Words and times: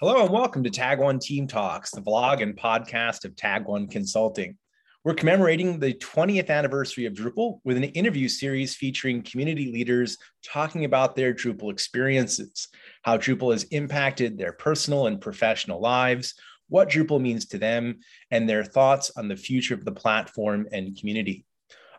Hello 0.00 0.22
and 0.22 0.30
welcome 0.30 0.64
to 0.64 0.70
Tag 0.70 0.98
One 0.98 1.18
Team 1.18 1.46
Talks, 1.46 1.90
the 1.90 2.00
vlog 2.00 2.42
and 2.42 2.56
podcast 2.56 3.26
of 3.26 3.36
Tag 3.36 3.66
One 3.66 3.86
Consulting. 3.86 4.56
We're 5.04 5.12
commemorating 5.12 5.78
the 5.78 5.92
20th 5.92 6.48
anniversary 6.48 7.04
of 7.04 7.12
Drupal 7.12 7.60
with 7.64 7.76
an 7.76 7.84
interview 7.84 8.26
series 8.26 8.74
featuring 8.74 9.20
community 9.20 9.70
leaders 9.70 10.16
talking 10.42 10.86
about 10.86 11.16
their 11.16 11.34
Drupal 11.34 11.70
experiences, 11.70 12.68
how 13.02 13.18
Drupal 13.18 13.52
has 13.52 13.64
impacted 13.64 14.38
their 14.38 14.54
personal 14.54 15.06
and 15.06 15.20
professional 15.20 15.82
lives, 15.82 16.32
what 16.70 16.88
Drupal 16.88 17.20
means 17.20 17.44
to 17.48 17.58
them, 17.58 17.98
and 18.30 18.48
their 18.48 18.64
thoughts 18.64 19.12
on 19.18 19.28
the 19.28 19.36
future 19.36 19.74
of 19.74 19.84
the 19.84 19.92
platform 19.92 20.66
and 20.72 20.98
community. 20.98 21.44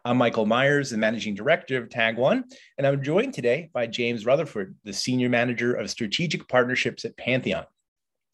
I'm 0.04 0.18
Michael 0.18 0.48
Meyers, 0.48 0.90
the 0.90 0.98
managing 0.98 1.36
director 1.36 1.78
of 1.78 1.92
Tag 1.92 2.18
One, 2.18 2.46
and 2.80 2.88
I'm 2.88 3.04
joined 3.04 3.36
today 3.36 3.70
by 3.72 3.86
James 3.86 4.26
Rutherford, 4.26 4.76
the 4.86 4.92
senior 4.92 5.30
manager 5.30 5.76
of 5.76 5.92
strategic 5.92 6.48
partnerships 6.48 7.06
at 7.06 7.16
Pantheon. 7.16 7.66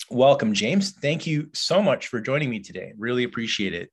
Welcome, 0.09 0.53
James. 0.53 0.91
Thank 0.91 1.27
you 1.27 1.49
so 1.53 1.81
much 1.81 2.07
for 2.07 2.21
joining 2.21 2.49
me 2.49 2.61
today. 2.61 2.93
Really 2.97 3.25
appreciate 3.25 3.73
it. 3.73 3.91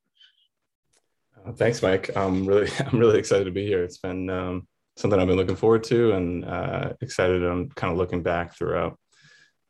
Uh, 1.45 1.53
thanks, 1.53 1.83
Mike. 1.83 2.17
I'm 2.17 2.47
really, 2.47 2.71
I'm 2.87 2.99
really 2.99 3.19
excited 3.19 3.45
to 3.47 3.51
be 3.51 3.67
here. 3.67 3.83
It's 3.83 3.99
been 3.99 4.31
um, 4.31 4.69
something 4.97 5.19
I've 5.19 5.27
been 5.27 5.37
looking 5.37 5.57
forward 5.57 5.83
to, 5.85 6.13
and 6.13 6.45
uh, 6.45 6.93
excited. 7.01 7.43
I'm 7.43 7.69
kind 7.71 7.93
of 7.93 7.99
looking 7.99 8.23
back 8.23 8.57
throughout 8.57 8.97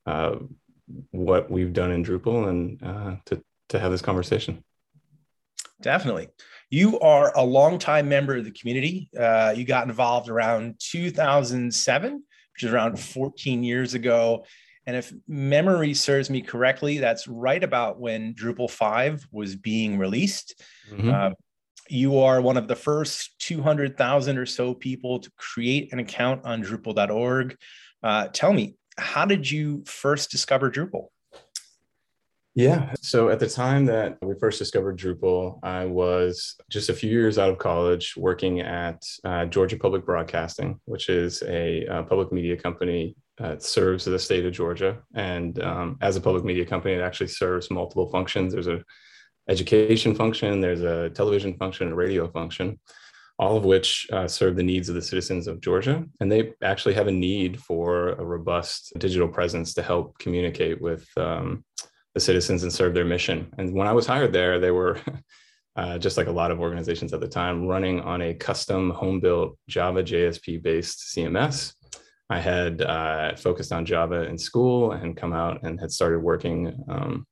uh, 0.05 0.37
what 1.13 1.51
we've 1.51 1.73
done 1.73 1.91
in 1.91 2.05
Drupal, 2.05 2.49
and 2.49 2.83
uh, 2.83 3.17
to 3.27 3.43
to 3.71 3.79
have 3.79 3.91
this 3.91 4.03
conversation. 4.03 4.63
Definitely. 5.81 6.29
You 6.69 7.01
are 7.01 7.33
a 7.37 7.43
longtime 7.43 8.09
member 8.09 8.37
of 8.37 8.45
the 8.45 8.51
community. 8.51 9.09
Uh, 9.19 9.55
you 9.57 9.65
got 9.65 9.87
involved 9.87 10.29
around 10.29 10.75
2007, 10.79 12.13
which 12.13 12.63
is 12.63 12.73
around 12.73 12.99
14 12.99 13.65
years 13.65 13.95
ago 13.95 14.45
and 14.87 14.97
if 14.97 15.13
memory 15.27 15.95
serves 15.95 16.29
me 16.29 16.43
correctly, 16.43 16.99
that's 16.99 17.27
right 17.27 17.63
about 17.63 17.99
when 17.99 18.35
Drupal 18.35 18.71
5 18.71 19.29
was 19.33 19.57
being 19.57 19.99
released. 19.99 20.63
Mm-hmm. 20.91 21.11
Uh, 21.11 21.31
you 21.89 22.19
are 22.19 22.41
one 22.41 22.57
of 22.57 22.69
the 22.69 22.77
first 22.77 23.39
200,000 23.41 24.39
or 24.39 24.47
so 24.47 24.75
people 24.75 25.19
to 25.21 25.31
create 25.37 25.93
an 25.93 25.99
account 25.99 26.45
on 26.45 26.63
Drupal.org. 26.63 27.57
Uh, 28.03 28.29
tell 28.29 28.53
me, 28.53 28.77
how 28.99 29.25
did 29.25 29.51
you 29.51 29.83
first 29.87 30.31
discover 30.31 30.71
Drupal? 30.71 31.09
Yeah. 32.55 32.95
So 33.01 33.31
at 33.31 33.41
the 33.41 33.49
time 33.49 33.85
that 33.87 34.17
we 34.23 34.35
first 34.39 34.61
discovered 34.61 34.97
Drupal, 34.97 35.59
I 35.65 35.87
was 35.87 36.55
just 36.71 36.89
a 36.89 36.95
few 36.95 37.11
years 37.11 37.37
out 37.37 37.51
of 37.51 37.59
college 37.59 38.15
working 38.17 38.61
at 38.61 39.03
uh, 39.25 39.47
Georgia 39.47 39.77
Public 39.77 40.07
Broadcasting, 40.07 40.79
which 40.85 41.09
is 41.09 41.43
a, 41.43 41.85
uh, 41.87 42.03
public 42.05 42.31
media 42.33 42.57
company 42.57 43.17
uh, 43.41 43.59
serves 43.59 44.05
the 44.05 44.19
state 44.19 44.45
of 44.45 44.53
Georgia. 44.53 44.99
And 45.15 45.61
um, 45.63 45.99
as 46.01 46.17
a 46.17 46.21
public 46.21 46.45
media 46.45 46.65
company, 46.65 46.95
it 46.95 47.01
actually 47.01 47.29
serves 47.29 47.71
multiple 47.71 48.09
functions. 48.11 48.53
There's 48.53 48.67
a 48.67 48.83
education 49.49 50.15
function, 50.15 50.61
there's 50.61 50.83
a 50.83 51.11
television 51.11 51.57
function, 51.57 51.93
a 51.93 51.95
radio 51.95 52.29
function, 52.29 52.79
all 53.39 53.57
of 53.57 53.65
which 53.65 54.07
uh, 54.13 54.29
serve 54.29 54.57
the 54.57 54.63
needs 54.63 54.89
of 54.89 54.95
the 54.95 55.03
citizens 55.03 55.47
of 55.47 55.61
Georgia. 55.61 56.05
And 56.21 56.31
they 56.31 56.53
actually 56.63 56.95
have 56.95 57.09
a 57.09 57.13
need 57.13 57.61
for 57.61 58.11
a 58.11 58.25
robust 58.25 58.93
digital 58.99 59.29
presence 59.29 59.75
to 59.75 59.83
help 59.83 60.19
communicate 60.19 60.81
with 60.81 61.07
um, 61.17 61.65
the 62.15 62.21
citizens 62.21 62.63
and 62.63 62.73
serve 62.73 62.95
their 62.95 63.05
mission. 63.05 63.53
And 63.59 63.75
when 63.75 63.89
I 63.89 63.93
was 63.93 64.07
hired 64.07 64.33
there, 64.33 64.61
they 64.61 64.71
were 64.71 64.99
uh, 65.77 65.99
just 65.99 66.17
like 66.17 66.29
a 66.29 66.33
lot 66.33 66.53
of 66.53 66.61
organizations 66.61 67.13
at 67.13 67.21
the 67.21 67.29
time, 67.29 67.67
running 67.67 68.01
on 68.01 68.23
a 68.23 68.35
custom 68.35 68.91
home 68.91 69.21
built 69.21 69.59
Java 69.69 70.03
JSP 70.03 70.63
based 70.63 71.15
CMS 71.15 71.75
I 72.35 72.41
had 72.41 72.83
uh, 72.83 73.37
focused 73.37 73.71
on 73.71 73.87
Java 73.87 74.25
in 74.25 74.37
school 74.37 74.91
and 74.91 75.17
come 75.17 75.33
out 75.33 75.63
and 75.63 75.79
had 75.79 75.93
started 75.93 76.19
working 76.19 76.77
um, 76.89 77.25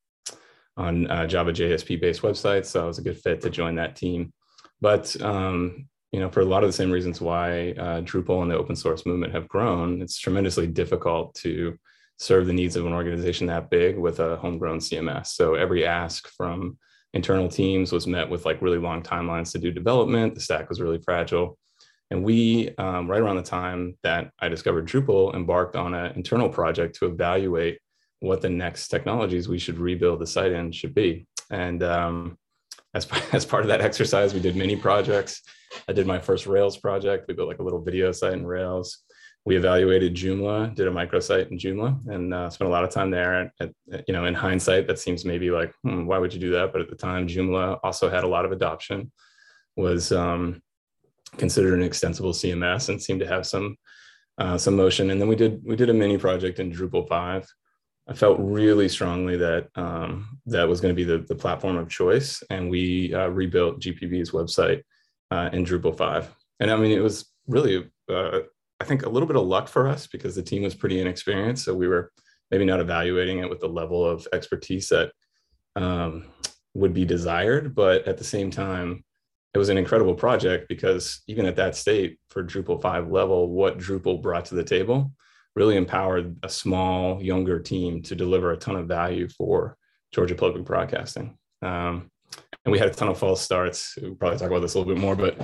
on 0.77 1.11
uh, 1.11 1.27
Java 1.27 1.53
JSP 1.53 2.01
based 2.01 2.23
websites. 2.23 2.67
So 2.67 2.85
I 2.85 2.87
was 2.87 2.99
a 2.99 3.03
good 3.03 3.19
fit 3.19 3.41
to 3.41 3.51
join 3.51 3.75
that 3.75 3.97
team. 3.97 4.33
But 4.81 5.21
um, 5.21 5.89
you 6.13 6.21
know, 6.21 6.31
for 6.31 6.41
a 6.41 6.45
lot 6.45 6.63
of 6.63 6.69
the 6.69 6.73
same 6.81 6.93
reasons 6.93 7.21
why 7.21 7.73
uh, 7.73 8.03
Drupal 8.03 8.43
and 8.43 8.51
the 8.51 8.57
open 8.57 8.77
source 8.77 9.05
movement 9.05 9.35
have 9.35 9.49
grown, 9.49 10.01
it's 10.03 10.19
tremendously 10.19 10.69
difficult 10.69 11.35
to 11.37 11.77
serve 12.21 12.47
the 12.47 12.53
needs 12.53 12.77
of 12.77 12.87
an 12.87 12.93
organization 12.93 13.49
that 13.49 13.71
big 13.71 13.99
with 13.99 14.21
a 14.21 14.37
homegrown 14.37 14.79
CMS. 14.79 15.29
So 15.29 15.55
every 15.55 15.85
ask 15.85 16.29
from 16.29 16.79
internal 17.13 17.49
teams 17.49 17.91
was 17.91 18.07
met 18.07 18.31
with 18.31 18.47
like 18.47 18.63
really 18.63 18.79
long 18.79 19.03
timelines 19.03 19.51
to 19.51 19.59
do 19.59 19.73
development. 19.73 20.37
The 20.37 20.41
stack 20.41 20.69
was 20.69 20.81
really 20.81 21.01
fragile. 21.03 21.59
And 22.13 22.23
we, 22.23 22.75
um, 22.77 23.11
right 23.11 23.23
around 23.23 23.37
the 23.37 23.43
time 23.43 23.97
that 24.03 24.33
I 24.39 24.51
discovered 24.51 24.87
Drupal, 24.87 25.35
embarked 25.35 25.77
on 25.77 25.95
an 25.95 26.13
internal 26.15 26.51
project 26.51 26.97
to 26.97 27.07
evaluate 27.07 27.79
what 28.21 28.43
the 28.43 28.51
next 28.51 28.89
technologies 28.89 29.49
we 29.49 29.59
should 29.59 29.79
rebuild 29.79 30.21
the 30.21 30.27
site 30.27 30.53
in 30.53 30.73
should 30.73 30.95
be. 30.95 31.27
And 31.51 31.83
um, 31.83 32.37
as, 32.93 33.09
as 33.33 33.47
part 33.47 33.63
of 33.63 33.69
that 33.69 33.81
exercise, 33.81 34.35
we 34.35 34.41
did 34.41 34.57
many 34.57 34.77
projects. 34.77 35.41
I 35.89 35.95
did 35.95 36.07
my 36.07 36.19
first 36.19 36.47
Rails 36.47 36.77
project. 36.77 37.25
We 37.29 37.35
built 37.35 37.49
like 37.49 37.61
a 37.61 37.63
little 37.63 37.81
video 37.81 38.13
site 38.13 38.35
in 38.35 38.45
Rails. 38.45 38.99
We 39.47 39.57
evaluated 39.57 40.15
Joomla, 40.15 40.75
did 40.75 40.89
a 40.89 40.91
microsite 40.91 41.51
in 41.51 41.57
Joomla, 41.57 41.99
and 42.15 42.35
uh, 42.35 42.51
spent 42.51 42.69
a 42.69 42.71
lot 42.73 42.85
of 42.85 42.91
time 42.91 43.11
there. 43.11 43.51
At, 43.59 43.73
at, 43.91 44.05
you 44.07 44.13
know, 44.13 44.27
in 44.27 44.35
hindsight, 44.35 44.87
that 44.87 44.99
seems 44.99 45.25
maybe 45.25 45.51
like, 45.51 45.73
hmm, 45.83 46.05
why 46.05 46.19
would 46.19 46.35
you 46.35 46.41
do 46.41 46.51
that? 46.51 46.73
But 46.73 46.83
at 46.83 46.91
the 46.91 46.95
time, 46.95 47.27
Joomla 47.27 47.81
also 47.83 48.11
had 48.11 48.23
a 48.23 48.29
lot 48.29 48.45
of 48.45 48.53
adoption. 48.53 49.11
Was 49.77 50.13
um, 50.13 50.61
considered 51.39 51.75
an 51.75 51.83
extensible 51.83 52.33
CMS 52.33 52.89
and 52.89 53.03
seemed 53.03 53.21
to 53.21 53.27
have 53.27 53.47
some 53.47 53.77
uh, 54.39 54.57
some 54.57 54.77
motion. 54.77 55.11
And 55.11 55.21
then 55.21 55.29
we 55.29 55.37
did 55.37 55.63
we 55.65 55.77
did 55.77 55.91
a 55.91 55.95
mini 55.95 56.19
project 56.19 56.59
in 56.59 56.73
Drupal 56.73 57.09
five. 57.09 57.47
I 58.09 58.15
felt 58.15 58.39
really 58.41 58.89
strongly 58.89 59.37
that 59.37 59.69
um, 59.77 60.39
that 60.47 60.69
was 60.69 60.81
going 60.81 60.95
to 60.95 60.97
be 60.97 61.05
the, 61.05 61.19
the 61.19 61.35
platform 61.35 61.77
of 61.77 61.89
choice, 61.89 62.43
and 62.51 62.69
we 62.69 63.15
uh, 63.15 63.29
rebuilt 63.29 63.81
GPB's 63.81 64.33
website 64.33 64.83
uh, 65.31 65.51
in 65.53 65.65
Drupal 65.65 65.97
five. 65.97 66.35
And 66.61 66.71
I 66.71 66.77
mean, 66.77 66.91
it 66.91 67.03
was 67.03 67.27
really 67.47 67.89
uh, 68.11 68.41
I 68.81 68.85
think 68.85 69.05
a 69.05 69.09
little 69.09 69.29
bit 69.29 69.37
of 69.37 69.47
luck 69.47 69.69
for 69.69 69.89
us 69.89 70.07
because 70.07 70.35
the 70.35 70.43
team 70.43 70.63
was 70.65 70.75
pretty 70.75 71.01
inexperienced, 71.01 71.65
so 71.65 71.75
we 71.75 71.87
were 71.87 72.11
maybe 72.51 72.65
not 72.65 72.81
evaluating 72.81 73.39
it 73.39 73.49
with 73.49 73.61
the 73.61 73.69
level 73.69 74.05
of 74.05 74.27
expertise 74.33 74.89
that 74.89 75.13
um, 75.77 76.27
would 76.75 76.93
be 76.93 77.05
desired. 77.05 77.75
But 77.75 78.09
at 78.09 78.19
the 78.19 78.25
same 78.25 78.51
time, 78.51 79.05
it 79.55 79.59
was 79.59 79.69
an 79.69 79.79
incredible 79.79 80.15
project 80.15 80.69
because 80.69 81.23
even 81.27 81.45
at 81.47 81.57
that 81.57 81.77
state 81.77 82.19
for 82.31 82.43
Drupal 82.43 82.81
5 82.81 83.11
level, 83.11 83.51
what 83.51 83.79
Drupal 83.79 84.23
brought 84.23 84.47
to 84.47 84.55
the 84.55 84.65
table 84.65 85.13
really 85.55 85.77
empowered 85.77 86.37
a 86.43 86.49
small, 86.49 87.23
younger 87.23 87.61
team 87.61 88.03
to 88.03 88.15
deliver 88.15 88.53
a 88.53 88.57
ton 88.57 88.77
of 88.77 88.89
value 88.89 89.29
for 89.29 89.77
Georgia 90.13 90.35
Public 90.35 90.65
Broadcasting. 90.65 91.37
Um, 91.61 92.11
and 92.65 92.73
we 92.73 92.79
had 92.79 92.89
a 92.89 92.95
ton 92.95 93.09
of 93.09 93.19
false 93.19 93.43
starts. 93.43 93.99
We'll 94.01 94.15
probably 94.15 94.39
talk 94.39 94.49
about 94.49 94.61
this 94.61 94.75
a 94.75 94.79
little 94.79 94.95
bit 94.95 95.01
more, 95.01 95.17
but 95.17 95.39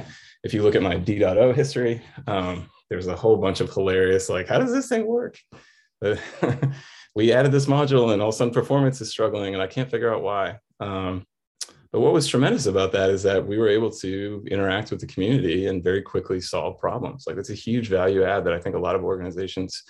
if 0.45 0.55
you 0.55 0.63
look 0.63 0.75
at 0.75 0.83
my 0.83 0.97
D.O 0.97 1.53
history, 1.53 2.01
um, 2.27 2.71
there's 2.89 3.07
a 3.07 3.17
whole 3.17 3.37
bunch 3.37 3.61
of 3.61 3.71
hilarious, 3.71 4.31
like, 4.31 4.49
how 4.49 4.59
does 4.59 4.73
this 4.73 4.89
thing 4.89 5.07
work? 5.07 5.39
we 7.15 7.33
added 7.33 7.53
this 7.53 7.67
module 7.67 8.13
and 8.13 8.23
all 8.23 8.29
of 8.29 8.35
a 8.35 8.39
sudden 8.39 8.55
performance 8.55 9.01
is 9.01 9.11
struggling 9.11 9.53
and 9.53 9.63
I 9.63 9.67
can't 9.67 9.91
figure 9.91 10.15
out 10.15 10.23
why. 10.23 10.59
Um, 10.81 11.27
but 11.93 12.01
what 12.01 12.13
was 12.13 12.27
tremendous 12.27 12.67
about 12.67 12.93
that 12.93 13.11
is 13.11 13.23
that 13.23 13.47
we 13.47 13.57
were 13.57 13.69
able 13.69 13.91
to 13.91 14.45
interact 14.51 14.91
with 14.91 15.01
the 15.01 15.07
community 15.07 15.67
and 15.67 15.83
very 15.83 16.03
quickly 16.03 16.41
solve 16.41 16.79
problems. 16.79 17.25
Like 17.27 17.37
that's 17.37 17.51
a 17.51 17.55
huge 17.55 17.89
value 17.89 18.25
add 18.25 18.45
that 18.45 18.53
I 18.53 18.61
think 18.61 18.77
a 18.77 18.81
lot 18.81 18.95
of 18.95 19.05
organizations 19.05 19.83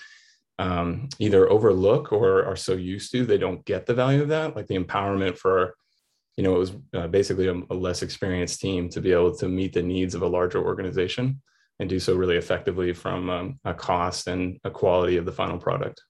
um, 0.60 1.08
either 1.18 1.50
overlook 1.50 2.12
or 2.12 2.44
are 2.44 2.56
so 2.56 2.74
used 2.74 3.12
to 3.12 3.24
they 3.24 3.38
don't 3.38 3.64
get 3.64 3.86
the 3.86 3.94
value 3.94 4.22
of 4.22 4.28
that. 4.28 4.54
Like 4.54 4.66
the 4.66 4.78
empowerment 4.78 5.38
for, 5.38 5.74
you 6.36 6.44
know, 6.44 6.54
it 6.54 6.58
was 6.58 6.72
uh, 6.94 7.08
basically 7.08 7.48
a, 7.48 7.60
a 7.70 7.74
less 7.74 8.02
experienced 8.02 8.60
team 8.60 8.88
to 8.90 9.00
be 9.00 9.12
able 9.12 9.36
to 9.36 9.48
meet 9.48 9.72
the 9.72 9.82
needs 9.82 10.14
of 10.14 10.22
a 10.22 10.28
larger 10.28 10.64
organization 10.64 11.40
and 11.80 11.88
do 11.88 11.98
so 11.98 12.14
really 12.14 12.36
effectively 12.36 12.92
from 12.92 13.30
um, 13.30 13.60
a 13.64 13.74
cost 13.74 14.28
and 14.28 14.58
a 14.64 14.70
quality 14.70 15.16
of 15.16 15.24
the 15.24 15.32
final 15.32 15.58
product. 15.58 16.02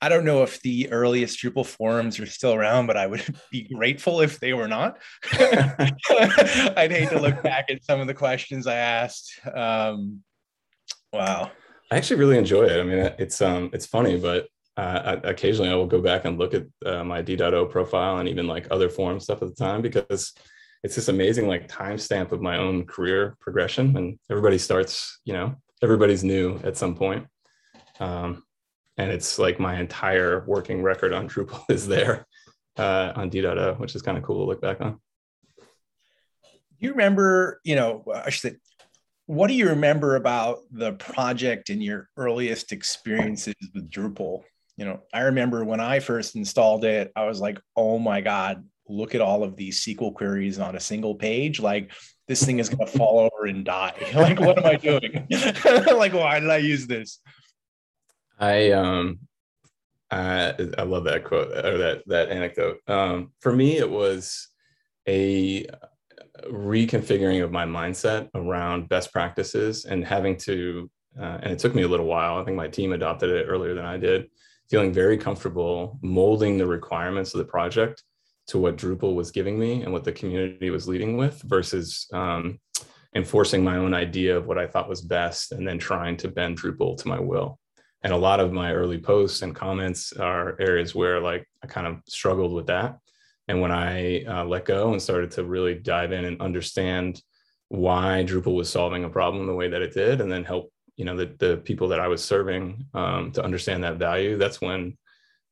I 0.00 0.08
don't 0.08 0.24
know 0.24 0.42
if 0.42 0.60
the 0.62 0.90
earliest 0.90 1.40
Drupal 1.40 1.66
forums 1.66 2.20
are 2.20 2.26
still 2.26 2.54
around, 2.54 2.86
but 2.86 2.96
I 2.96 3.06
would 3.06 3.24
be 3.50 3.62
grateful 3.62 4.20
if 4.20 4.38
they 4.38 4.52
were 4.52 4.68
not. 4.68 4.98
I'd 5.32 6.90
hate 6.90 7.10
to 7.10 7.20
look 7.20 7.42
back 7.42 7.70
at 7.70 7.84
some 7.84 8.00
of 8.00 8.06
the 8.06 8.14
questions 8.14 8.66
I 8.66 8.76
asked. 8.76 9.40
Um, 9.52 10.22
wow. 11.12 11.50
I 11.90 11.96
actually 11.96 12.20
really 12.20 12.38
enjoy 12.38 12.64
it. 12.64 12.78
I 12.78 12.82
mean, 12.82 13.12
it's 13.18 13.40
um, 13.40 13.70
it's 13.72 13.86
funny, 13.86 14.18
but 14.18 14.46
uh, 14.76 15.16
occasionally 15.24 15.70
I 15.70 15.74
will 15.74 15.86
go 15.86 16.00
back 16.00 16.24
and 16.24 16.38
look 16.38 16.54
at 16.54 16.66
uh, 16.86 17.02
my 17.02 17.22
D.O 17.22 17.66
profile 17.66 18.18
and 18.18 18.28
even 18.28 18.46
like 18.46 18.68
other 18.70 18.88
forum 18.88 19.18
stuff 19.18 19.42
at 19.42 19.48
the 19.48 19.54
time 19.54 19.82
because 19.82 20.34
it's 20.84 20.94
this 20.94 21.08
amazing 21.08 21.48
like 21.48 21.66
timestamp 21.66 22.30
of 22.30 22.40
my 22.40 22.58
own 22.58 22.86
career 22.86 23.36
progression. 23.40 23.96
And 23.96 24.18
everybody 24.30 24.58
starts, 24.58 25.18
you 25.24 25.32
know, 25.32 25.56
everybody's 25.82 26.22
new 26.22 26.60
at 26.62 26.76
some 26.76 26.94
point. 26.94 27.26
Um, 27.98 28.44
and 28.98 29.10
it's 29.10 29.38
like 29.38 29.58
my 29.58 29.78
entire 29.80 30.44
working 30.46 30.82
record 30.82 31.12
on 31.12 31.28
Drupal 31.28 31.64
is 31.70 31.86
there 31.86 32.26
uh, 32.76 33.12
on 33.16 33.30
D.O, 33.30 33.74
which 33.74 33.94
is 33.94 34.02
kind 34.02 34.18
of 34.18 34.24
cool 34.24 34.44
to 34.44 34.48
look 34.48 34.60
back 34.60 34.80
on. 34.80 35.00
You 36.78 36.90
remember, 36.90 37.60
you 37.64 37.74
know, 37.74 38.04
I 38.14 38.30
should 38.30 38.52
say, 38.52 38.58
what 39.26 39.48
do 39.48 39.54
you 39.54 39.70
remember 39.70 40.16
about 40.16 40.58
the 40.70 40.92
project 40.92 41.70
and 41.70 41.82
your 41.82 42.08
earliest 42.16 42.72
experiences 42.72 43.54
with 43.74 43.90
Drupal? 43.90 44.42
you 44.78 44.84
know, 44.84 45.00
I 45.12 45.22
remember 45.22 45.64
when 45.64 45.80
I 45.80 45.98
first 45.98 46.36
installed 46.36 46.84
it, 46.84 47.10
I 47.16 47.26
was 47.26 47.40
like, 47.40 47.60
oh 47.76 47.98
my 47.98 48.20
God, 48.20 48.64
look 48.88 49.16
at 49.16 49.20
all 49.20 49.42
of 49.42 49.56
these 49.56 49.84
SQL 49.84 50.14
queries 50.14 50.60
on 50.60 50.76
a 50.76 50.80
single 50.80 51.16
page. 51.16 51.58
Like 51.58 51.90
this 52.28 52.44
thing 52.44 52.60
is 52.60 52.68
going 52.68 52.86
to 52.86 52.98
fall 52.98 53.18
over 53.18 53.46
and 53.46 53.64
die. 53.64 53.92
like, 54.14 54.38
what 54.38 54.56
am 54.56 54.66
I 54.66 54.76
doing? 54.76 55.26
like, 55.98 56.14
why 56.14 56.38
did 56.38 56.48
I 56.48 56.58
use 56.58 56.86
this? 56.86 57.18
I, 58.38 58.70
um, 58.72 59.20
I, 60.10 60.54
I 60.78 60.82
love 60.82 61.04
that 61.04 61.24
quote 61.24 61.48
or 61.48 61.78
that, 61.78 62.02
that 62.06 62.30
anecdote. 62.30 62.78
Um, 62.86 63.32
for 63.40 63.52
me, 63.52 63.78
it 63.78 63.90
was 63.90 64.48
a 65.06 65.66
reconfiguring 66.50 67.42
of 67.42 67.50
my 67.50 67.64
mindset 67.64 68.28
around 68.34 68.88
best 68.88 69.12
practices 69.12 69.84
and 69.84 70.04
having 70.04 70.36
to, 70.36 70.90
uh, 71.18 71.38
and 71.42 71.52
it 71.52 71.58
took 71.58 71.74
me 71.74 71.82
a 71.82 71.88
little 71.88 72.06
while. 72.06 72.38
I 72.38 72.44
think 72.44 72.56
my 72.56 72.68
team 72.68 72.92
adopted 72.92 73.30
it 73.30 73.46
earlier 73.46 73.74
than 73.74 73.84
I 73.84 73.96
did, 73.96 74.28
feeling 74.70 74.92
very 74.92 75.18
comfortable 75.18 75.98
molding 76.02 76.58
the 76.58 76.66
requirements 76.66 77.34
of 77.34 77.38
the 77.38 77.44
project 77.44 78.02
to 78.48 78.58
what 78.58 78.76
Drupal 78.76 79.14
was 79.14 79.30
giving 79.30 79.58
me 79.58 79.82
and 79.82 79.92
what 79.92 80.04
the 80.04 80.12
community 80.12 80.70
was 80.70 80.88
leading 80.88 81.16
with 81.16 81.42
versus 81.42 82.06
um, 82.12 82.58
enforcing 83.14 83.62
my 83.62 83.76
own 83.76 83.94
idea 83.94 84.36
of 84.36 84.46
what 84.46 84.58
I 84.58 84.66
thought 84.66 84.88
was 84.88 85.02
best 85.02 85.52
and 85.52 85.66
then 85.66 85.78
trying 85.78 86.16
to 86.18 86.28
bend 86.28 86.58
Drupal 86.58 86.96
to 86.98 87.08
my 87.08 87.20
will. 87.20 87.58
And 88.02 88.12
a 88.12 88.16
lot 88.16 88.40
of 88.40 88.52
my 88.52 88.72
early 88.72 88.98
posts 88.98 89.42
and 89.42 89.54
comments 89.54 90.12
are 90.12 90.56
areas 90.60 90.94
where 90.94 91.20
like 91.20 91.48
I 91.62 91.66
kind 91.66 91.86
of 91.86 92.00
struggled 92.06 92.52
with 92.52 92.66
that. 92.66 92.98
And 93.48 93.60
when 93.60 93.72
I 93.72 94.24
uh, 94.24 94.44
let 94.44 94.66
go 94.66 94.92
and 94.92 95.02
started 95.02 95.30
to 95.32 95.44
really 95.44 95.74
dive 95.74 96.12
in 96.12 96.24
and 96.24 96.40
understand 96.40 97.22
why 97.68 98.24
Drupal 98.26 98.54
was 98.54 98.70
solving 98.70 99.04
a 99.04 99.10
problem 99.10 99.46
the 99.46 99.54
way 99.54 99.68
that 99.68 99.82
it 99.82 99.94
did, 99.94 100.20
and 100.20 100.30
then 100.30 100.44
help 100.44 100.72
you 100.96 101.04
know 101.04 101.16
the, 101.16 101.34
the 101.38 101.56
people 101.58 101.88
that 101.88 102.00
I 102.00 102.08
was 102.08 102.24
serving 102.24 102.86
um, 102.94 103.32
to 103.32 103.44
understand 103.44 103.84
that 103.84 103.96
value, 103.96 104.36
that's 104.36 104.60
when 104.60 104.96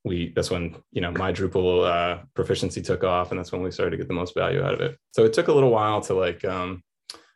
we 0.05 0.33
that's 0.35 0.51
when 0.51 0.77
you 0.93 1.01
know 1.01 1.11
my 1.11 1.33
Drupal 1.33 1.87
uh, 1.87 2.23
proficiency 2.35 2.83
took 2.83 3.05
off, 3.05 3.31
and 3.31 3.39
that's 3.39 3.53
when 3.53 3.63
we 3.63 3.71
started 3.71 3.93
to 3.93 3.97
get 3.97 4.09
the 4.09 4.15
most 4.15 4.35
value 4.35 4.63
out 4.63 4.75
of 4.75 4.81
it. 4.81 4.97
So 5.13 5.25
it 5.25 5.33
took 5.33 5.49
a 5.49 5.53
little 5.53 5.71
while 5.71 6.01
to 6.03 6.15
like, 6.15 6.45
um, 6.45 6.83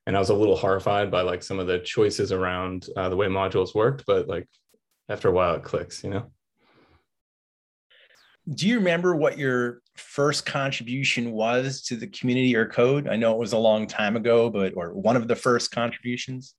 and 0.06 0.16
I 0.16 0.18
was 0.18 0.30
a 0.30 0.34
little 0.34 0.56
horrified 0.56 1.10
by 1.10 1.22
like 1.22 1.42
some 1.42 1.58
of 1.58 1.66
the 1.66 1.80
choices 1.80 2.32
around 2.32 2.86
uh, 2.96 3.08
the 3.08 3.16
way 3.16 3.26
modules 3.28 3.74
worked, 3.74 4.04
but 4.06 4.28
like 4.28 4.48
after 5.10 5.28
a 5.28 5.32
while 5.32 5.56
it 5.56 5.64
clicks, 5.64 6.02
you 6.02 6.10
know. 6.10 6.30
Do 8.48 8.66
you 8.66 8.78
remember 8.78 9.14
what 9.14 9.36
your 9.36 9.82
first 9.96 10.46
contribution 10.46 11.32
was 11.32 11.82
to 11.82 11.96
the 11.96 12.06
community 12.06 12.56
or 12.56 12.66
code? 12.66 13.06
I 13.06 13.16
know 13.16 13.32
it 13.32 13.38
was 13.38 13.52
a 13.52 13.58
long 13.58 13.86
time 13.86 14.16
ago, 14.16 14.48
but 14.48 14.72
or 14.76 14.94
one 14.94 15.16
of 15.16 15.28
the 15.28 15.36
first 15.36 15.70
contributions. 15.72 16.54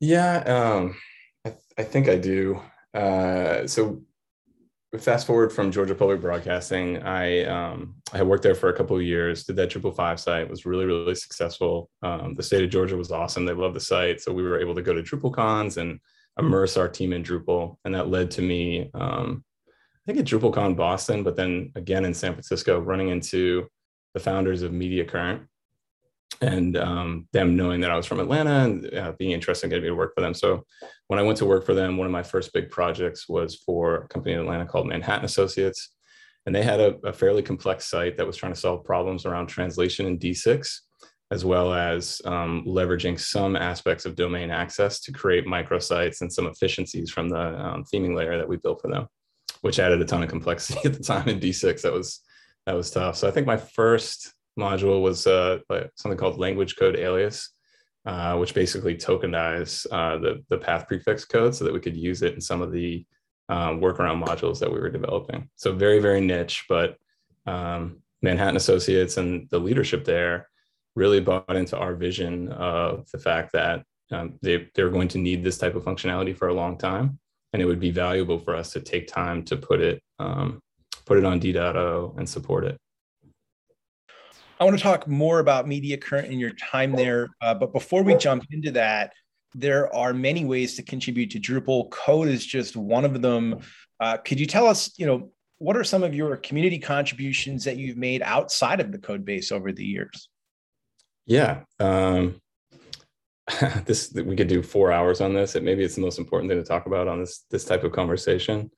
Yeah, 0.00 0.36
um, 0.46 0.96
I, 1.44 1.50
th- 1.50 1.62
I 1.78 1.82
think 1.82 2.08
I 2.08 2.16
do. 2.16 2.60
Uh, 2.92 3.66
so 3.66 4.02
fast 4.98 5.26
forward 5.26 5.52
from 5.52 5.72
Georgia 5.72 5.94
Public 5.94 6.20
Broadcasting, 6.20 7.02
I 7.02 7.44
um, 7.44 7.96
I 8.12 8.22
worked 8.22 8.44
there 8.44 8.54
for 8.54 8.68
a 8.68 8.76
couple 8.76 8.96
of 8.96 9.02
years. 9.02 9.44
Did 9.44 9.56
that 9.56 9.70
Drupal 9.70 9.96
five 9.96 10.20
site 10.20 10.48
was 10.48 10.64
really 10.64 10.84
really 10.84 11.14
successful. 11.14 11.90
Um, 12.02 12.34
the 12.34 12.42
state 12.42 12.62
of 12.62 12.70
Georgia 12.70 12.96
was 12.96 13.10
awesome. 13.10 13.44
They 13.44 13.54
loved 13.54 13.76
the 13.76 13.80
site, 13.80 14.20
so 14.20 14.32
we 14.32 14.42
were 14.42 14.60
able 14.60 14.74
to 14.74 14.82
go 14.82 14.94
to 14.94 15.02
Drupal 15.02 15.34
cons 15.34 15.78
and 15.78 15.98
immerse 16.38 16.76
our 16.76 16.88
team 16.88 17.12
in 17.12 17.22
Drupal, 17.22 17.76
and 17.84 17.94
that 17.94 18.08
led 18.08 18.30
to 18.32 18.42
me. 18.42 18.90
Um, 18.94 19.44
I 19.66 20.12
think 20.12 20.18
at 20.18 20.26
DrupalCon 20.26 20.76
Boston, 20.76 21.22
but 21.22 21.36
then 21.36 21.72
again 21.76 22.04
in 22.04 22.14
San 22.14 22.32
Francisco, 22.32 22.78
running 22.78 23.08
into 23.08 23.66
the 24.12 24.20
founders 24.20 24.62
of 24.62 24.72
Media 24.72 25.04
Current, 25.04 25.42
and 26.40 26.76
um, 26.76 27.28
them 27.32 27.56
knowing 27.56 27.80
that 27.80 27.90
I 27.90 27.96
was 27.96 28.06
from 28.06 28.20
Atlanta 28.20 28.64
and 28.64 28.94
uh, 28.94 29.12
being 29.18 29.32
interested 29.32 29.66
in 29.66 29.70
getting 29.70 29.84
me 29.84 29.88
to 29.88 29.94
work 29.94 30.14
for 30.14 30.20
them. 30.20 30.34
So 30.34 30.64
when 31.08 31.18
I 31.18 31.22
went 31.22 31.38
to 31.38 31.46
work 31.46 31.64
for 31.64 31.74
them, 31.74 31.96
one 31.96 32.06
of 32.06 32.12
my 32.12 32.22
first 32.22 32.52
big 32.52 32.70
projects 32.70 33.28
was 33.28 33.56
for 33.56 33.96
a 33.96 34.08
company 34.08 34.34
in 34.34 34.40
Atlanta 34.40 34.66
called 34.66 34.86
Manhattan 34.86 35.24
Associates. 35.24 35.94
And 36.46 36.54
they 36.54 36.62
had 36.62 36.80
a, 36.80 36.96
a 37.04 37.12
fairly 37.12 37.42
complex 37.42 37.88
site 37.88 38.16
that 38.16 38.26
was 38.26 38.36
trying 38.36 38.52
to 38.52 38.60
solve 38.60 38.84
problems 38.84 39.24
around 39.24 39.46
translation 39.46 40.06
in 40.06 40.18
D6, 40.18 40.80
as 41.30 41.44
well 41.44 41.72
as 41.72 42.20
um, 42.24 42.64
leveraging 42.66 43.18
some 43.18 43.56
aspects 43.56 44.04
of 44.04 44.14
domain 44.14 44.50
access 44.50 45.00
to 45.00 45.12
create 45.12 45.46
microsites 45.46 46.20
and 46.20 46.32
some 46.32 46.46
efficiencies 46.46 47.10
from 47.10 47.28
the 47.28 47.38
um, 47.38 47.84
theming 47.92 48.14
layer 48.14 48.36
that 48.36 48.48
we 48.48 48.56
built 48.56 48.80
for 48.80 48.88
them, 48.88 49.06
which 49.62 49.78
added 49.78 50.00
a 50.00 50.04
ton 50.04 50.22
of 50.22 50.28
complexity 50.28 50.80
at 50.84 50.94
the 50.94 51.02
time 51.02 51.28
in 51.28 51.40
D6. 51.40 51.82
That 51.82 51.92
was 51.92 52.20
that 52.66 52.76
was 52.76 52.90
tough. 52.90 53.16
So 53.16 53.28
I 53.28 53.30
think 53.30 53.46
my 53.46 53.56
first 53.56 54.32
module 54.58 55.02
was 55.02 55.26
uh, 55.26 55.58
something 55.96 56.16
called 56.18 56.38
language 56.38 56.76
code 56.76 56.96
alias, 56.96 57.50
uh, 58.06 58.36
which 58.36 58.54
basically 58.54 58.96
tokenized 58.96 59.86
uh, 59.90 60.18
the, 60.18 60.44
the 60.48 60.58
path 60.58 60.86
prefix 60.86 61.24
code 61.24 61.54
so 61.54 61.64
that 61.64 61.74
we 61.74 61.80
could 61.80 61.96
use 61.96 62.22
it 62.22 62.34
in 62.34 62.40
some 62.40 62.62
of 62.62 62.72
the 62.72 63.04
um, 63.48 63.80
workaround 63.80 64.24
modules 64.24 64.58
that 64.60 64.72
we 64.72 64.80
were 64.80 64.90
developing. 64.90 65.50
So 65.56 65.74
very, 65.74 65.98
very 65.98 66.20
niche, 66.20 66.64
but 66.68 66.96
um, 67.46 67.98
Manhattan 68.22 68.56
Associates 68.56 69.18
and 69.18 69.48
the 69.50 69.58
leadership 69.58 70.04
there 70.04 70.48
really 70.96 71.20
bought 71.20 71.56
into 71.56 71.76
our 71.76 71.94
vision 71.94 72.48
of 72.52 73.10
the 73.10 73.18
fact 73.18 73.52
that 73.52 73.82
um, 74.10 74.34
they, 74.42 74.68
they're 74.74 74.90
going 74.90 75.08
to 75.08 75.18
need 75.18 75.42
this 75.42 75.58
type 75.58 75.74
of 75.74 75.84
functionality 75.84 76.36
for 76.36 76.48
a 76.48 76.54
long 76.54 76.78
time. 76.78 77.18
And 77.52 77.62
it 77.62 77.66
would 77.66 77.80
be 77.80 77.90
valuable 77.90 78.38
for 78.38 78.54
us 78.54 78.72
to 78.72 78.80
take 78.80 79.06
time 79.06 79.44
to 79.44 79.56
put 79.56 79.80
it, 79.80 80.02
um, 80.18 80.60
put 81.04 81.18
it 81.18 81.24
on 81.24 81.38
D.O 81.38 82.14
and 82.18 82.28
support 82.28 82.64
it. 82.64 82.76
I 84.60 84.64
want 84.64 84.76
to 84.76 84.82
talk 84.82 85.08
more 85.08 85.40
about 85.40 85.66
Media 85.66 85.96
Current 85.96 86.28
and 86.28 86.38
your 86.38 86.52
time 86.52 86.92
there. 86.92 87.28
Uh, 87.40 87.54
but 87.54 87.72
before 87.72 88.02
we 88.02 88.16
jump 88.16 88.44
into 88.50 88.70
that, 88.72 89.12
there 89.54 89.94
are 89.94 90.12
many 90.12 90.44
ways 90.44 90.74
to 90.76 90.82
contribute 90.82 91.30
to 91.30 91.40
Drupal. 91.40 91.90
Code 91.90 92.28
is 92.28 92.44
just 92.44 92.76
one 92.76 93.04
of 93.04 93.20
them. 93.20 93.60
Uh, 94.00 94.16
could 94.16 94.38
you 94.40 94.46
tell 94.46 94.66
us, 94.66 94.92
you 94.96 95.06
know, 95.06 95.30
what 95.58 95.76
are 95.76 95.84
some 95.84 96.02
of 96.02 96.14
your 96.14 96.36
community 96.36 96.78
contributions 96.78 97.64
that 97.64 97.76
you've 97.76 97.96
made 97.96 98.22
outside 98.22 98.80
of 98.80 98.90
the 98.90 98.98
code 98.98 99.24
base 99.24 99.52
over 99.52 99.72
the 99.72 99.84
years? 99.84 100.28
Yeah. 101.26 101.62
Um, 101.80 102.40
this 103.84 104.12
we 104.12 104.36
could 104.36 104.48
do 104.48 104.62
four 104.62 104.92
hours 104.92 105.20
on 105.20 105.34
this. 105.34 105.54
It 105.54 105.62
maybe 105.62 105.84
it's 105.84 105.94
the 105.94 106.00
most 106.00 106.18
important 106.18 106.50
thing 106.50 106.58
to 106.58 106.66
talk 106.66 106.86
about 106.86 107.08
on 107.08 107.20
this 107.20 107.44
this 107.50 107.64
type 107.64 107.84
of 107.84 107.92
conversation. 107.92 108.70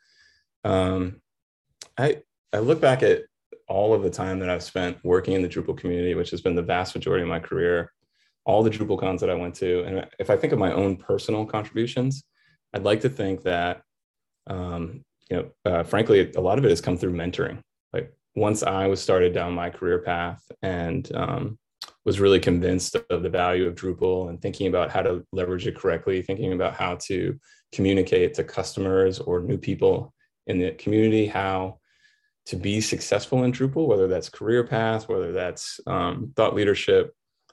Um, 0.64 1.20
I 1.96 2.22
I 2.52 2.58
look 2.58 2.80
back 2.80 3.02
at 3.02 3.22
all 3.68 3.94
of 3.94 4.02
the 4.02 4.10
time 4.10 4.38
that 4.40 4.50
I've 4.50 4.62
spent 4.62 4.98
working 5.04 5.34
in 5.34 5.42
the 5.42 5.48
Drupal 5.48 5.76
community, 5.76 6.14
which 6.14 6.30
has 6.30 6.40
been 6.40 6.54
the 6.54 6.62
vast 6.62 6.94
majority 6.94 7.22
of 7.22 7.28
my 7.28 7.40
career, 7.40 7.92
all 8.44 8.62
the 8.62 8.70
Drupal 8.70 8.98
cons 8.98 9.20
that 9.20 9.30
I 9.30 9.34
went 9.34 9.54
to. 9.56 9.82
And 9.84 10.06
if 10.18 10.30
I 10.30 10.36
think 10.36 10.52
of 10.52 10.58
my 10.58 10.72
own 10.72 10.96
personal 10.96 11.44
contributions, 11.44 12.24
I'd 12.72 12.84
like 12.84 13.00
to 13.00 13.08
think 13.08 13.42
that, 13.42 13.82
um, 14.46 15.04
you 15.30 15.36
know, 15.36 15.50
uh, 15.70 15.82
frankly, 15.82 16.32
a 16.36 16.40
lot 16.40 16.58
of 16.58 16.64
it 16.64 16.70
has 16.70 16.80
come 16.80 16.96
through 16.96 17.12
mentoring. 17.12 17.60
Like 17.92 18.12
once 18.36 18.62
I 18.62 18.86
was 18.86 19.02
started 19.02 19.32
down 19.32 19.52
my 19.52 19.70
career 19.70 19.98
path 19.98 20.42
and 20.62 21.10
um, 21.14 21.58
was 22.06 22.20
really 22.20 22.38
convinced 22.38 22.94
of 23.10 23.24
the 23.24 23.28
value 23.28 23.66
of 23.66 23.74
Drupal 23.74 24.30
and 24.30 24.40
thinking 24.40 24.68
about 24.68 24.90
how 24.90 25.02
to 25.02 25.26
leverage 25.32 25.66
it 25.66 25.76
correctly, 25.76 26.22
thinking 26.22 26.52
about 26.52 26.74
how 26.74 26.94
to 27.06 27.38
communicate 27.72 28.32
to 28.34 28.44
customers 28.44 29.18
or 29.18 29.40
new 29.40 29.58
people 29.58 30.14
in 30.46 30.60
the 30.60 30.70
community, 30.70 31.26
how 31.26 31.80
to 32.46 32.54
be 32.54 32.80
successful 32.80 33.42
in 33.42 33.50
Drupal, 33.50 33.88
whether 33.88 34.06
that's 34.06 34.28
career 34.28 34.62
path, 34.64 35.08
whether 35.08 35.32
that's 35.32 35.80
um, 35.88 36.32
thought 36.36 36.54
leadership, 36.54 37.12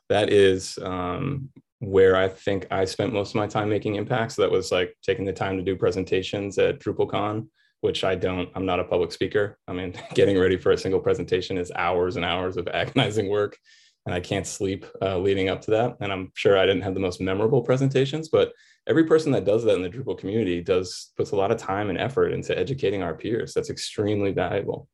that 0.10 0.32
is 0.32 0.78
um, 0.84 1.50
where 1.80 2.16
I 2.16 2.30
think 2.30 2.68
I 2.70 2.86
spent 2.86 3.12
most 3.12 3.32
of 3.32 3.36
my 3.36 3.48
time 3.48 3.70
making 3.70 3.96
impacts. 3.96 4.36
So 4.36 4.44
that 4.44 4.52
was 4.52 4.72
like 4.72 4.96
taking 5.02 5.26
the 5.26 5.34
time 5.34 5.58
to 5.58 5.64
do 5.64 5.76
presentations 5.76 6.60
at 6.60 6.80
DrupalCon, 6.80 7.48
which 7.82 8.04
I 8.04 8.14
don't, 8.14 8.50
I'm 8.54 8.68
not 8.68 8.80
a 8.80 8.84
public 8.84 9.12
speaker. 9.14 9.58
I 9.68 9.74
mean, 9.74 9.96
getting 10.14 10.38
ready 10.38 10.58
for 10.58 10.74
a 10.74 10.78
single 10.78 11.00
presentation 11.00 11.58
is 11.58 11.72
hours 11.76 12.18
and 12.18 12.24
hours 12.24 12.56
of 12.56 12.68
agonizing 12.74 13.30
work. 13.30 13.58
And 14.06 14.14
I 14.14 14.20
can't 14.20 14.46
sleep 14.46 14.86
uh, 15.02 15.18
leading 15.18 15.50
up 15.50 15.62
to 15.62 15.72
that. 15.72 15.98
And 16.02 16.12
I'm 16.12 16.32
sure 16.36 16.58
I 16.58 16.66
didn't 16.66 16.84
have 16.84 16.94
the 16.94 17.00
most 17.00 17.22
memorable 17.22 17.62
presentations, 17.62 18.30
but 18.30 18.52
every 18.86 19.06
person 19.06 19.32
that 19.32 19.46
does 19.46 19.64
that 19.64 19.76
in 19.76 19.82
the 19.82 19.90
Drupal 19.90 20.18
community 20.18 20.62
does 20.62 21.12
puts 21.16 21.32
a 21.32 21.36
lot 21.36 21.52
of 21.52 21.58
time 21.58 21.90
and 21.90 21.98
effort 21.98 22.34
into 22.34 22.58
educating 22.58 23.02
our 23.02 23.14
peers. 23.14 23.54
That's 23.54 23.70
extremely 23.70 24.32
valuable. 24.32 24.90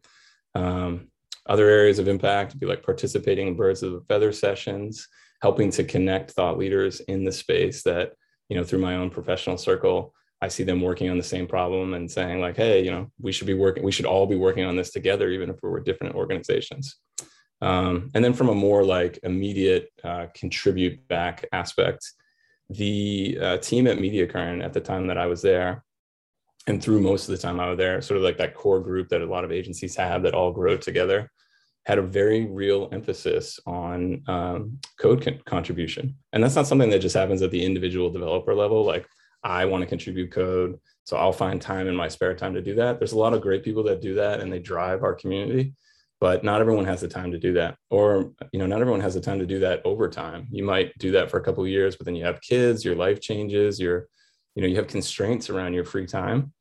Um, 0.53 1.07
other 1.47 1.67
areas 1.67 1.97
of 1.97 2.07
impact 2.07 2.53
would 2.53 2.59
be 2.59 2.67
like 2.67 2.83
participating 2.83 3.47
in 3.47 3.55
birds 3.55 3.81
of 3.81 3.93
a 3.93 4.01
feather 4.01 4.31
sessions, 4.31 5.07
helping 5.41 5.71
to 5.71 5.83
connect 5.83 6.31
thought 6.31 6.59
leaders 6.59 6.99
in 7.01 7.23
the 7.23 7.31
space 7.31 7.81
that, 7.83 8.13
you 8.49 8.57
know, 8.57 8.63
through 8.63 8.79
my 8.79 8.95
own 8.95 9.09
professional 9.09 9.57
circle, 9.57 10.13
I 10.41 10.47
see 10.47 10.63
them 10.63 10.81
working 10.81 11.09
on 11.09 11.17
the 11.17 11.23
same 11.23 11.47
problem 11.47 11.93
and 11.95 12.09
saying 12.09 12.39
like, 12.39 12.55
hey, 12.55 12.83
you 12.83 12.91
know, 12.91 13.11
we 13.19 13.31
should 13.31 13.47
be 13.47 13.53
working, 13.55 13.83
we 13.83 13.91
should 13.91 14.05
all 14.05 14.25
be 14.25 14.35
working 14.35 14.63
on 14.63 14.75
this 14.75 14.91
together, 14.91 15.29
even 15.29 15.49
if 15.49 15.57
we're 15.61 15.79
different 15.79 16.15
organizations. 16.15 16.97
Um, 17.61 18.09
and 18.13 18.23
then 18.23 18.33
from 18.33 18.49
a 18.49 18.55
more 18.55 18.83
like 18.83 19.19
immediate 19.23 19.91
uh, 20.03 20.27
contribute 20.33 21.07
back 21.07 21.45
aspect, 21.51 22.13
the 22.69 23.37
uh, 23.41 23.57
team 23.57 23.87
at 23.87 23.99
Media 23.99 24.27
Current 24.27 24.61
at 24.61 24.73
the 24.73 24.79
time 24.79 25.07
that 25.07 25.17
I 25.17 25.25
was 25.25 25.41
there, 25.41 25.83
and 26.67 26.81
through 26.81 27.01
most 27.01 27.27
of 27.27 27.35
the 27.35 27.41
time 27.41 27.59
I 27.59 27.69
was 27.69 27.77
there, 27.77 28.01
sort 28.01 28.17
of 28.17 28.23
like 28.23 28.37
that 28.37 28.55
core 28.55 28.79
group 28.79 29.09
that 29.09 29.21
a 29.21 29.25
lot 29.25 29.43
of 29.43 29.51
agencies 29.51 29.95
have 29.95 30.23
that 30.23 30.35
all 30.35 30.51
grow 30.51 30.77
together, 30.77 31.31
had 31.85 31.97
a 31.97 32.03
very 32.03 32.45
real 32.45 32.89
emphasis 32.91 33.59
on 33.65 34.21
um, 34.27 34.79
code 34.99 35.23
con- 35.23 35.41
contribution. 35.45 36.15
And 36.31 36.43
that's 36.43 36.55
not 36.55 36.67
something 36.67 36.89
that 36.91 36.99
just 36.99 37.15
happens 37.15 37.41
at 37.41 37.51
the 37.51 37.65
individual 37.65 38.11
developer 38.11 38.53
level. 38.53 38.85
Like 38.85 39.07
I 39.43 39.65
want 39.65 39.81
to 39.81 39.87
contribute 39.87 40.31
code. 40.31 40.79
So 41.05 41.17
I'll 41.17 41.33
find 41.33 41.59
time 41.59 41.87
in 41.87 41.95
my 41.95 42.07
spare 42.07 42.35
time 42.35 42.53
to 42.53 42.61
do 42.61 42.75
that. 42.75 42.99
There's 42.99 43.13
a 43.13 43.17
lot 43.17 43.33
of 43.33 43.41
great 43.41 43.63
people 43.63 43.83
that 43.83 44.01
do 44.01 44.13
that 44.15 44.39
and 44.39 44.53
they 44.53 44.59
drive 44.59 45.03
our 45.03 45.15
community, 45.15 45.73
but 46.19 46.43
not 46.43 46.59
everyone 46.59 46.85
has 46.85 47.01
the 47.01 47.07
time 47.07 47.31
to 47.31 47.39
do 47.39 47.53
that. 47.53 47.77
Or, 47.89 48.31
you 48.51 48.59
know, 48.59 48.65
not 48.65 48.81
everyone 48.81 49.01
has 49.01 49.13
the 49.13 49.21
time 49.21 49.39
to 49.39 49.45
do 49.45 49.59
that 49.59 49.81
over 49.85 50.09
time. 50.09 50.47
You 50.51 50.63
might 50.63 50.97
do 50.97 51.11
that 51.11 51.31
for 51.31 51.37
a 51.37 51.43
couple 51.43 51.63
of 51.63 51.69
years, 51.69 51.95
but 51.95 52.05
then 52.05 52.15
you 52.15 52.25
have 52.25 52.41
kids, 52.41 52.83
your 52.83 52.95
life 52.95 53.21
changes, 53.21 53.79
your, 53.79 54.07
you 54.55 54.61
know, 54.61 54.67
you 54.67 54.75
have 54.75 54.87
constraints 54.87 55.49
around 55.49 55.73
your 55.73 55.85
free 55.85 56.05
time. 56.05 56.53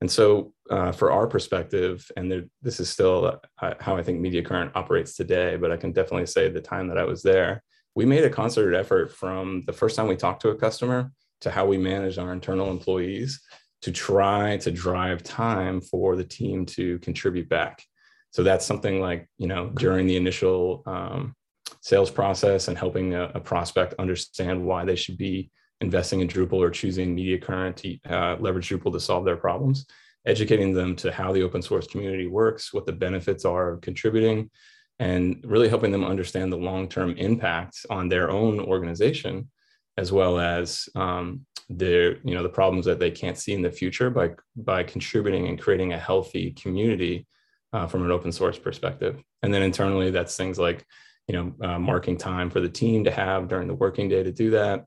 And 0.00 0.10
so, 0.10 0.54
uh, 0.70 0.92
for 0.92 1.10
our 1.12 1.26
perspective, 1.26 2.10
and 2.16 2.30
there, 2.30 2.44
this 2.62 2.80
is 2.80 2.88
still 2.88 3.38
uh, 3.60 3.74
how 3.80 3.96
I 3.96 4.02
think 4.02 4.20
Media 4.20 4.42
Current 4.42 4.72
operates 4.74 5.14
today, 5.14 5.56
but 5.56 5.70
I 5.70 5.76
can 5.76 5.92
definitely 5.92 6.26
say 6.26 6.48
the 6.48 6.60
time 6.60 6.88
that 6.88 6.96
I 6.96 7.04
was 7.04 7.22
there, 7.22 7.62
we 7.94 8.06
made 8.06 8.24
a 8.24 8.30
concerted 8.30 8.78
effort 8.78 9.12
from 9.12 9.64
the 9.66 9.72
first 9.72 9.96
time 9.96 10.06
we 10.06 10.16
talked 10.16 10.42
to 10.42 10.50
a 10.50 10.56
customer 10.56 11.12
to 11.40 11.50
how 11.50 11.66
we 11.66 11.76
manage 11.76 12.18
our 12.18 12.32
internal 12.32 12.70
employees 12.70 13.40
to 13.82 13.90
try 13.90 14.56
to 14.58 14.70
drive 14.70 15.22
time 15.22 15.80
for 15.80 16.16
the 16.16 16.24
team 16.24 16.66
to 16.66 16.98
contribute 17.00 17.48
back. 17.48 17.82
So 18.30 18.42
that's 18.42 18.64
something 18.66 19.00
like, 19.00 19.28
you 19.38 19.46
know, 19.46 19.70
during 19.70 20.06
the 20.06 20.16
initial 20.16 20.82
um, 20.86 21.34
sales 21.80 22.10
process 22.10 22.68
and 22.68 22.78
helping 22.78 23.14
a, 23.14 23.24
a, 23.34 23.40
prospect 23.40 23.94
understand 23.98 24.64
why 24.64 24.84
they 24.84 24.96
should 24.96 25.16
be 25.16 25.50
investing 25.80 26.20
in 26.20 26.28
Drupal 26.28 26.54
or 26.54 26.70
choosing 26.70 27.14
Media 27.14 27.38
Current 27.38 27.76
to 27.78 27.98
uh, 28.08 28.36
leverage 28.38 28.68
Drupal 28.68 28.92
to 28.92 29.00
solve 29.00 29.24
their 29.24 29.36
problems, 29.36 29.86
educating 30.26 30.74
them 30.74 30.94
to 30.96 31.10
how 31.10 31.32
the 31.32 31.42
open 31.42 31.62
source 31.62 31.86
community 31.86 32.26
works, 32.26 32.72
what 32.72 32.86
the 32.86 32.92
benefits 32.92 33.44
are 33.44 33.72
of 33.72 33.80
contributing, 33.80 34.50
and 34.98 35.42
really 35.44 35.68
helping 35.68 35.90
them 35.90 36.04
understand 36.04 36.52
the 36.52 36.58
long-term 36.58 37.16
impact 37.16 37.86
on 37.88 38.08
their 38.08 38.30
own 38.30 38.60
organization, 38.60 39.50
as 39.96 40.12
well 40.12 40.38
as 40.38 40.88
um, 40.94 41.46
the 41.70 42.18
you 42.24 42.34
know 42.34 42.42
the 42.42 42.48
problems 42.48 42.84
that 42.84 42.98
they 42.98 43.10
can't 43.10 43.38
see 43.38 43.52
in 43.52 43.62
the 43.62 43.70
future 43.70 44.10
by 44.10 44.30
by 44.56 44.82
contributing 44.82 45.46
and 45.46 45.60
creating 45.60 45.92
a 45.92 45.98
healthy 45.98 46.50
community 46.52 47.26
uh, 47.72 47.86
from 47.86 48.04
an 48.04 48.10
open 48.10 48.32
source 48.32 48.58
perspective. 48.58 49.22
And 49.42 49.52
then 49.52 49.62
internally, 49.62 50.10
that's 50.10 50.36
things 50.36 50.58
like 50.58 50.84
you 51.28 51.34
know 51.34 51.54
uh, 51.66 51.78
marking 51.78 52.16
time 52.16 52.50
for 52.50 52.60
the 52.60 52.68
team 52.68 53.04
to 53.04 53.10
have 53.10 53.48
during 53.48 53.68
the 53.68 53.74
working 53.74 54.08
day 54.08 54.22
to 54.22 54.32
do 54.32 54.50
that. 54.50 54.84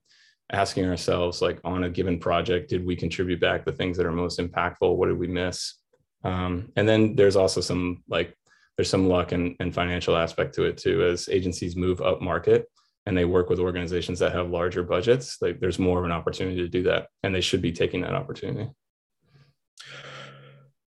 Asking 0.51 0.85
ourselves 0.85 1.41
like 1.41 1.59
on 1.63 1.85
a 1.85 1.89
given 1.89 2.19
project 2.19 2.69
did 2.69 2.85
we 2.85 2.95
contribute 2.95 3.39
back 3.39 3.65
the 3.65 3.71
things 3.71 3.97
that 3.97 4.05
are 4.05 4.11
most 4.11 4.39
impactful? 4.39 4.95
What 4.95 5.07
did 5.07 5.17
we 5.17 5.27
miss? 5.27 5.75
Um, 6.23 6.71
and 6.75 6.87
then 6.87 7.15
there's 7.15 7.35
also 7.35 7.61
some 7.61 8.03
like 8.07 8.35
there's 8.77 8.89
some 8.89 9.07
luck 9.07 9.31
and, 9.31 9.55
and 9.59 9.73
financial 9.73 10.17
aspect 10.17 10.55
to 10.55 10.63
it 10.63 10.77
too. 10.77 11.03
As 11.03 11.29
agencies 11.29 11.75
move 11.75 12.01
up 12.01 12.21
market 12.21 12.67
and 13.05 13.17
they 13.17 13.25
work 13.25 13.49
with 13.49 13.59
organizations 13.59 14.19
that 14.19 14.33
have 14.33 14.49
larger 14.49 14.83
budgets 14.83 15.37
like 15.41 15.59
there's 15.59 15.79
more 15.79 15.99
of 15.99 16.05
an 16.05 16.11
opportunity 16.11 16.57
to 16.57 16.69
do 16.69 16.83
that 16.83 17.07
and 17.23 17.33
they 17.33 17.41
should 17.41 17.61
be 17.61 17.71
taking 17.71 18.01
that 18.01 18.13
opportunity 18.13 18.69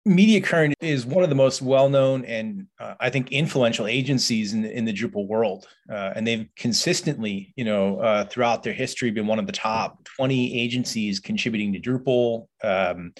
Media 0.08 0.40
Current 0.40 0.74
is 0.80 1.04
one 1.04 1.22
of 1.22 1.28
the 1.28 1.36
most 1.36 1.60
well-known 1.60 2.24
and 2.24 2.66
uh, 2.80 2.94
I 2.98 3.10
think 3.10 3.30
influential 3.30 3.86
agencies 3.86 4.54
in 4.54 4.62
the, 4.62 4.76
in 4.76 4.86
the 4.86 4.92
Drupal 4.92 5.26
world, 5.26 5.68
uh, 5.90 6.12
and 6.16 6.26
they've 6.26 6.48
consistently, 6.56 7.52
you 7.56 7.64
know, 7.64 8.00
uh, 8.00 8.24
throughout 8.24 8.62
their 8.62 8.72
history, 8.72 9.10
been 9.10 9.26
one 9.26 9.38
of 9.38 9.46
the 9.46 9.52
top 9.52 10.02
20 10.16 10.58
agencies 10.58 11.20
contributing 11.20 11.74
to 11.74 11.78
Drupal. 11.80 12.46
Um, 12.64 13.12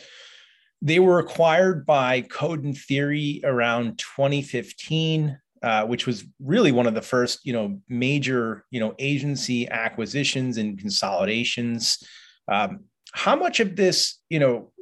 they 0.81 0.99
were 0.99 1.19
acquired 1.19 1.85
by 1.85 2.23
Code 2.23 2.65
and 2.65 2.77
Theory 2.77 3.43
around 3.45 3.99
2015, 3.99 5.39
uh, 5.63 5.85
which 5.85 6.07
was 6.07 6.25
really 6.41 6.73
one 6.73 6.87
of 6.87 6.95
the 6.95 7.03
first, 7.03 7.45
you 7.45 7.53
know, 7.53 7.83
major, 7.91 8.65
you 8.71 8.81
know, 8.81 8.95
agency 8.99 9.69
acquisitions 9.69 10.57
and 10.57 10.79
consolidations. 10.79 12.03
Um, 12.51 12.85
how 13.13 13.37
much 13.37 13.61
of 13.61 13.77
this, 13.77 14.19
you 14.31 14.39
know, 14.39 14.73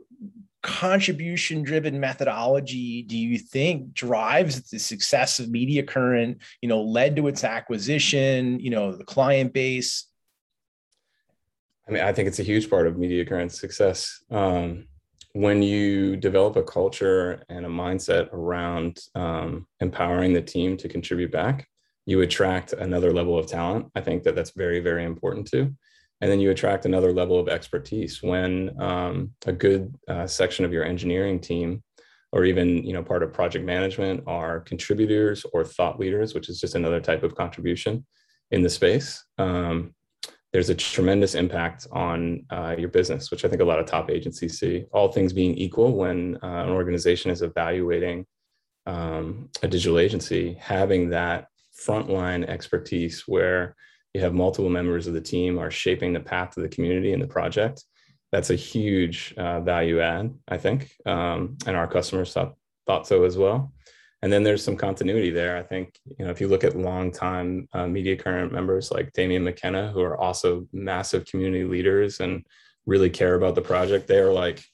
contribution 0.67 1.63
driven 1.63 2.01
methodology 2.01 3.03
do 3.03 3.17
you 3.17 3.39
think 3.39 3.95
drives 3.95 4.69
the 4.69 4.79
success 4.81 5.39
of 5.39 5.49
media 5.49 5.81
current 5.81 6.39
you 6.61 6.69
know 6.69 6.83
led 6.83 7.15
to 7.15 7.29
its 7.29 7.45
acquisition 7.45 8.59
you 8.59 8.69
know 8.69 8.91
the 8.95 9.05
client 9.05 9.53
base? 9.53 10.09
I 11.87 11.93
mean 11.93 12.03
i 12.03 12.13
think 12.13 12.27
it's 12.27 12.41
a 12.41 12.43
huge 12.43 12.69
part 12.69 12.89
of 12.89 12.99
media 12.99 13.25
current's 13.25 13.61
success. 13.61 14.25
Um, 14.31 14.89
when 15.35 15.63
you 15.63 16.17
develop 16.17 16.57
a 16.57 16.65
culture 16.65 17.45
and 17.49 17.65
a 17.65 17.69
mindset 17.69 18.33
around 18.33 18.99
um, 19.15 19.67
empowering 19.81 20.33
the 20.33 20.43
team 20.43 20.77
to 20.79 20.89
contribute 20.89 21.31
back 21.31 21.69
you 22.07 22.23
attract 22.23 22.73
another 22.73 23.13
level 23.13 23.37
of 23.37 23.47
talent. 23.47 23.87
I 23.95 24.01
think 24.01 24.25
that 24.25 24.35
that's 24.35 24.51
very 24.51 24.81
very 24.81 25.05
important 25.05 25.47
too 25.47 25.77
and 26.21 26.31
then 26.31 26.41
you 26.41 26.51
attract 26.51 26.87
another 26.87 27.13
level 27.13 27.39
of 27.39 27.49
expertise 27.49 28.23
when 28.23 28.75
um, 28.81 29.31
a 29.47 29.53
good 29.53 29.95
uh, 30.09 30.27
section 30.27 30.65
of 30.65 30.73
your 30.73 30.85
engineering 30.85 31.39
team 31.39 31.83
or 32.33 32.45
even 32.45 32.85
you 32.85 32.93
know 32.93 33.03
part 33.03 33.23
of 33.23 33.33
project 33.33 33.65
management 33.65 34.23
are 34.27 34.61
contributors 34.61 35.45
or 35.53 35.65
thought 35.65 35.99
leaders 35.99 36.35
which 36.35 36.49
is 36.49 36.61
just 36.61 36.75
another 36.75 37.01
type 37.01 37.23
of 37.23 37.35
contribution 37.35 38.05
in 38.51 38.63
the 38.63 38.71
space. 38.71 39.25
Um, 39.39 39.95
there's 40.53 40.71
a 40.71 40.75
tremendous 40.75 41.35
impact 41.35 41.87
on 41.93 42.47
uh, 42.51 42.75
your 42.79 42.89
business 42.89 43.31
which 43.31 43.45
i 43.45 43.49
think 43.49 43.61
a 43.61 43.65
lot 43.65 43.79
of 43.79 43.87
top 43.87 44.11
agencies 44.11 44.59
see. 44.59 44.85
All 44.93 45.13
things 45.13 45.33
being 45.33 45.55
equal 45.57 45.95
when 45.95 46.39
uh, 46.43 46.65
an 46.65 46.71
organization 46.71 47.31
is 47.31 47.43
evaluating 47.43 48.27
um, 48.87 49.51
a 49.63 49.69
digital 49.69 49.99
agency 49.99 50.57
having 50.61 51.11
that 51.11 51.49
frontline 51.77 52.47
expertise 52.47 53.25
where 53.27 53.75
you 54.17 54.23
have 54.23 54.33
multiple 54.33 54.71
members 54.71 55.07
of 55.07 55.13
the 55.13 55.21
team 55.21 55.59
are 55.59 55.71
shaping 55.71 56.15
the 56.15 56.21
path 56.21 56.57
of 56.57 56.63
the 56.63 56.71
community 56.71 57.13
and 57.13 57.23
the 57.23 57.27
project. 57.27 57.85
That's 58.33 58.49
a 58.49 58.57
huge 58.57 59.35
uh, 59.37 59.61
value 59.61 60.01
add 60.01 60.35
i 60.49 60.57
think. 60.57 60.91
Um, 61.05 61.59
and 61.67 61.77
our 61.77 61.87
customers 61.87 62.33
thought, 62.33 62.55
thought 62.87 63.07
so 63.07 63.25
as 63.25 63.37
well. 63.37 63.73
And 64.23 64.33
then 64.33 64.43
there's 64.43 64.65
some 64.65 64.77
continuity 64.77 65.31
there. 65.31 65.59
I 65.59 65.63
think 65.63 66.01
you 66.19 66.25
know 66.25 66.31
if 66.31 66.41
you 66.41 66.49
look 66.49 66.65
at 66.65 66.79
long-time 66.79 67.69
uh, 67.75 67.87
media 67.87 68.17
current 68.17 68.53
members 68.53 68.91
like 68.91 69.13
damien 69.13 69.45
mckenna 69.45 69.91
who 69.93 70.01
are 70.01 70.17
also 70.17 70.67
massive 70.73 71.27
community 71.27 71.65
leaders 71.65 72.21
and 72.21 72.45
really 72.87 73.11
care 73.11 73.35
about 73.35 73.55
the 73.55 73.69
project 73.73 74.07
they're 74.07 74.33
like 74.33 74.65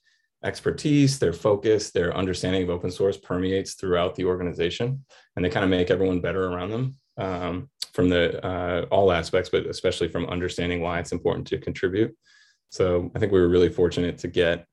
expertise 0.45 1.19
their 1.19 1.33
focus 1.33 1.91
their 1.91 2.17
understanding 2.17 2.63
of 2.63 2.71
open 2.71 2.91
source 2.91 3.17
permeates 3.17 3.75
throughout 3.75 4.15
the 4.15 4.25
organization 4.25 5.05
and 5.35 5.45
they 5.45 5.51
kind 5.51 5.65
of 5.65 5.71
make 5.71 5.91
everyone 5.91 6.21
better 6.21 6.45
around 6.47 6.71
them 6.71 6.95
um, 7.19 7.69
from 7.93 8.09
the 8.09 8.45
uh, 8.45 8.87
all 8.91 9.13
aspects, 9.13 9.51
but 9.51 9.67
especially 9.67 10.09
from 10.09 10.27
understanding 10.27 10.81
why 10.81 10.99
it's 10.99 11.13
important 11.13 11.47
to 11.49 11.59
contribute. 11.59 12.17
So 12.71 13.11
I 13.15 13.19
think 13.19 13.33
we 13.33 13.41
were 13.41 13.49
really 13.49 13.69
fortunate 13.69 14.19
to 14.19 14.29
get 14.29 14.67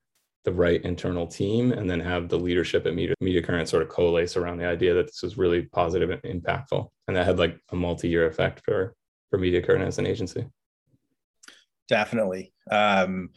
the 0.44 0.52
right 0.52 0.82
internal 0.84 1.26
team 1.26 1.72
and 1.72 1.88
then 1.88 2.00
have 2.00 2.28
the 2.30 2.38
leadership 2.38 2.86
at 2.86 2.94
Media, 2.94 3.14
Media 3.20 3.42
Current 3.42 3.68
sort 3.68 3.82
of 3.82 3.90
coalesce 3.90 4.36
around 4.36 4.56
the 4.56 4.66
idea 4.66 4.94
that 4.94 5.06
this 5.06 5.22
was 5.22 5.36
really 5.36 5.62
positive 5.66 6.10
and 6.10 6.42
impactful. 6.42 6.88
And 7.08 7.16
that 7.16 7.26
had 7.26 7.38
like 7.38 7.58
a 7.72 7.76
multi-year 7.76 8.26
effect 8.26 8.62
for, 8.64 8.94
for 9.28 9.38
Media 9.38 9.60
Current 9.60 9.84
as 9.84 9.98
an 9.98 10.06
agency. 10.06 10.46
Definitely. 11.88 12.54
Um, 12.70 13.30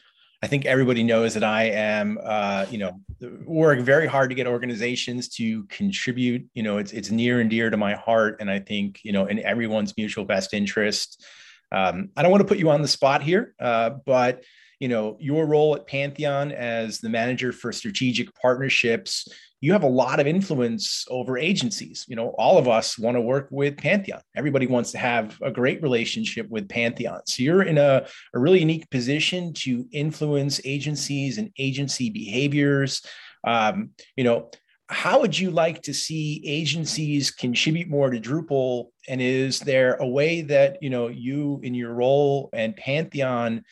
I 0.43 0.47
think 0.47 0.65
everybody 0.65 1.03
knows 1.03 1.35
that 1.35 1.43
I 1.45 1.69
am, 1.69 2.19
uh, 2.21 2.65
you 2.69 2.77
know, 2.77 2.99
work 3.45 3.79
very 3.79 4.07
hard 4.07 4.29
to 4.29 4.35
get 4.35 4.45
organizations 4.45 5.29
to 5.35 5.63
contribute. 5.67 6.45
You 6.53 6.63
know, 6.63 6.79
it's 6.79 6.91
it's 6.91 7.09
near 7.09 7.39
and 7.39 7.49
dear 7.49 7.69
to 7.69 7.77
my 7.77 7.93
heart, 7.93 8.41
and 8.41 8.51
I 8.51 8.59
think 8.59 8.99
you 9.05 9.13
know, 9.13 9.25
in 9.25 9.39
everyone's 9.39 9.95
mutual 9.95 10.25
best 10.25 10.53
interest. 10.53 11.25
Um, 11.71 12.09
I 12.17 12.21
don't 12.21 12.29
want 12.29 12.41
to 12.41 12.47
put 12.47 12.57
you 12.57 12.69
on 12.71 12.81
the 12.81 12.89
spot 12.89 13.23
here, 13.23 13.55
uh, 13.57 13.91
but 14.05 14.43
you 14.81 14.89
know, 14.89 15.15
your 15.17 15.45
role 15.45 15.77
at 15.77 15.87
Pantheon 15.87 16.51
as 16.51 16.99
the 16.99 17.07
manager 17.07 17.53
for 17.53 17.71
strategic 17.71 18.35
partnerships 18.35 19.29
you 19.63 19.71
have 19.71 19.83
a 19.83 19.87
lot 19.87 20.19
of 20.19 20.27
influence 20.27 21.05
over 21.09 21.37
agencies. 21.37 22.05
You 22.09 22.17
know, 22.17 22.35
all 22.37 22.57
of 22.57 22.67
us 22.67 22.99
want 22.99 23.15
to 23.15 23.21
work 23.21 23.47
with 23.49 23.77
Pantheon. 23.77 24.19
Everybody 24.35 24.67
wants 24.67 24.91
to 24.91 24.97
have 24.97 25.39
a 25.41 25.51
great 25.51 25.81
relationship 25.81 26.49
with 26.49 26.67
Pantheon. 26.67 27.21
So 27.27 27.43
you're 27.43 27.63
in 27.63 27.77
a, 27.77 28.05
a 28.33 28.39
really 28.39 28.59
unique 28.59 28.89
position 28.89 29.53
to 29.53 29.87
influence 29.93 30.59
agencies 30.65 31.37
and 31.37 31.49
agency 31.57 32.09
behaviors. 32.09 33.05
Um, 33.45 33.91
you 34.17 34.25
know, 34.25 34.51
how 34.89 35.21
would 35.21 35.39
you 35.39 35.49
like 35.49 35.81
to 35.83 35.93
see 35.93 36.43
agencies 36.45 37.31
contribute 37.31 37.87
more 37.87 38.09
to 38.09 38.19
Drupal? 38.19 38.87
And 39.07 39.21
is 39.21 39.61
there 39.61 39.93
a 39.95 40.05
way 40.05 40.41
that 40.41 40.79
you 40.81 40.89
know 40.89 41.07
you 41.07 41.61
in 41.63 41.73
your 41.73 41.93
role 41.93 42.49
and 42.51 42.75
Pantheon 42.75 43.63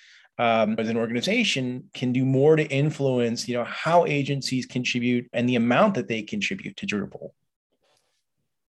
um, 0.41 0.75
as 0.79 0.89
an 0.89 0.98
organization 0.98 1.83
can 1.93 2.12
do 2.12 2.25
more 2.25 2.55
to 2.55 2.67
influence, 2.67 3.48
you 3.48 3.55
know, 3.55 3.63
how 3.63 4.07
agencies 4.07 4.65
contribute 4.65 5.29
and 5.33 5.48
the 5.48 5.55
amount 5.55 5.93
that 5.93 6.07
they 6.07 6.24
contribute 6.24 6.75
to 6.77 6.88
Drupal? 6.88 7.29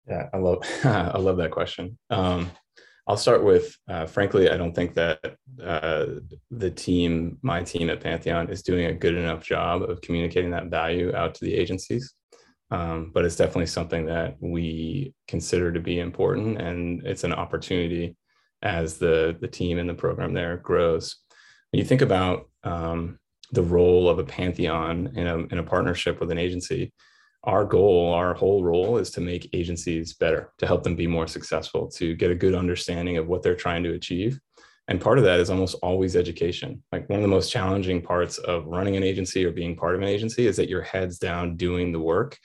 Yeah, 0.08 0.30
I 0.32 0.38
love 0.38 0.64
I 0.84 1.18
love 1.18 1.36
that 1.36 1.50
question. 1.50 1.98
Um, 2.08 2.50
I'll 3.06 3.18
start 3.18 3.44
with, 3.44 3.76
uh, 3.86 4.06
frankly, 4.06 4.50
I 4.50 4.56
don't 4.56 4.74
think 4.74 4.94
that 4.94 5.36
uh, 5.62 6.06
the 6.50 6.70
team, 6.70 7.38
my 7.42 7.62
team 7.62 7.90
at 7.90 8.00
Pantheon, 8.00 8.50
is 8.50 8.62
doing 8.62 8.86
a 8.86 8.94
good 8.94 9.14
enough 9.14 9.44
job 9.44 9.82
of 9.82 10.00
communicating 10.00 10.50
that 10.52 10.66
value 10.66 11.14
out 11.14 11.34
to 11.34 11.44
the 11.44 11.54
agencies. 11.54 12.14
Um, 12.70 13.10
but 13.14 13.24
it's 13.26 13.36
definitely 13.36 13.66
something 13.66 14.06
that 14.06 14.36
we 14.40 15.14
consider 15.26 15.72
to 15.72 15.80
be 15.80 16.00
important, 16.00 16.60
and 16.60 17.06
it's 17.06 17.24
an 17.24 17.34
opportunity 17.34 18.16
as 18.62 18.96
the 18.96 19.36
the 19.38 19.48
team 19.48 19.78
and 19.78 19.88
the 19.88 19.94
program 19.94 20.32
there 20.32 20.56
grows 20.56 21.16
when 21.70 21.78
you 21.78 21.84
think 21.84 22.02
about 22.02 22.48
um, 22.64 23.18
the 23.52 23.62
role 23.62 24.08
of 24.08 24.18
a 24.18 24.24
pantheon 24.24 25.12
in 25.14 25.26
a, 25.26 25.38
in 25.38 25.58
a 25.58 25.62
partnership 25.62 26.20
with 26.20 26.30
an 26.30 26.38
agency, 26.38 26.92
our 27.44 27.64
goal, 27.64 28.12
our 28.12 28.34
whole 28.34 28.64
role 28.64 28.98
is 28.98 29.10
to 29.10 29.20
make 29.20 29.48
agencies 29.52 30.14
better, 30.14 30.52
to 30.58 30.66
help 30.66 30.82
them 30.82 30.96
be 30.96 31.06
more 31.06 31.26
successful, 31.26 31.88
to 31.88 32.14
get 32.14 32.30
a 32.30 32.34
good 32.34 32.54
understanding 32.54 33.16
of 33.16 33.28
what 33.28 33.42
they're 33.42 33.54
trying 33.54 33.82
to 33.84 33.94
achieve. 33.94 34.38
And 34.88 35.00
part 35.00 35.18
of 35.18 35.24
that 35.24 35.38
is 35.38 35.50
almost 35.50 35.76
always 35.82 36.16
education. 36.16 36.82
Like 36.92 37.08
one 37.08 37.18
of 37.18 37.22
the 37.22 37.28
most 37.28 37.52
challenging 37.52 38.00
parts 38.00 38.38
of 38.38 38.66
running 38.66 38.96
an 38.96 39.02
agency 39.02 39.44
or 39.44 39.52
being 39.52 39.76
part 39.76 39.94
of 39.94 40.00
an 40.00 40.08
agency 40.08 40.46
is 40.46 40.56
that 40.56 40.70
your 40.70 40.82
head's 40.82 41.18
down 41.18 41.56
doing 41.56 41.92
the 41.92 42.00
work. 42.00 42.38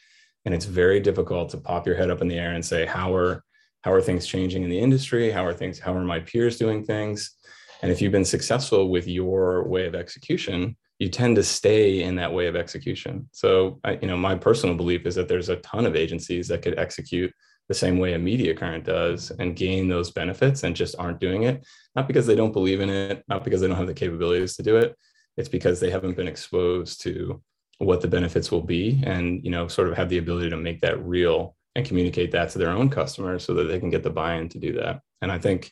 And 0.46 0.54
it's 0.54 0.66
very 0.66 1.00
difficult 1.00 1.50
to 1.52 1.58
pop 1.58 1.88
your 1.88 1.96
head 1.96 2.10
up 2.10 2.22
in 2.22 2.28
the 2.28 2.38
air 2.38 2.52
and 2.52 2.66
say, 2.66 2.86
how 2.86 3.16
are 3.16 3.44
how 3.82 3.92
are 3.92 4.02
things 4.02 4.26
changing 4.26 4.64
in 4.64 4.70
the 4.70 4.80
industry? 4.80 5.30
How 5.30 5.46
are 5.46 5.54
things, 5.54 5.78
how 5.78 5.94
are 5.94 6.04
my 6.04 6.22
peers 6.22 6.58
doing 6.58 6.86
things? 6.86 7.36
And 7.84 7.92
if 7.92 8.02
you've 8.02 8.14
been 8.14 8.24
successful 8.24 8.88
with 8.88 9.10
your 9.10 9.68
way 9.68 9.86
of 9.86 9.94
execution, 9.94 10.78
you 11.00 11.10
tend 11.10 11.36
to 11.36 11.44
stay 11.44 12.02
in 12.02 12.16
that 12.16 12.34
way 12.34 12.48
of 12.48 12.56
execution. 12.56 13.28
So, 13.34 13.82
I, 13.84 14.00
you 14.02 14.08
know, 14.08 14.16
my 14.16 14.36
personal 14.36 14.76
belief 14.76 15.06
is 15.06 15.16
that 15.16 15.28
there's 15.28 15.50
a 15.50 15.58
ton 15.58 15.86
of 15.86 15.94
agencies 15.94 16.48
that 16.48 16.62
could 16.62 16.80
execute 16.80 17.34
the 17.68 17.74
same 17.74 18.00
way 18.00 18.14
a 18.14 18.18
media 18.20 18.56
current 18.56 18.86
does 18.86 19.32
and 19.32 19.58
gain 19.58 19.90
those 19.90 20.12
benefits 20.12 20.64
and 20.64 20.78
just 20.78 20.96
aren't 20.98 21.20
doing 21.20 21.44
it, 21.44 21.66
not 21.94 22.08
because 22.08 22.26
they 22.26 22.36
don't 22.36 22.54
believe 22.54 22.80
in 22.80 22.90
it, 22.90 23.22
not 23.28 23.44
because 23.44 23.60
they 23.60 23.68
don't 23.68 23.76
have 23.76 23.88
the 23.88 23.94
capabilities 23.94 24.56
to 24.56 24.64
do 24.64 24.78
it. 24.78 24.96
It's 25.36 25.50
because 25.50 25.82
they 25.82 25.90
haven't 25.90 26.16
been 26.16 26.28
exposed 26.30 27.02
to 27.02 27.42
what 27.80 28.00
the 28.00 28.08
benefits 28.08 28.50
will 28.50 28.62
be 28.62 29.04
and, 29.06 29.44
you 29.44 29.52
know, 29.52 29.68
sort 29.68 29.90
of 29.90 29.98
have 29.98 30.08
the 30.08 30.20
ability 30.20 30.50
to 30.52 30.58
make 30.58 30.80
that 30.82 31.04
real 31.04 31.58
and 31.76 31.86
communicate 31.86 32.32
that 32.32 32.50
to 32.52 32.60
their 32.60 32.70
own 32.70 32.90
customers 32.90 33.44
so 33.44 33.54
that 33.56 33.66
they 33.66 33.80
can 33.80 33.90
get 33.90 34.04
the 34.04 34.10
buy-in 34.10 34.48
to 34.48 34.60
do 34.60 34.72
that. 34.74 35.02
And 35.22 35.30
I 35.30 35.38
think, 35.38 35.70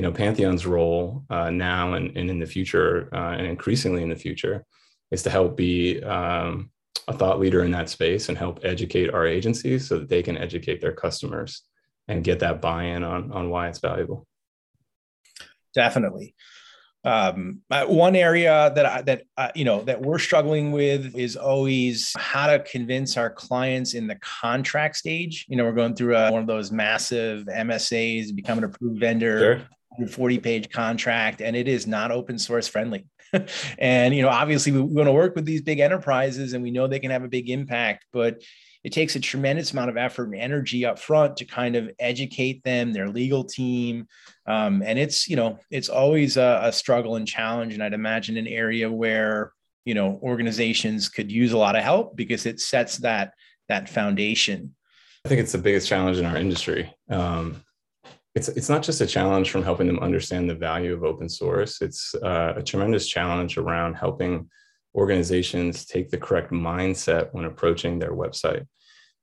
you 0.00 0.06
know, 0.06 0.12
Pantheon's 0.12 0.64
role 0.64 1.26
uh, 1.28 1.50
now 1.50 1.92
and, 1.92 2.16
and 2.16 2.30
in 2.30 2.38
the 2.38 2.46
future, 2.46 3.10
uh, 3.12 3.34
and 3.36 3.46
increasingly 3.46 4.02
in 4.02 4.08
the 4.08 4.16
future, 4.16 4.64
is 5.10 5.22
to 5.24 5.28
help 5.28 5.58
be 5.58 6.02
um, 6.04 6.70
a 7.06 7.12
thought 7.12 7.38
leader 7.38 7.64
in 7.64 7.70
that 7.72 7.90
space 7.90 8.30
and 8.30 8.38
help 8.38 8.60
educate 8.62 9.12
our 9.12 9.26
agencies 9.26 9.86
so 9.86 9.98
that 9.98 10.08
they 10.08 10.22
can 10.22 10.38
educate 10.38 10.80
their 10.80 10.94
customers 10.94 11.64
and 12.08 12.24
get 12.24 12.38
that 12.38 12.62
buy-in 12.62 13.04
on 13.04 13.30
on 13.30 13.50
why 13.50 13.68
it's 13.68 13.80
valuable. 13.80 14.26
Definitely. 15.74 16.34
Um, 17.04 17.60
uh, 17.70 17.84
one 17.84 18.16
area 18.16 18.72
that 18.74 18.86
I, 18.86 19.02
that 19.02 19.24
uh, 19.36 19.50
you 19.54 19.66
know 19.66 19.82
that 19.82 20.00
we're 20.00 20.18
struggling 20.18 20.72
with 20.72 21.14
is 21.14 21.36
always 21.36 22.14
how 22.16 22.46
to 22.46 22.60
convince 22.60 23.18
our 23.18 23.28
clients 23.28 23.92
in 23.92 24.06
the 24.06 24.16
contract 24.16 24.96
stage. 24.96 25.44
You 25.50 25.56
know, 25.56 25.64
we're 25.64 25.72
going 25.72 25.94
through 25.94 26.16
a, 26.16 26.28
uh, 26.28 26.30
one 26.30 26.40
of 26.40 26.46
those 26.46 26.72
massive 26.72 27.44
MSAs, 27.44 28.34
become 28.34 28.56
an 28.56 28.64
approved 28.64 28.98
vendor, 28.98 29.38
sure. 29.38 29.68
40 30.08 30.38
page 30.38 30.70
contract, 30.70 31.40
and 31.40 31.56
it 31.56 31.68
is 31.68 31.86
not 31.86 32.10
open 32.10 32.38
source 32.38 32.68
friendly. 32.68 33.06
and 33.78 34.14
you 34.14 34.22
know, 34.22 34.28
obviously, 34.28 34.72
we 34.72 34.80
want 34.80 35.06
to 35.06 35.12
work 35.12 35.34
with 35.34 35.44
these 35.44 35.62
big 35.62 35.80
enterprises, 35.80 36.52
and 36.52 36.62
we 36.62 36.70
know 36.70 36.86
they 36.86 36.98
can 36.98 37.10
have 37.10 37.24
a 37.24 37.28
big 37.28 37.50
impact, 37.50 38.06
but 38.12 38.42
it 38.82 38.92
takes 38.92 39.14
a 39.14 39.20
tremendous 39.20 39.72
amount 39.72 39.90
of 39.90 39.96
effort 39.96 40.24
and 40.24 40.36
energy 40.36 40.86
up 40.86 40.98
front 40.98 41.36
to 41.36 41.44
kind 41.44 41.76
of 41.76 41.90
educate 41.98 42.64
them, 42.64 42.92
their 42.92 43.08
legal 43.08 43.44
team, 43.44 44.06
um, 44.46 44.82
and 44.84 44.98
it's 44.98 45.28
you 45.28 45.36
know, 45.36 45.58
it's 45.70 45.88
always 45.88 46.36
a, 46.36 46.60
a 46.64 46.72
struggle 46.72 47.16
and 47.16 47.28
challenge, 47.28 47.74
and 47.74 47.82
I'd 47.82 47.94
imagine 47.94 48.36
an 48.36 48.46
area 48.46 48.90
where 48.90 49.52
you 49.84 49.94
know 49.94 50.18
organizations 50.22 51.08
could 51.08 51.30
use 51.30 51.52
a 51.52 51.58
lot 51.58 51.76
of 51.76 51.82
help 51.82 52.16
because 52.16 52.46
it 52.46 52.60
sets 52.60 52.98
that 52.98 53.34
that 53.68 53.88
foundation. 53.88 54.74
I 55.24 55.28
think 55.28 55.40
it's 55.40 55.52
the 55.52 55.58
biggest 55.58 55.86
challenge 55.86 56.18
in 56.18 56.24
our 56.24 56.36
industry. 56.36 56.94
Um, 57.10 57.62
it's 58.34 58.48
it's 58.48 58.68
not 58.68 58.82
just 58.82 59.00
a 59.00 59.06
challenge 59.06 59.50
from 59.50 59.62
helping 59.62 59.86
them 59.86 59.98
understand 59.98 60.48
the 60.48 60.54
value 60.54 60.92
of 60.94 61.04
open 61.04 61.28
source. 61.28 61.80
It's 61.80 62.14
uh, 62.14 62.54
a 62.56 62.62
tremendous 62.62 63.08
challenge 63.08 63.58
around 63.58 63.94
helping 63.94 64.48
organizations 64.94 65.84
take 65.84 66.10
the 66.10 66.18
correct 66.18 66.52
mindset 66.52 67.28
when 67.32 67.44
approaching 67.44 67.98
their 67.98 68.12
website. 68.12 68.66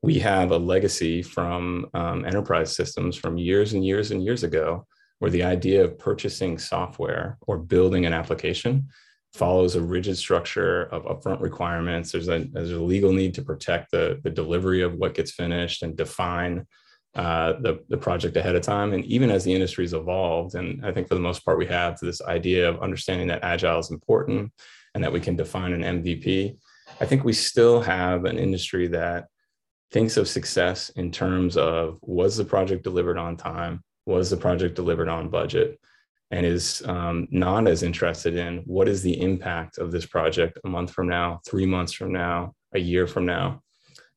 We 0.02 0.20
have 0.20 0.52
a 0.52 0.58
legacy 0.58 1.22
from 1.22 1.88
um, 1.94 2.26
enterprise 2.26 2.76
systems 2.76 3.16
from 3.16 3.38
years 3.38 3.74
and 3.74 3.86
years 3.86 4.12
and 4.12 4.24
years 4.24 4.44
ago, 4.44 4.86
where 5.20 5.32
the 5.32 5.44
idea 5.44 5.84
of 5.84 5.98
purchasing 5.98 6.58
software 6.58 7.38
or 7.42 7.58
building 7.58 8.06
an 8.06 8.14
application 8.14 8.88
follows 9.34 9.76
a 9.76 9.82
rigid 9.82 10.18
structure 10.18 10.84
of 10.84 11.04
upfront 11.06 11.42
requirements. 11.42 12.12
There's 12.12 12.30
a, 12.30 12.48
there's 12.52 12.72
a 12.72 12.80
legal 12.80 13.12
need 13.12 13.34
to 13.36 13.42
protect 13.42 13.92
the, 13.92 14.20
the 14.24 14.30
delivery 14.30 14.82
of 14.82 14.96
what 14.96 15.16
gets 15.16 15.32
finished 15.32 15.84
and 15.84 15.96
define 15.98 16.66
uh, 17.18 17.54
the, 17.62 17.84
the 17.90 17.98
project 17.98 18.38
ahead 18.38 18.56
of 18.56 18.62
time. 18.62 18.94
And 18.94 19.04
even 19.06 19.32
as 19.32 19.44
the 19.44 19.54
industry's 19.54 19.94
evolved, 19.94 20.54
and 20.54 20.86
I 20.86 20.92
think 20.92 21.08
for 21.08 21.16
the 21.16 21.20
most 21.20 21.44
part, 21.44 21.58
we 21.58 21.66
have 21.66 22.00
this 22.00 22.22
idea 22.22 22.70
of 22.70 22.80
understanding 22.80 23.28
that 23.30 23.44
agile 23.44 23.80
is 23.80 23.90
important 23.90 24.52
and 24.94 25.04
that 25.04 25.12
we 25.12 25.20
can 25.20 25.36
define 25.36 25.74
an 25.74 26.04
MVP. 26.04 26.58
I 27.02 27.06
think 27.08 27.24
we 27.24 27.34
still 27.34 27.82
have 27.82 28.26
an 28.26 28.38
industry 28.38 28.88
that 28.90 29.26
thinks 29.92 30.16
of 30.16 30.28
success 30.28 30.90
in 30.90 31.12
terms 31.12 31.58
of 31.58 31.98
was 32.04 32.38
the 32.38 32.46
project 32.46 32.84
delivered 32.84 33.18
on 33.18 33.36
time? 33.36 33.84
Was 34.06 34.30
the 34.30 34.38
project 34.38 34.76
delivered 34.76 35.10
on 35.10 35.30
budget? 35.30 35.80
And 36.30 36.46
is 36.46 36.84
um, 36.86 37.28
not 37.32 37.68
as 37.68 37.82
interested 37.82 38.36
in 38.36 38.58
what 38.66 38.88
is 38.88 39.02
the 39.02 39.20
impact 39.20 39.80
of 39.80 39.92
this 39.92 40.06
project 40.06 40.60
a 40.64 40.68
month 40.68 40.92
from 40.92 41.08
now, 41.08 41.40
three 41.48 41.66
months 41.66 41.94
from 41.94 42.12
now, 42.12 42.54
a 42.74 42.80
year 42.80 43.08
from 43.08 43.26
now. 43.26 43.64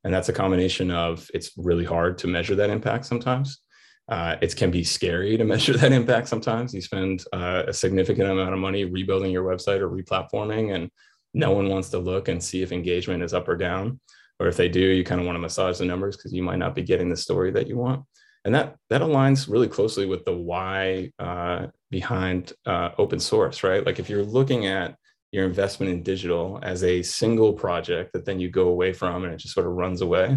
And 0.05 0.13
that's 0.13 0.29
a 0.29 0.33
combination 0.33 0.91
of 0.91 1.29
it's 1.35 1.53
really 1.57 1.85
hard 1.85 2.19
to 2.19 2.27
measure 2.27 2.55
that 2.57 2.71
impact 2.71 3.05
sometimes. 3.05 3.61
Uh, 4.09 4.37
it 4.41 4.57
can 4.57 4.71
be 4.71 4.83
scary 4.83 5.37
to 5.37 5.45
measure 5.55 5.77
that 5.77 5.93
impact 5.93 6.29
sometimes. 6.29 6.75
You 6.75 6.81
spend 6.81 7.25
uh, 7.33 7.65
a 7.69 7.73
significant 7.73 8.31
amount 8.31 8.53
of 8.53 8.59
money 8.59 8.85
rebuilding 8.85 9.31
your 9.31 9.45
website 9.45 9.81
or 9.81 9.91
replatforming, 9.91 10.75
and 10.75 10.91
no 11.35 11.53
one 11.53 11.69
wants 11.69 11.91
to 11.91 11.99
look 11.99 12.29
and 12.29 12.43
see 12.43 12.63
if 12.63 12.73
engagement 12.73 13.23
is 13.23 13.35
up 13.35 13.49
or 13.49 13.57
down. 13.57 14.01
Or 14.41 14.47
if 14.47 14.57
they 14.57 14.69
do, 14.69 14.81
you 14.81 15.05
kind 15.05 15.21
of 15.21 15.27
want 15.27 15.37
to 15.37 15.41
massage 15.41 15.79
the 15.79 15.85
numbers 15.85 16.17
because 16.17 16.33
you 16.33 16.43
might 16.43 16.59
not 16.59 16.75
be 16.75 16.83
getting 16.83 17.11
the 17.11 17.17
story 17.17 17.51
that 17.53 17.67
you 17.67 17.77
want. 17.77 18.05
And 18.45 18.55
that 18.55 18.77
that 18.89 19.03
aligns 19.03 19.51
really 19.51 19.69
closely 19.69 20.07
with 20.07 20.25
the 20.25 20.35
why 20.35 21.13
uh, 21.19 21.67
behind 21.91 22.55
uh, 22.65 22.91
open 22.97 23.21
source, 23.21 23.63
right? 23.63 23.85
Like 23.85 23.99
if 23.99 24.09
you're 24.09 24.25
looking 24.25 24.67
at 24.67 24.97
your 25.33 25.47
investment 25.47 25.93
in 25.93 26.03
digital 26.03 26.59
as 26.63 26.83
a 26.83 27.03
single 27.03 27.53
project 27.53 28.13
that 28.13 28.25
then 28.25 28.41
you 28.41 28.49
go 28.49 28.69
away 28.69 28.93
from 28.93 29.25
and 29.25 29.33
it 29.33 29.39
just 29.39 29.55
sort 29.55 29.67
of 29.67 29.73
runs 29.73 30.01
away, 30.01 30.37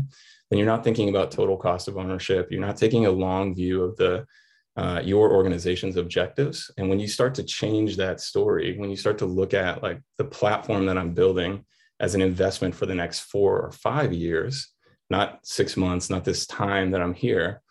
then 0.50 0.60
you're 0.60 0.68
not 0.68 0.84
thinking 0.84 1.10
about 1.10 1.32
total 1.32 1.58
cost 1.58 1.88
of 1.88 1.98
ownership. 1.98 2.52
You're 2.52 2.62
not 2.62 2.78
taking 2.78 3.06
a 3.06 3.12
long 3.12 3.56
view 3.56 3.84
of 3.84 3.96
the 3.98 4.26
uh, 4.76 5.02
your 5.04 5.32
organization's 5.32 5.98
objectives. 5.98 6.72
And 6.78 6.90
when 6.90 7.00
you 7.00 7.08
start 7.08 7.36
to 7.36 7.44
change 7.44 7.96
that 7.98 8.20
story, 8.20 8.78
when 8.78 8.90
you 8.90 8.96
start 8.96 9.20
to 9.20 9.26
look 9.26 9.54
at 9.54 9.84
like 9.84 10.02
the 10.18 10.26
platform 10.26 10.88
that 10.88 10.98
I'm 10.98 11.14
building 11.14 11.66
as 12.00 12.16
an 12.16 12.22
investment 12.22 12.74
for 12.74 12.86
the 12.86 12.96
next 12.96 13.22
four 13.22 13.62
or 13.62 13.72
five 13.72 14.14
years, 14.14 14.70
not 15.10 15.40
six 15.44 15.78
months, 15.78 16.10
not 16.10 16.26
this 16.26 16.48
time 16.48 16.92
that 16.92 17.02
I'm 17.02 17.14
here, 17.14 17.62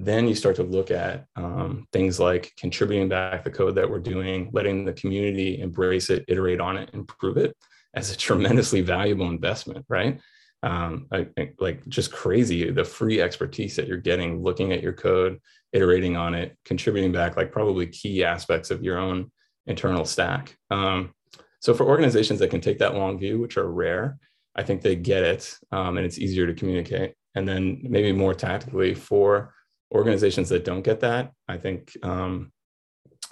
then 0.00 0.26
you 0.26 0.34
start 0.34 0.56
to 0.56 0.62
look 0.62 0.90
at 0.90 1.26
um, 1.36 1.86
things 1.92 2.18
like 2.18 2.52
contributing 2.56 3.08
back 3.08 3.44
the 3.44 3.50
code 3.50 3.74
that 3.74 3.88
we're 3.88 3.98
doing, 3.98 4.48
letting 4.52 4.86
the 4.86 4.94
community 4.94 5.60
embrace 5.60 6.08
it, 6.08 6.24
iterate 6.26 6.58
on 6.58 6.78
it, 6.78 6.88
improve 6.94 7.36
it 7.36 7.54
as 7.94 8.10
a 8.10 8.16
tremendously 8.26 8.80
valuable 8.80 9.28
investment, 9.28 9.84
right? 9.88 10.18
Um, 10.62 11.06
I, 11.12 11.28
like 11.58 11.86
just 11.88 12.12
crazy 12.12 12.70
the 12.70 12.84
free 12.84 13.20
expertise 13.20 13.76
that 13.76 13.86
you're 13.86 13.96
getting 13.98 14.42
looking 14.42 14.72
at 14.72 14.82
your 14.82 14.92
code, 14.94 15.38
iterating 15.72 16.16
on 16.16 16.34
it, 16.34 16.56
contributing 16.64 17.12
back 17.12 17.36
like 17.36 17.52
probably 17.52 17.86
key 17.86 18.24
aspects 18.24 18.70
of 18.70 18.82
your 18.82 18.98
own 18.98 19.30
internal 19.66 20.04
stack. 20.04 20.56
Um, 20.70 21.14
so 21.60 21.74
for 21.74 21.86
organizations 21.86 22.40
that 22.40 22.50
can 22.50 22.62
take 22.62 22.78
that 22.78 22.94
long 22.94 23.18
view, 23.18 23.38
which 23.38 23.58
are 23.58 23.70
rare, 23.70 24.18
I 24.56 24.62
think 24.62 24.80
they 24.80 24.96
get 24.96 25.24
it 25.24 25.54
um, 25.72 25.98
and 25.98 26.06
it's 26.06 26.18
easier 26.18 26.46
to 26.46 26.54
communicate. 26.54 27.14
And 27.34 27.46
then 27.46 27.80
maybe 27.82 28.12
more 28.12 28.34
tactically 28.34 28.94
for 28.94 29.54
organizations 29.92 30.48
that 30.50 30.64
don't 30.64 30.82
get 30.82 31.00
that, 31.00 31.32
I 31.48 31.56
think 31.58 31.96
um, 32.02 32.52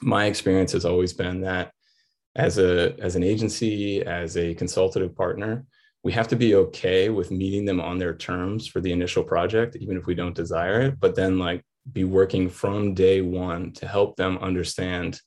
my 0.00 0.26
experience 0.26 0.72
has 0.72 0.84
always 0.84 1.12
been 1.12 1.40
that 1.42 1.72
as 2.36 2.58
a 2.58 2.94
as 3.00 3.16
an 3.16 3.22
agency, 3.22 4.02
as 4.04 4.36
a 4.36 4.54
consultative 4.54 5.14
partner, 5.16 5.64
we 6.04 6.12
have 6.12 6.28
to 6.28 6.36
be 6.36 6.54
okay 6.54 7.08
with 7.08 7.30
meeting 7.30 7.64
them 7.64 7.80
on 7.80 7.98
their 7.98 8.14
terms 8.14 8.66
for 8.66 8.80
the 8.80 8.92
initial 8.92 9.24
project, 9.24 9.76
even 9.76 9.96
if 9.96 10.06
we 10.06 10.14
don't 10.14 10.36
desire 10.36 10.80
it. 10.82 11.00
But 11.00 11.16
then, 11.16 11.38
like, 11.38 11.62
be 11.92 12.04
working 12.04 12.48
from 12.48 12.94
day 12.94 13.20
one 13.22 13.72
to 13.72 13.88
help 13.88 14.16
them 14.16 14.38
understand 14.38 15.20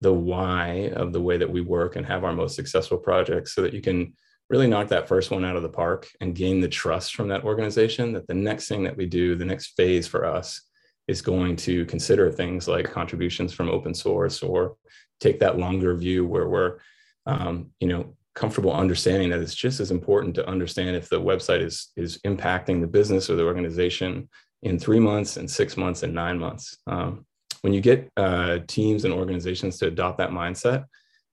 the 0.00 0.12
why 0.12 0.90
of 0.96 1.12
the 1.12 1.20
way 1.20 1.36
that 1.36 1.50
we 1.50 1.60
work 1.60 1.94
and 1.94 2.04
have 2.04 2.24
our 2.24 2.32
most 2.32 2.56
successful 2.56 2.98
projects, 2.98 3.54
so 3.54 3.62
that 3.62 3.74
you 3.74 3.80
can 3.80 4.14
really 4.50 4.66
knock 4.66 4.88
that 4.88 5.08
first 5.08 5.30
one 5.30 5.44
out 5.44 5.56
of 5.56 5.62
the 5.62 5.68
park 5.68 6.08
and 6.20 6.34
gain 6.34 6.60
the 6.60 6.68
trust 6.68 7.14
from 7.14 7.28
that 7.28 7.44
organization 7.44 8.12
that 8.12 8.26
the 8.26 8.34
next 8.34 8.68
thing 8.68 8.82
that 8.84 8.96
we 8.96 9.06
do, 9.06 9.34
the 9.34 9.44
next 9.44 9.74
phase 9.76 10.06
for 10.06 10.24
us 10.24 10.60
is 11.08 11.22
going 11.22 11.56
to 11.56 11.84
consider 11.86 12.30
things 12.30 12.68
like 12.68 12.90
contributions 12.90 13.52
from 13.52 13.70
open 13.70 13.94
source 13.94 14.42
or 14.42 14.76
take 15.20 15.40
that 15.40 15.58
longer 15.58 15.94
view 15.94 16.26
where 16.26 16.48
we're, 16.48 16.78
um, 17.26 17.70
you 17.80 17.88
know, 17.88 18.14
comfortable 18.34 18.72
understanding 18.72 19.30
that 19.30 19.40
it's 19.40 19.54
just 19.54 19.80
as 19.80 19.90
important 19.90 20.34
to 20.34 20.48
understand 20.48 20.96
if 20.96 21.08
the 21.08 21.20
website 21.20 21.62
is 21.62 21.92
is 21.96 22.18
impacting 22.26 22.80
the 22.80 22.86
business 22.86 23.28
or 23.28 23.36
the 23.36 23.44
organization 23.44 24.28
in 24.62 24.78
three 24.78 25.00
months 25.00 25.36
and 25.36 25.50
six 25.50 25.76
months 25.76 26.02
and 26.02 26.14
nine 26.14 26.38
months. 26.38 26.78
Um, 26.86 27.26
when 27.62 27.72
you 27.72 27.80
get 27.80 28.10
uh, 28.16 28.60
teams 28.66 29.04
and 29.04 29.14
organizations 29.14 29.78
to 29.78 29.86
adopt 29.86 30.18
that 30.18 30.30
mindset, 30.30 30.84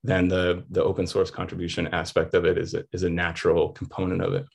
then 0.03 0.27
the 0.27 0.63
the 0.69 0.83
open 0.83 1.05
source 1.05 1.31
contribution 1.31 1.87
aspect 1.87 2.33
of 2.33 2.45
it 2.45 2.57
is 2.57 2.73
a, 2.73 2.83
is 2.93 3.03
a 3.03 3.09
natural 3.09 3.69
component 3.69 4.21
of 4.21 4.33
it. 4.33 4.45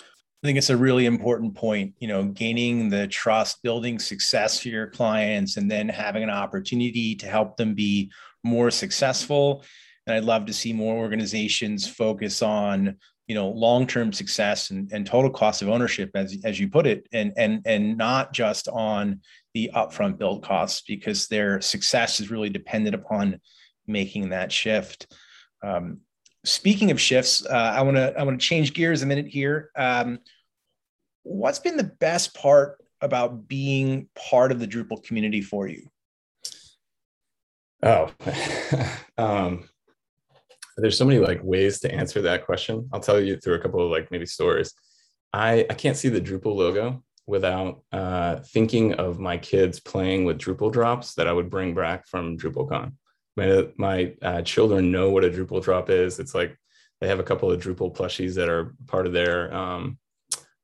I 0.00 0.46
think 0.46 0.58
it's 0.58 0.70
a 0.70 0.76
really 0.76 1.06
important 1.06 1.54
point, 1.54 1.94
you 2.00 2.08
know, 2.08 2.24
gaining 2.24 2.90
the 2.90 3.06
trust, 3.06 3.62
building 3.62 3.98
success 3.98 4.60
for 4.60 4.68
your 4.68 4.88
clients, 4.88 5.56
and 5.56 5.70
then 5.70 5.88
having 5.88 6.22
an 6.22 6.28
opportunity 6.28 7.14
to 7.14 7.26
help 7.26 7.56
them 7.56 7.74
be 7.74 8.12
more 8.42 8.70
successful. 8.70 9.64
And 10.06 10.14
I'd 10.14 10.24
love 10.24 10.44
to 10.44 10.52
see 10.52 10.74
more 10.74 10.96
organizations 10.96 11.88
focus 11.88 12.42
on, 12.42 12.98
you 13.26 13.34
know, 13.34 13.48
long-term 13.48 14.12
success 14.12 14.68
and, 14.68 14.92
and 14.92 15.06
total 15.06 15.30
cost 15.30 15.62
of 15.62 15.70
ownership, 15.70 16.10
as, 16.14 16.36
as 16.44 16.60
you 16.60 16.68
put 16.68 16.86
it, 16.86 17.06
and, 17.14 17.32
and, 17.38 17.62
and 17.64 17.96
not 17.96 18.34
just 18.34 18.68
on 18.68 19.22
the 19.54 19.70
upfront 19.74 20.18
build 20.18 20.44
costs, 20.44 20.82
because 20.86 21.26
their 21.28 21.62
success 21.62 22.20
is 22.20 22.30
really 22.30 22.50
dependent 22.50 22.94
upon 22.94 23.40
making 23.86 24.30
that 24.30 24.52
shift. 24.52 25.14
Um, 25.62 26.00
speaking 26.44 26.90
of 26.90 27.00
shifts, 27.00 27.44
uh, 27.46 27.72
I 27.76 27.82
want 27.82 27.96
to 27.96 28.18
I 28.18 28.22
want 28.22 28.40
to 28.40 28.46
change 28.46 28.74
gears 28.74 29.02
a 29.02 29.06
minute 29.06 29.26
here. 29.26 29.70
Um, 29.76 30.18
what's 31.22 31.58
been 31.58 31.76
the 31.76 31.84
best 31.84 32.34
part 32.34 32.82
about 33.00 33.48
being 33.48 34.08
part 34.14 34.52
of 34.52 34.60
the 34.60 34.68
Drupal 34.68 35.02
community 35.02 35.40
for 35.40 35.66
you? 35.66 35.88
Oh, 37.82 38.10
um, 39.18 39.68
there's 40.76 40.96
so 40.96 41.04
many 41.04 41.18
like 41.18 41.42
ways 41.42 41.80
to 41.80 41.92
answer 41.92 42.22
that 42.22 42.46
question. 42.46 42.88
I'll 42.92 43.00
tell 43.00 43.20
you 43.20 43.36
through 43.36 43.54
a 43.54 43.60
couple 43.60 43.84
of 43.84 43.90
like 43.90 44.10
maybe 44.10 44.26
stories. 44.26 44.72
I 45.32 45.66
I 45.68 45.74
can't 45.74 45.96
see 45.96 46.08
the 46.08 46.20
Drupal 46.20 46.54
logo 46.54 47.02
without 47.26 47.82
uh, 47.92 48.36
thinking 48.40 48.94
of 48.94 49.18
my 49.18 49.38
kids 49.38 49.80
playing 49.80 50.24
with 50.24 50.38
Drupal 50.38 50.72
drops 50.72 51.14
that 51.14 51.26
I 51.26 51.32
would 51.32 51.50
bring 51.50 51.74
back 51.74 52.06
from 52.06 52.36
DrupalCon. 52.36 52.92
My 53.36 53.68
my 53.76 54.14
uh, 54.22 54.42
children 54.42 54.92
know 54.92 55.10
what 55.10 55.24
a 55.24 55.30
Drupal 55.30 55.62
drop 55.62 55.90
is. 55.90 56.18
It's 56.18 56.34
like 56.34 56.56
they 57.00 57.08
have 57.08 57.20
a 57.20 57.24
couple 57.24 57.50
of 57.50 57.60
Drupal 57.60 57.94
plushies 57.94 58.34
that 58.34 58.48
are 58.48 58.74
part 58.86 59.06
of 59.06 59.12
their 59.12 59.52
um, 59.52 59.98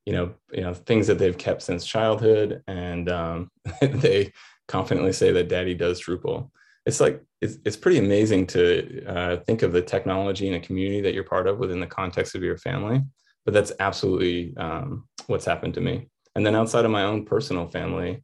you 0.05 0.13
know, 0.13 0.33
you 0.51 0.61
know, 0.61 0.73
things 0.73 1.07
that 1.07 1.19
they've 1.19 1.37
kept 1.37 1.61
since 1.61 1.85
childhood, 1.85 2.63
and 2.67 3.09
um, 3.09 3.51
they 3.81 4.31
confidently 4.67 5.13
say 5.13 5.31
that 5.31 5.47
Daddy 5.47 5.73
does 5.73 6.01
Drupal. 6.01 6.49
It's 6.85 6.99
like 6.99 7.21
it's, 7.41 7.57
it's 7.65 7.77
pretty 7.77 7.99
amazing 7.99 8.47
to 8.47 9.05
uh, 9.05 9.37
think 9.37 9.61
of 9.61 9.71
the 9.71 9.81
technology 9.81 10.47
and 10.47 10.55
a 10.55 10.65
community 10.65 11.01
that 11.01 11.13
you're 11.13 11.23
part 11.23 11.47
of 11.47 11.59
within 11.59 11.79
the 11.79 11.87
context 11.87 12.35
of 12.35 12.41
your 12.41 12.57
family. 12.57 13.01
But 13.45 13.53
that's 13.53 13.71
absolutely 13.79 14.55
um, 14.57 15.07
what's 15.27 15.45
happened 15.45 15.75
to 15.75 15.81
me. 15.81 16.09
And 16.35 16.45
then 16.45 16.55
outside 16.55 16.85
of 16.85 16.91
my 16.91 17.03
own 17.03 17.25
personal 17.25 17.67
family, 17.67 18.23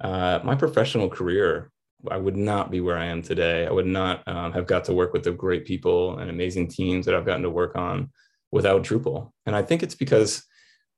uh, 0.00 0.40
my 0.44 0.54
professional 0.54 1.08
career, 1.08 1.70
I 2.10 2.16
would 2.16 2.36
not 2.36 2.70
be 2.70 2.80
where 2.80 2.98
I 2.98 3.06
am 3.06 3.22
today. 3.22 3.66
I 3.66 3.70
would 3.70 3.86
not 3.86 4.26
um, 4.26 4.52
have 4.52 4.66
got 4.66 4.84
to 4.84 4.94
work 4.94 5.12
with 5.12 5.24
the 5.24 5.32
great 5.32 5.64
people 5.64 6.18
and 6.18 6.30
amazing 6.30 6.68
teams 6.68 7.06
that 7.06 7.14
I've 7.14 7.26
gotten 7.26 7.42
to 7.42 7.50
work 7.50 7.76
on 7.76 8.10
without 8.52 8.84
Drupal. 8.84 9.30
And 9.46 9.56
I 9.56 9.62
think 9.62 9.82
it's 9.82 9.94
because 9.94 10.44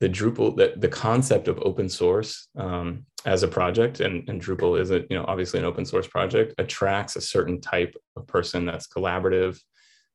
the 0.01 0.09
Drupal, 0.09 0.57
the, 0.57 0.75
the 0.77 0.89
concept 0.89 1.49
of 1.49 1.59
open 1.63 1.89
source 1.89 2.49
um, 2.57 3.07
as 3.25 3.43
a 3.43 3.49
project, 3.49 4.01
and, 4.01 4.29
and 4.29 4.41
Drupal 4.41 4.81
is 4.81 4.91
a, 4.91 5.01
you 5.11 5.17
know, 5.17 5.25
obviously 5.27 5.59
an 5.59 5.67
open 5.67 5.85
source 5.85 6.07
project, 6.07 6.55
attracts 6.59 7.17
a 7.17 7.21
certain 7.21 7.61
type 7.61 7.97
of 8.17 8.27
person 8.27 8.65
that's 8.65 8.87
collaborative, 8.87 9.59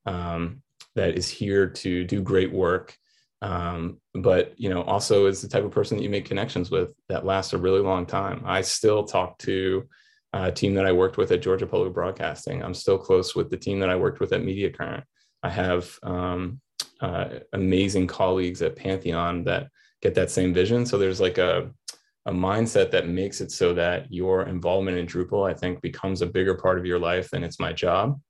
um, 0.06 0.62
that 0.94 1.18
is 1.18 1.28
here 1.28 1.68
to 1.68 2.04
do 2.04 2.22
great 2.22 2.52
work, 2.52 2.96
um, 3.42 3.98
but 4.14 4.54
you 4.56 4.70
know, 4.70 4.82
also 4.82 5.26
is 5.26 5.42
the 5.42 5.48
type 5.48 5.64
of 5.64 5.70
person 5.70 5.96
that 5.96 6.02
you 6.02 6.08
make 6.08 6.24
connections 6.24 6.70
with 6.70 6.90
that 7.08 7.26
lasts 7.26 7.52
a 7.52 7.58
really 7.58 7.80
long 7.80 8.06
time. 8.06 8.42
I 8.46 8.62
still 8.62 9.04
talk 9.04 9.36
to 9.38 9.86
a 10.34 10.50
team 10.50 10.74
that 10.74 10.86
I 10.86 10.92
worked 10.92 11.16
with 11.16 11.30
at 11.30 11.42
Georgia 11.42 11.66
Public 11.66 11.94
Broadcasting. 11.94 12.62
I'm 12.62 12.74
still 12.74 12.98
close 12.98 13.36
with 13.36 13.50
the 13.50 13.56
team 13.56 13.78
that 13.80 13.90
I 13.90 13.96
worked 13.96 14.18
with 14.18 14.32
at 14.32 14.42
Media 14.42 14.70
Current. 14.70 15.04
I 15.44 15.50
have 15.50 15.96
um, 16.02 16.60
uh, 17.00 17.28
amazing 17.52 18.08
colleagues 18.08 18.60
at 18.60 18.74
Pantheon 18.74 19.44
that 19.44 19.68
get 20.02 20.14
that 20.16 20.30
same 20.30 20.52
vision. 20.52 20.86
So 20.86 20.98
there's 20.98 21.20
like 21.20 21.38
a, 21.38 21.70
a 22.26 22.32
mindset 22.32 22.90
that 22.90 23.06
makes 23.06 23.40
it 23.40 23.52
so 23.52 23.74
that 23.74 24.12
your 24.12 24.42
involvement 24.42 24.98
in 24.98 25.06
Drupal, 25.06 25.48
I 25.48 25.54
think, 25.54 25.80
becomes 25.82 26.20
a 26.20 26.26
bigger 26.26 26.54
part 26.54 26.78
of 26.78 26.86
your 26.86 26.98
life 26.98 27.30
than 27.30 27.44
it's 27.44 27.60
my 27.60 27.72
job. 27.72 28.20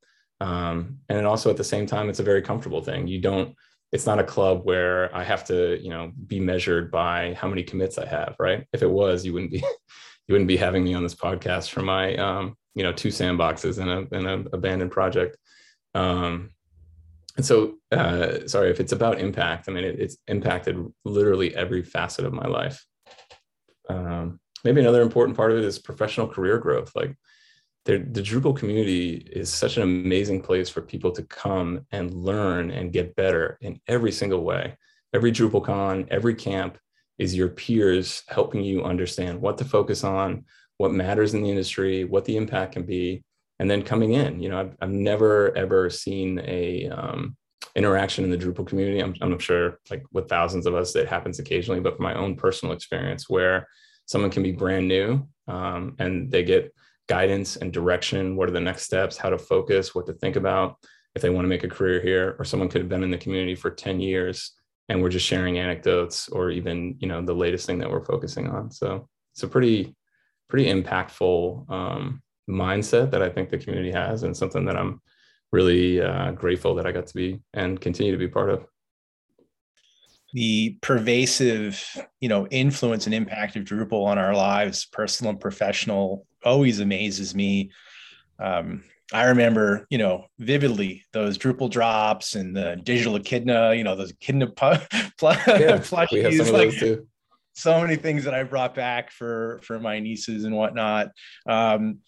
Um, 0.41 0.99
and 1.09 1.27
also 1.27 1.49
at 1.49 1.57
the 1.57 1.65
same 1.65 1.87
time, 1.87 2.11
it's 2.11 2.21
a 2.21 2.25
very 2.25 2.43
comfortable 2.43 2.83
thing. 2.83 3.07
You 3.07 3.21
don't, 3.21 3.55
it's 3.93 4.07
not 4.07 4.19
a 4.19 4.25
club 4.25 4.63
where 4.65 5.15
I 5.17 5.25
have 5.25 5.45
to, 5.47 5.81
you 5.83 5.89
know, 5.89 6.13
be 6.27 6.39
measured 6.39 6.91
by 6.91 7.35
how 7.35 7.49
many 7.49 7.63
commits 7.63 7.97
I 7.97 8.07
have, 8.07 8.37
right? 8.39 8.67
If 8.75 8.83
it 8.83 8.91
was, 8.91 9.25
you 9.25 9.33
wouldn't 9.33 9.53
be, 9.53 9.65
you 10.27 10.33
wouldn't 10.33 10.49
be 10.49 10.57
having 10.57 10.85
me 10.85 10.95
on 10.95 11.03
this 11.03 11.15
podcast 11.15 11.71
for 11.71 11.83
my, 11.83 12.17
um, 12.17 12.57
you 12.75 12.83
know, 12.83 12.93
two 12.93 13.09
sandboxes 13.09 13.79
and 13.79 13.91
a, 13.91 14.17
and 14.17 14.27
a 14.27 14.55
abandoned 14.55 14.91
project. 14.91 15.37
Um, 15.95 16.51
and 17.37 17.45
so 17.45 17.75
uh, 17.91 18.47
sorry 18.47 18.71
if 18.71 18.81
it's 18.81 18.93
about 18.93 19.19
impact 19.21 19.69
i 19.69 19.73
mean 19.73 19.85
it, 19.85 19.99
it's 19.99 20.17
impacted 20.29 20.79
literally 21.05 21.55
every 21.55 21.83
facet 21.83 22.25
of 22.25 22.33
my 22.33 22.47
life. 22.47 22.85
Um, 23.89 24.41
maybe 24.65 24.81
another 24.81 25.03
important 25.03 25.37
part 25.37 25.53
of 25.53 25.59
it 25.59 25.65
is 25.65 25.79
professional 25.79 26.29
career 26.29 26.59
growth. 26.59 26.93
Like 26.95 27.17
the 27.85 27.99
drupal 27.99 28.57
community 28.57 29.17
is 29.31 29.53
such 29.53 29.77
an 29.77 29.83
amazing 29.83 30.41
place 30.41 30.71
for 30.71 30.81
people 30.81 31.13
to 31.13 31.23
come 31.25 31.85
and 31.93 32.15
learn 32.15 32.71
and 32.71 32.93
get 32.93 33.15
better 33.15 33.59
in 33.61 33.79
every 33.87 34.11
single 34.11 34.43
way. 34.43 34.77
Every 35.13 35.31
drupalcon 35.31 36.09
every 36.11 36.35
camp 36.35 36.79
is 37.19 37.35
your 37.35 37.49
peers 37.49 38.23
helping 38.29 38.63
you 38.63 38.85
understand 38.85 39.41
what 39.41 39.59
to 39.59 39.65
focus 39.65 40.05
on 40.05 40.45
what 40.79 40.93
matters 40.93 41.35
in 41.35 41.43
the 41.43 41.51
industry 41.51 42.05
what 42.05 42.25
the 42.25 42.37
impact 42.37 42.73
can 42.73 42.85
be 42.85 43.23
and 43.61 43.71
then 43.71 43.83
coming 43.83 44.15
in. 44.15 44.41
You 44.41 44.49
know 44.49 44.61
i've, 44.61 44.77
I've 44.81 44.91
never 44.91 45.57
ever 45.57 45.91
seen 45.91 46.41
a 46.45 46.89
um, 46.89 47.37
interaction 47.77 48.25
in 48.25 48.31
the 48.31 48.39
drupal 48.39 48.67
community. 48.67 49.01
I'm, 49.01 49.15
I'm 49.21 49.39
sure 49.39 49.81
like 49.91 50.05
with 50.13 50.29
thousands 50.29 50.67
of 50.67 50.75
us 50.75 50.95
it 50.97 51.09
happens 51.09 51.39
occasionally 51.39 51.81
but 51.81 51.97
from 51.97 52.05
my 52.05 52.15
own 52.15 52.37
personal 52.37 52.75
experience 52.75 53.29
where 53.29 53.69
someone 54.07 54.31
can 54.31 54.43
be 54.43 54.53
brand 54.53 54.89
new 54.89 55.27
um, 55.49 55.95
and 55.99 56.31
they 56.31 56.43
get 56.43 56.73
guidance 57.09 57.57
and 57.57 57.73
direction 57.73 58.35
what 58.35 58.49
are 58.49 58.53
the 58.53 58.61
next 58.61 58.83
steps 58.83 59.17
how 59.17 59.29
to 59.29 59.39
focus 59.39 59.95
what 59.95 60.07
to 60.07 60.15
think 60.15 60.37
about 60.37 60.77
if 61.15 61.23
they 61.23 61.31
want 61.31 61.45
to 61.45 61.49
make 61.49 61.65
a 61.65 61.69
career 61.69 62.01
here 62.01 62.35
or 62.39 62.45
someone 62.45 62.69
could 62.69 62.81
have 62.81 62.89
been 62.89 63.05
in 63.05 63.11
the 63.11 63.19
community 63.19 63.55
for 63.55 63.71
10 63.71 64.01
years 64.01 64.53
and 64.89 65.03
we're 65.03 65.09
just 65.09 65.27
sharing 65.27 65.59
anecdotes 65.59 66.29
or 66.29 66.51
even 66.51 66.97
you 66.99 67.09
know 67.09 67.23
the 67.23 67.35
latest 67.35 67.67
thing 67.67 67.79
that 67.79 67.91
we're 67.91 68.05
focusing 68.05 68.49
on 68.49 68.71
so 68.71 69.09
it's 69.33 69.43
a 69.43 69.49
pretty 69.49 69.95
pretty 70.49 70.71
impactful 70.71 71.69
um, 71.71 72.23
mindset 72.49 73.11
that 73.11 73.23
I 73.23 73.29
think 73.29 73.51
the 73.51 73.59
community 73.59 73.93
has, 73.93 74.23
and 74.23 74.37
something 74.37 74.65
that 74.67 74.77
I'm 74.77 75.01
really 75.53 76.01
uh, 76.01 76.33
grateful 76.33 76.75
that 76.77 76.87
I 76.87 76.93
got 76.93 77.07
to 77.07 77.15
be 77.15 77.41
and 77.53 77.81
continue 77.81 78.13
to 78.13 78.19
be 78.19 78.29
part 78.29 78.51
of. 78.51 78.67
The 80.33 80.77
pervasive, 80.81 81.83
you 82.21 82.29
know, 82.29 82.47
influence 82.49 83.07
and 83.07 83.15
impact 83.15 83.55
of 83.57 83.65
Drupal 83.65 84.05
on 84.05 84.19
our 84.19 84.35
lives, 84.35 84.85
personal 84.85 85.31
and 85.31 85.41
professional, 85.41 86.27
always 86.45 86.81
amazes 86.81 87.35
me. 87.35 87.71
Um, 88.41 88.83
I 89.15 89.27
remember, 89.27 89.87
you 89.91 89.99
know, 89.99 90.27
vividly 90.39 91.05
those 91.13 91.39
Drupal 91.39 91.71
drops 91.71 92.35
and 92.35 92.55
the 92.55 92.81
digital 92.83 93.17
echidna, 93.17 93.75
you 93.75 93.85
know, 93.85 93.95
those 93.97 94.11
echidna 94.11 94.49
pl- 94.57 94.73
yeah, 94.73 94.79
plushies. 95.19 96.13
We 96.13 96.23
have 96.23 96.35
some 96.35 96.47
of 96.49 96.53
like, 96.53 96.71
those 96.71 96.79
too 96.79 97.07
so 97.55 97.81
many 97.81 97.97
things 97.97 98.25
that 98.25 98.35
I 98.35 98.43
brought 98.43 98.75
back 98.75 99.11
for 99.11 99.61
for 99.63 99.79
my 99.79 100.01
nieces 100.01 100.45
and 100.45 100.55
whatnot. 100.55 101.09
Um, 101.49 102.01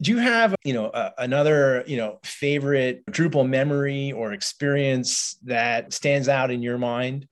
do 0.00 0.12
you 0.12 0.18
have 0.18 0.54
you 0.64 0.72
know 0.72 0.86
uh, 0.86 1.10
another 1.18 1.84
you 1.86 1.96
know 1.96 2.20
favorite 2.22 3.04
Drupal 3.06 3.48
memory 3.48 4.12
or 4.12 4.32
experience 4.32 5.36
that 5.44 5.92
stands 5.92 6.28
out 6.28 6.50
in 6.50 6.62
your 6.62 6.78
mind? 6.78 7.26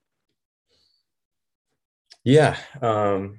Yeah, 2.25 2.57
um, 2.83 3.39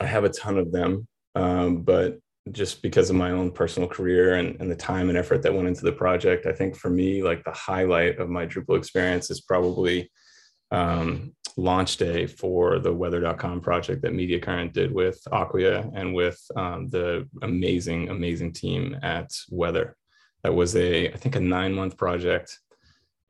I 0.00 0.06
have 0.06 0.24
a 0.24 0.30
ton 0.30 0.58
of 0.58 0.72
them, 0.72 1.06
um, 1.34 1.82
but 1.82 2.18
just 2.52 2.82
because 2.82 3.10
of 3.10 3.16
my 3.16 3.30
own 3.30 3.50
personal 3.50 3.88
career 3.88 4.34
and, 4.34 4.60
and 4.60 4.70
the 4.70 4.76
time 4.76 5.08
and 5.08 5.18
effort 5.18 5.42
that 5.42 5.54
went 5.54 5.68
into 5.68 5.84
the 5.84 5.92
project, 5.92 6.46
I 6.46 6.52
think 6.52 6.76
for 6.76 6.90
me, 6.90 7.22
like 7.22 7.44
the 7.44 7.52
highlight 7.52 8.18
of 8.18 8.28
my 8.28 8.46
Drupal 8.46 8.76
experience 8.78 9.30
is 9.30 9.40
probably 9.40 10.10
um, 10.70 11.34
launch 11.56 11.96
day 11.96 12.26
for 12.26 12.78
the 12.78 12.92
weather.com 12.92 13.60
project 13.60 14.02
that 14.02 14.14
Media 14.14 14.38
Current 14.38 14.72
did 14.72 14.92
with 14.92 15.20
Acquia 15.32 15.90
and 15.94 16.14
with 16.14 16.40
um, 16.56 16.88
the 16.88 17.28
amazing, 17.42 18.08
amazing 18.08 18.52
team 18.52 18.96
at 19.02 19.30
Weather. 19.50 19.96
That 20.44 20.54
was 20.54 20.76
a, 20.76 21.08
I 21.12 21.16
think, 21.16 21.36
a 21.36 21.40
nine 21.40 21.72
month 21.74 21.96
project. 21.96 22.58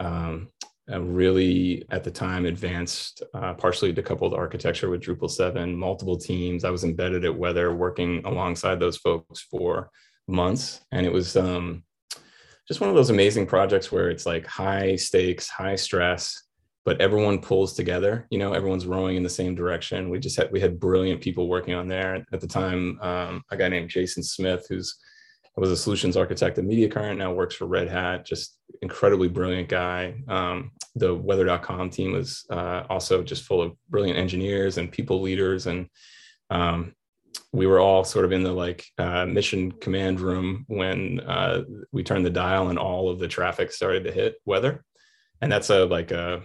Um, 0.00 0.48
really, 0.88 1.84
at 1.90 2.04
the 2.04 2.10
time, 2.10 2.46
advanced 2.46 3.22
uh, 3.34 3.54
partially 3.54 3.92
decoupled 3.92 4.36
architecture 4.36 4.88
with 4.88 5.02
Drupal 5.02 5.30
7, 5.30 5.76
multiple 5.76 6.16
teams. 6.16 6.64
I 6.64 6.70
was 6.70 6.84
embedded 6.84 7.24
at 7.24 7.36
Weather 7.36 7.74
working 7.74 8.22
alongside 8.24 8.80
those 8.80 8.96
folks 8.96 9.40
for 9.40 9.90
months. 10.26 10.80
And 10.92 11.04
it 11.04 11.12
was 11.12 11.36
um, 11.36 11.82
just 12.66 12.80
one 12.80 12.90
of 12.90 12.96
those 12.96 13.10
amazing 13.10 13.46
projects 13.46 13.92
where 13.92 14.10
it's 14.10 14.26
like 14.26 14.46
high 14.46 14.96
stakes, 14.96 15.48
high 15.48 15.76
stress 15.76 16.48
but 16.88 17.02
everyone 17.02 17.38
pulls 17.38 17.74
together 17.74 18.26
you 18.30 18.38
know 18.38 18.54
everyone's 18.54 18.86
rowing 18.86 19.14
in 19.14 19.22
the 19.22 19.28
same 19.28 19.54
direction 19.54 20.08
we 20.08 20.18
just 20.18 20.38
had 20.38 20.50
we 20.50 20.58
had 20.58 20.80
brilliant 20.80 21.20
people 21.20 21.46
working 21.46 21.74
on 21.74 21.86
there 21.86 22.24
at 22.32 22.40
the 22.40 22.46
time 22.46 22.98
um, 23.02 23.42
a 23.50 23.56
guy 23.58 23.68
named 23.68 23.90
jason 23.90 24.22
smith 24.22 24.64
who's 24.70 24.96
was 25.60 25.70
a 25.70 25.76
solutions 25.76 26.16
architect 26.16 26.58
at 26.58 26.64
Media 26.64 26.88
Current, 26.88 27.18
now 27.18 27.32
works 27.32 27.54
for 27.54 27.66
Red 27.66 27.88
Hat, 27.88 28.24
just 28.24 28.58
incredibly 28.82 29.28
brilliant 29.28 29.68
guy. 29.68 30.14
Um, 30.28 30.72
the 30.94 31.14
weather.com 31.14 31.90
team 31.90 32.12
was 32.12 32.44
uh, 32.50 32.84
also 32.88 33.22
just 33.22 33.44
full 33.44 33.62
of 33.62 33.76
brilliant 33.88 34.18
engineers 34.18 34.78
and 34.78 34.92
people 34.92 35.20
leaders. 35.20 35.66
And 35.66 35.88
um, 36.50 36.94
we 37.52 37.66
were 37.66 37.80
all 37.80 38.04
sort 38.04 38.24
of 38.24 38.32
in 38.32 38.42
the 38.42 38.52
like 38.52 38.86
uh, 38.98 39.26
mission 39.26 39.72
command 39.72 40.20
room 40.20 40.64
when 40.68 41.20
uh, 41.20 41.62
we 41.92 42.02
turned 42.02 42.26
the 42.26 42.30
dial 42.30 42.68
and 42.68 42.78
all 42.78 43.08
of 43.08 43.18
the 43.18 43.28
traffic 43.28 43.72
started 43.72 44.04
to 44.04 44.12
hit 44.12 44.36
weather. 44.44 44.84
And 45.40 45.50
that's 45.50 45.70
a 45.70 45.84
like 45.84 46.10
a 46.10 46.42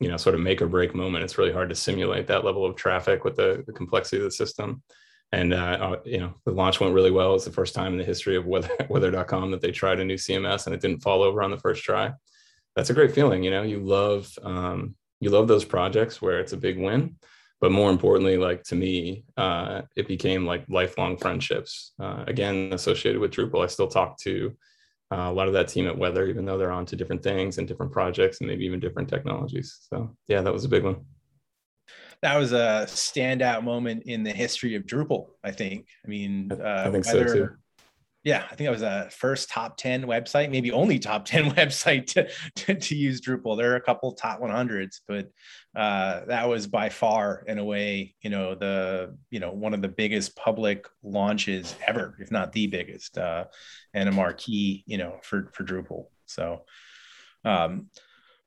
you 0.00 0.08
know 0.08 0.16
sort 0.16 0.34
of 0.34 0.40
make 0.40 0.62
or 0.62 0.66
break 0.66 0.94
moment. 0.94 1.24
It's 1.24 1.38
really 1.38 1.52
hard 1.52 1.68
to 1.68 1.74
simulate 1.74 2.26
that 2.28 2.44
level 2.44 2.64
of 2.64 2.76
traffic 2.76 3.24
with 3.24 3.36
the, 3.36 3.64
the 3.66 3.72
complexity 3.72 4.18
of 4.18 4.24
the 4.24 4.30
system. 4.30 4.82
And 5.32 5.52
uh, 5.52 5.56
uh 5.56 5.96
you 6.04 6.18
know 6.18 6.34
the 6.44 6.52
launch 6.52 6.80
went 6.80 6.94
really 6.94 7.10
well. 7.10 7.34
It's 7.34 7.44
the 7.44 7.52
first 7.52 7.74
time 7.74 7.92
in 7.92 7.98
the 7.98 8.04
history 8.04 8.36
of 8.36 8.46
weather 8.46 8.70
weather.com 8.88 9.50
that 9.50 9.60
they 9.60 9.72
tried 9.72 10.00
a 10.00 10.04
new 10.04 10.16
CMS 10.16 10.66
and 10.66 10.74
it 10.74 10.80
didn't 10.80 11.02
fall 11.02 11.22
over 11.22 11.42
on 11.42 11.50
the 11.50 11.58
first 11.58 11.82
try. 11.82 12.12
That's 12.74 12.90
a 12.90 12.94
great 12.94 13.14
feeling. 13.14 13.42
You 13.42 13.50
know, 13.50 13.62
you 13.62 13.80
love 13.80 14.30
um, 14.42 14.94
you 15.20 15.30
love 15.30 15.48
those 15.48 15.64
projects 15.64 16.20
where 16.20 16.40
it's 16.40 16.52
a 16.52 16.56
big 16.58 16.78
win 16.78 17.16
but 17.60 17.72
more 17.72 17.90
importantly 17.90 18.36
like 18.36 18.62
to 18.64 18.74
me 18.74 19.24
uh, 19.36 19.82
it 19.96 20.06
became 20.06 20.46
like 20.46 20.64
lifelong 20.68 21.16
friendships 21.16 21.92
uh, 22.00 22.24
again 22.26 22.70
associated 22.72 23.20
with 23.20 23.30
drupal 23.30 23.64
i 23.64 23.66
still 23.66 23.88
talk 23.88 24.18
to 24.18 24.52
uh, 25.12 25.28
a 25.30 25.32
lot 25.32 25.46
of 25.46 25.54
that 25.54 25.68
team 25.68 25.86
at 25.86 25.96
weather 25.96 26.26
even 26.26 26.44
though 26.44 26.58
they're 26.58 26.72
on 26.72 26.86
to 26.86 26.96
different 26.96 27.22
things 27.22 27.58
and 27.58 27.68
different 27.68 27.92
projects 27.92 28.40
and 28.40 28.48
maybe 28.48 28.64
even 28.64 28.80
different 28.80 29.08
technologies 29.08 29.78
so 29.88 30.10
yeah 30.28 30.40
that 30.40 30.52
was 30.52 30.64
a 30.64 30.68
big 30.68 30.84
one 30.84 30.96
that 32.22 32.36
was 32.36 32.52
a 32.52 32.84
standout 32.86 33.62
moment 33.64 34.02
in 34.04 34.22
the 34.22 34.30
history 34.30 34.74
of 34.74 34.84
drupal 34.84 35.28
i 35.44 35.50
think 35.50 35.86
i 36.04 36.08
mean 36.08 36.50
i 36.52 36.90
think 36.90 37.06
weather, 37.06 37.28
so 37.28 37.34
too 37.34 37.48
yeah, 38.26 38.42
I 38.50 38.56
think 38.56 38.66
it 38.66 38.72
was 38.72 38.82
a 38.82 39.08
first 39.12 39.50
top 39.50 39.76
10 39.76 40.02
website, 40.02 40.50
maybe 40.50 40.72
only 40.72 40.98
top 40.98 41.26
10 41.26 41.50
website 41.52 42.06
to, 42.08 42.28
to, 42.56 42.74
to 42.74 42.96
use 42.96 43.20
Drupal. 43.20 43.56
There 43.56 43.70
are 43.70 43.76
a 43.76 43.80
couple 43.80 44.10
top 44.14 44.40
100s, 44.40 44.96
but 45.06 45.30
uh, 45.76 46.24
that 46.24 46.48
was 46.48 46.66
by 46.66 46.88
far, 46.88 47.44
in 47.46 47.58
a 47.58 47.64
way, 47.64 48.16
you 48.22 48.30
know, 48.30 48.56
the, 48.56 49.16
you 49.30 49.38
know, 49.38 49.52
one 49.52 49.74
of 49.74 49.80
the 49.80 49.86
biggest 49.86 50.34
public 50.34 50.88
launches 51.04 51.76
ever, 51.86 52.16
if 52.18 52.32
not 52.32 52.50
the 52.50 52.66
biggest, 52.66 53.16
uh, 53.16 53.44
and 53.94 54.08
a 54.08 54.12
marquee, 54.12 54.82
you 54.88 54.98
know, 54.98 55.20
for, 55.22 55.48
for 55.52 55.62
Drupal. 55.62 56.06
So, 56.24 56.64
um, 57.44 57.90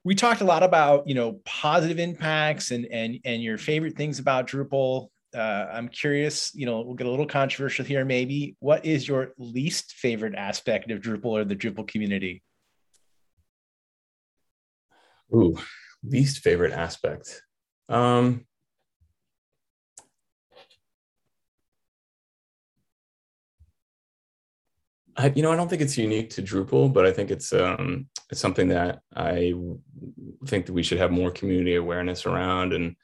we 0.10 0.15
talked 0.15 0.41
a 0.41 0.43
lot 0.43 0.63
about, 0.63 1.08
you 1.08 1.13
know, 1.13 1.34
positive 1.45 2.00
impacts 2.00 2.72
and, 2.72 2.88
and, 2.88 3.19
and 3.26 3.43
your 3.43 3.60
favorite 3.60 3.95
things 3.95 4.17
about 4.17 4.48
Drupal 4.48 5.10
uh, 5.36 5.67
I'm 5.72 5.88
curious, 5.88 6.52
you 6.56 6.65
know, 6.65 6.82
we'll 6.82 6.95
get 6.95 7.06
a 7.06 7.10
little 7.12 7.28
controversial 7.28 7.86
here 7.86 8.04
maybe. 8.04 8.56
What 8.58 8.88
is 8.88 9.08
your 9.08 9.34
least 9.38 9.91
favorite 9.93 10.34
aspect 10.34 10.89
of 10.89 11.02
Drupal 11.02 11.26
or 11.26 11.43
the 11.43 11.56
Drupal 11.56 11.88
community? 11.88 12.41
Ooh, 15.32 15.60
least 16.04 16.39
favorite 16.39 16.74
aspect. 16.74 17.43
Um, 17.88 18.48
I, 25.17 25.34
you 25.36 25.43
know, 25.43 25.52
I 25.52 25.56
don't 25.56 25.69
think 25.69 25.82
it's 25.82 25.98
unique 25.98 26.30
to 26.32 26.41
Drupal, 26.41 26.93
but 26.93 27.06
I 27.06 27.12
think 27.12 27.32
it's 27.32 27.52
um, 27.54 28.08
it's 28.30 28.39
something 28.39 28.69
that 28.69 29.02
I 29.15 29.54
think 30.45 30.65
that 30.65 30.74
we 30.74 30.84
should 30.84 31.00
have 31.00 31.12
more 31.12 31.32
community 31.32 31.76
awareness 31.76 32.26
around 32.26 32.74
and 32.74 32.95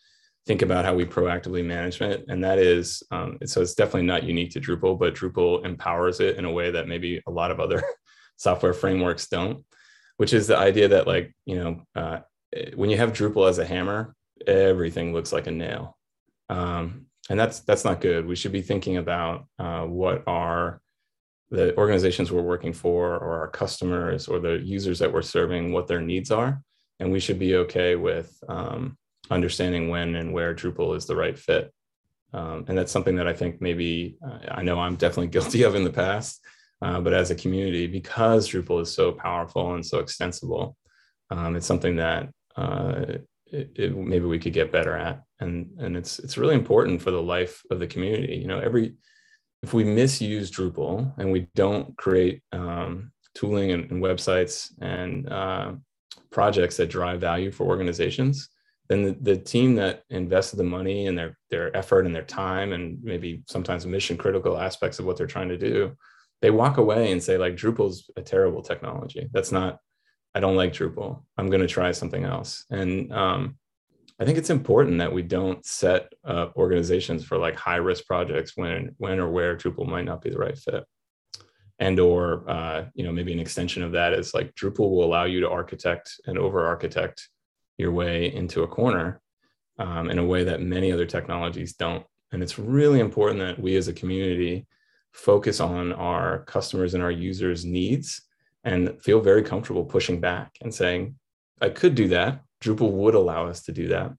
think 0.46 0.62
about 0.62 0.86
how 0.86 0.94
we 0.94 1.06
proactively 1.06 1.66
manage 1.66 2.02
it. 2.02 2.26
And 2.28 2.44
that 2.44 2.60
is, 2.60 3.02
um, 3.12 3.40
so 3.46 3.62
it's 3.62 3.74
definitely 3.74 4.04
not 4.04 4.24
unique 4.24 4.52
to 4.52 4.62
Drupal, 4.62 4.98
but 4.98 5.16
Drupal 5.16 5.66
empowers 5.66 6.20
it 6.20 6.38
in 6.38 6.46
a 6.46 6.52
way 6.52 6.72
that 6.72 6.88
maybe 6.88 7.22
a 7.26 7.32
lot 7.32 7.52
of 7.52 7.60
other 7.60 7.84
software 8.38 8.74
frameworks 8.74 9.28
don't, 9.28 9.66
which 10.18 10.34
is 10.34 10.48
the 10.48 10.58
idea 10.58 10.90
that 10.90 11.08
like, 11.08 11.36
you 11.46 11.56
know, 11.56 11.82
uh, 11.96 12.20
when 12.76 12.90
you 12.92 12.98
have 12.98 13.12
Drupal 13.12 13.50
as 13.50 13.58
a 13.58 13.66
hammer, 13.66 14.16
everything 14.46 15.14
looks 15.14 15.34
like 15.34 15.48
a 15.48 15.52
nail. 15.52 15.98
Um, 16.50 17.08
and 17.28 17.40
that's, 17.40 17.62
that's 17.62 17.84
not 17.84 18.02
good. 18.02 18.28
We 18.28 18.36
should 18.36 18.52
be 18.52 18.62
thinking 18.62 18.98
about 18.98 19.48
uh, 19.58 19.86
what 19.86 20.24
are 20.28 20.80
the 21.56 21.76
organizations 21.78 22.32
we're 22.32 22.42
working 22.42 22.74
for 22.74 23.18
or 23.18 23.40
our 23.40 23.48
customers 23.48 24.28
or 24.28 24.40
the 24.40 24.60
users 24.60 25.00
that 25.00 25.12
we're 25.12 25.22
serving, 25.22 25.72
what 25.72 25.88
their 25.88 26.02
needs 26.02 26.32
are. 26.32 26.62
And 27.00 27.12
we 27.12 27.20
should 27.20 27.40
be 27.40 27.56
okay 27.56 27.96
with, 27.96 28.38
um, 28.48 28.98
understanding 29.30 29.90
when 29.90 30.16
and 30.16 30.34
where 30.34 30.54
Drupal 30.54 30.96
is 30.96 31.06
the 31.06 31.16
right 31.16 31.38
fit. 31.38 31.74
Um, 32.34 32.66
and 32.68 32.78
that's 32.78 32.92
something 32.92 33.16
that 33.16 33.28
I 33.28 33.34
think 33.34 33.62
maybe 33.62 34.18
uh, 34.26 34.40
I 34.52 34.64
know 34.64 34.80
I'm 34.80 34.96
definitely 34.96 35.28
guilty 35.38 35.64
of 35.64 35.76
in 35.76 35.84
the 35.84 35.90
past, 35.90 36.42
uh, 36.82 37.00
but 37.00 37.14
as 37.14 37.32
a 37.32 37.36
community, 37.36 37.88
because 37.88 38.50
Drupal 38.50 38.82
is 38.82 38.94
so 38.94 39.12
powerful 39.12 39.74
and 39.74 39.86
so 39.86 40.00
extensible, 40.00 40.78
um, 41.32 41.56
it's 41.56 41.66
something 41.66 41.96
that 41.96 42.30
uh, 42.56 43.06
it, 43.48 43.72
it, 43.76 43.98
maybe 43.98 44.26
we 44.26 44.40
could 44.40 44.54
get 44.54 44.72
better 44.72 44.96
at. 44.96 45.24
And 45.40 45.72
and 45.80 45.98
it's 45.98 46.20
it's 46.20 46.38
really 46.38 46.56
important 46.56 47.02
for 47.02 47.12
the 47.12 47.22
life 47.22 47.62
of 47.70 47.80
the 47.80 47.88
community. 47.88 48.36
You 48.36 48.48
know, 48.48 48.60
every 48.60 48.96
if 49.64 49.74
we 49.74 49.84
misuse 49.84 50.52
Drupal 50.52 51.14
and 51.18 51.32
we 51.32 51.48
don't 51.56 51.96
create 51.98 52.42
um, 52.52 53.12
tooling 53.34 53.72
and, 53.72 53.90
and, 53.92 54.04
websites 54.04 54.72
and 54.82 55.28
uh, 55.30 55.74
projects 56.32 56.78
that 56.78 56.90
drive 56.90 57.20
value 57.20 57.52
for 57.52 57.66
organizations, 57.66 58.50
then 58.90 59.04
the, 59.04 59.18
the 59.22 59.38
team 59.38 59.76
that 59.76 60.04
invested 60.10 60.58
the 60.58 60.64
money 60.64 61.08
and 61.08 61.18
their 61.18 61.38
their 61.50 61.76
effort 61.76 62.06
and 62.06 62.16
their 62.16 62.24
time 62.24 62.74
and 62.74 63.00
maybe 63.04 63.42
sometimes 63.48 63.86
mission 63.86 64.18
critical 64.18 64.58
aspects 64.58 65.00
of 65.00 65.06
what 65.06 65.18
they're 65.18 65.26
trying 65.26 65.50
to 65.50 65.58
do 65.58 65.96
they 66.42 66.52
walk 66.52 66.78
away 66.78 67.12
and 67.12 67.24
say 67.24 67.38
like 67.38 67.56
drupal's 67.56 68.10
a 68.18 68.22
terrible 68.22 68.62
technology. 68.62 69.28
That's 69.32 69.52
not 69.52 69.80
i 70.36 70.40
don't 70.40 70.56
like 70.56 70.74
drupal. 70.74 71.24
I'm 71.38 71.50
going 71.50 71.62
to 71.62 71.68
try 71.68 71.92
something 71.92 72.26
else. 72.26 72.66
And 72.70 73.12
um, 73.14 73.58
i 74.20 74.26
think 74.26 74.38
it's 74.38 74.50
important 74.50 75.00
that 75.00 75.14
we 75.14 75.22
don't 75.22 75.66
set 75.66 76.12
up 76.24 76.56
organizations 76.56 77.24
for 77.24 77.38
like 77.38 77.56
high 77.56 77.76
risk 77.76 78.06
projects 78.06 78.54
when 78.56 78.94
when 78.98 79.20
or 79.20 79.30
where 79.30 79.56
drupal 79.56 79.88
might 79.88 80.06
not 80.06 80.22
be 80.22 80.30
the 80.30 80.38
right 80.38 80.58
fit 80.58 80.84
and 81.80 82.00
or 82.00 82.50
uh, 82.50 82.86
you 82.94 83.04
know 83.04 83.12
maybe 83.12 83.34
an 83.34 83.40
extension 83.40 83.84
of 83.84 83.92
that 83.92 84.14
is 84.14 84.34
like 84.34 84.54
drupal 84.56 84.90
will 84.90 85.04
allow 85.04 85.26
you 85.26 85.42
to 85.42 85.50
architect 85.50 86.20
and 86.26 86.38
over 86.38 86.66
architect 86.66 87.30
your 87.78 87.92
way 87.92 88.34
into 88.34 88.64
a 88.64 88.68
corner 88.68 89.22
um, 89.80 90.10
in 90.10 90.18
a 90.20 90.26
way 90.26 90.44
that 90.44 90.62
many 90.62 90.92
other 90.92 91.06
technologies 91.06 91.74
don't. 91.74 92.06
And 92.32 92.42
it's 92.42 92.60
really 92.60 93.00
important 93.00 93.40
that 93.40 93.60
we 93.60 93.76
as 93.76 93.88
a 93.88 93.94
community 93.94 94.68
focus 95.12 95.60
on 95.60 95.94
our 95.94 96.40
customers 96.44 96.94
and 96.94 97.04
our 97.04 97.12
users' 97.12 97.66
needs 97.66 98.22
and 98.64 99.00
feel 99.02 99.22
very 99.22 99.44
comfortable 99.44 99.86
pushing 99.86 100.20
back 100.20 100.52
and 100.62 100.74
saying, 100.74 101.16
I 101.62 101.70
could 101.70 101.96
do 101.96 102.08
that. 102.10 102.42
Drupal 102.64 102.92
would 102.92 103.16
allow 103.16 103.48
us 103.48 103.64
to 103.64 103.72
do 103.72 103.90
that, 103.90 104.12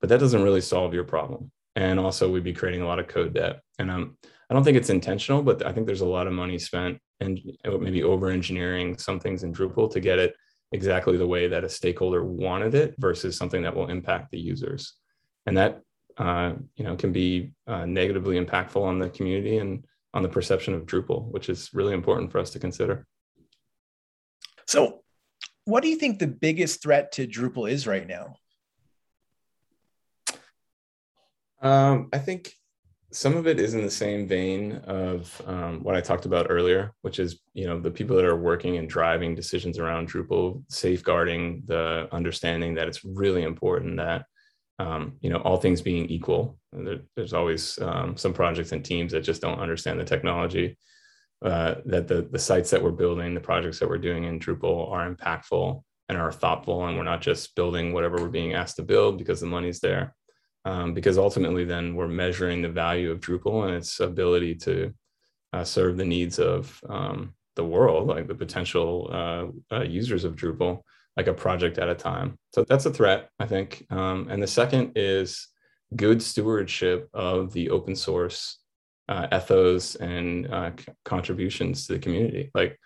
but 0.00 0.08
that 0.08 0.20
doesn't 0.20 0.42
really 0.42 0.60
solve 0.60 0.94
your 0.94 1.04
problem. 1.04 1.50
And 1.74 1.98
also, 1.98 2.30
we'd 2.30 2.44
be 2.44 2.52
creating 2.52 2.82
a 2.82 2.86
lot 2.86 2.98
of 2.98 3.08
code 3.08 3.34
debt. 3.34 3.60
And 3.78 3.90
um, 3.90 4.16
I 4.50 4.54
don't 4.54 4.64
think 4.64 4.76
it's 4.76 4.90
intentional, 4.90 5.42
but 5.42 5.64
I 5.64 5.72
think 5.72 5.86
there's 5.86 6.02
a 6.02 6.06
lot 6.06 6.26
of 6.26 6.32
money 6.32 6.58
spent 6.58 6.98
and 7.20 7.40
maybe 7.64 8.02
over 8.02 8.28
engineering 8.28 8.98
some 8.98 9.18
things 9.18 9.44
in 9.44 9.52
Drupal 9.52 9.90
to 9.92 10.00
get 10.00 10.18
it 10.18 10.34
exactly 10.72 11.16
the 11.16 11.26
way 11.26 11.48
that 11.48 11.64
a 11.64 11.68
stakeholder 11.68 12.24
wanted 12.24 12.74
it 12.74 12.94
versus 12.98 13.36
something 13.36 13.62
that 13.62 13.74
will 13.74 13.88
impact 13.88 14.30
the 14.30 14.38
users 14.38 14.94
and 15.46 15.56
that 15.56 15.80
uh, 16.18 16.52
you 16.76 16.84
know 16.84 16.96
can 16.96 17.12
be 17.12 17.52
uh, 17.66 17.84
negatively 17.84 18.42
impactful 18.42 18.82
on 18.82 18.98
the 18.98 19.10
community 19.10 19.58
and 19.58 19.84
on 20.14 20.22
the 20.22 20.28
perception 20.28 20.74
of 20.74 20.86
drupal 20.86 21.30
which 21.30 21.48
is 21.48 21.70
really 21.72 21.94
important 21.94 22.30
for 22.30 22.38
us 22.38 22.50
to 22.50 22.58
consider 22.58 23.06
so 24.66 25.01
what 25.64 25.82
do 25.82 25.88
you 25.88 25.96
think 25.96 26.18
the 26.18 26.26
biggest 26.26 26.82
threat 26.82 27.12
to 27.12 27.26
drupal 27.26 27.70
is 27.70 27.86
right 27.86 28.06
now 28.06 28.34
um, 31.62 32.08
i 32.12 32.18
think 32.18 32.54
some 33.12 33.36
of 33.36 33.46
it 33.46 33.60
is 33.60 33.74
in 33.74 33.82
the 33.82 33.90
same 33.90 34.26
vein 34.26 34.76
of 34.86 35.40
um, 35.46 35.82
what 35.82 35.94
I 35.94 36.00
talked 36.00 36.24
about 36.24 36.46
earlier, 36.48 36.92
which 37.02 37.18
is 37.18 37.40
you 37.52 37.66
know 37.66 37.78
the 37.78 37.90
people 37.90 38.16
that 38.16 38.24
are 38.24 38.36
working 38.36 38.78
and 38.78 38.88
driving 38.88 39.34
decisions 39.34 39.78
around 39.78 40.10
Drupal, 40.10 40.64
safeguarding 40.68 41.62
the 41.66 42.08
understanding 42.10 42.74
that 42.74 42.88
it's 42.88 43.04
really 43.04 43.42
important 43.42 43.98
that 43.98 44.24
um, 44.78 45.18
you 45.20 45.28
know 45.28 45.38
all 45.38 45.58
things 45.58 45.82
being 45.82 46.06
equal. 46.06 46.58
There, 46.72 47.00
there's 47.14 47.34
always 47.34 47.78
um, 47.80 48.16
some 48.16 48.32
projects 48.32 48.72
and 48.72 48.82
teams 48.82 49.12
that 49.12 49.20
just 49.20 49.42
don't 49.42 49.60
understand 49.60 50.00
the 50.00 50.04
technology. 50.04 50.78
Uh, 51.42 51.76
that 51.84 52.06
the 52.06 52.22
the 52.30 52.38
sites 52.38 52.70
that 52.70 52.82
we're 52.82 52.90
building, 52.90 53.34
the 53.34 53.40
projects 53.40 53.80
that 53.80 53.88
we're 53.88 53.98
doing 53.98 54.24
in 54.24 54.38
Drupal 54.38 54.90
are 54.90 55.12
impactful 55.12 55.82
and 56.08 56.18
are 56.18 56.30
thoughtful, 56.30 56.86
and 56.86 56.96
we're 56.96 57.02
not 57.04 57.20
just 57.20 57.54
building 57.56 57.92
whatever 57.92 58.16
we're 58.16 58.28
being 58.28 58.54
asked 58.54 58.76
to 58.76 58.82
build 58.82 59.18
because 59.18 59.40
the 59.40 59.46
money's 59.46 59.80
there 59.80 60.14
um, 60.64 60.94
because 60.94 61.18
ultimately 61.18 61.64
then 61.64 61.94
we're 61.94 62.08
measuring 62.08 62.62
the 62.62 62.68
value 62.68 63.10
of 63.10 63.20
Drupal 63.20 63.66
and 63.66 63.74
its 63.74 64.00
ability 64.00 64.54
to 64.56 64.94
uh, 65.52 65.64
serve 65.64 65.96
the 65.96 66.04
needs 66.04 66.38
of 66.38 66.80
um, 66.88 67.34
the 67.56 67.64
world, 67.64 68.08
like 68.08 68.28
the 68.28 68.34
potential 68.34 69.10
uh, 69.12 69.74
uh, 69.74 69.82
users 69.82 70.24
of 70.24 70.36
Drupal, 70.36 70.82
like 71.16 71.26
a 71.26 71.34
project 71.34 71.78
at 71.78 71.88
a 71.88 71.94
time. 71.94 72.38
So 72.54 72.64
that's 72.64 72.86
a 72.86 72.92
threat, 72.92 73.28
I 73.38 73.46
think. 73.46 73.84
Um, 73.90 74.28
and 74.30 74.42
the 74.42 74.46
second 74.46 74.92
is 74.94 75.48
good 75.94 76.22
stewardship 76.22 77.10
of 77.12 77.52
the 77.52 77.70
open 77.70 77.96
source 77.96 78.58
uh, 79.12 79.28
ethos 79.32 79.94
and 79.96 80.46
uh, 80.46 80.70
c- 80.78 80.86
contributions 81.04 81.86
to 81.86 81.94
the 81.94 81.98
community. 81.98 82.50
Like 82.54 82.78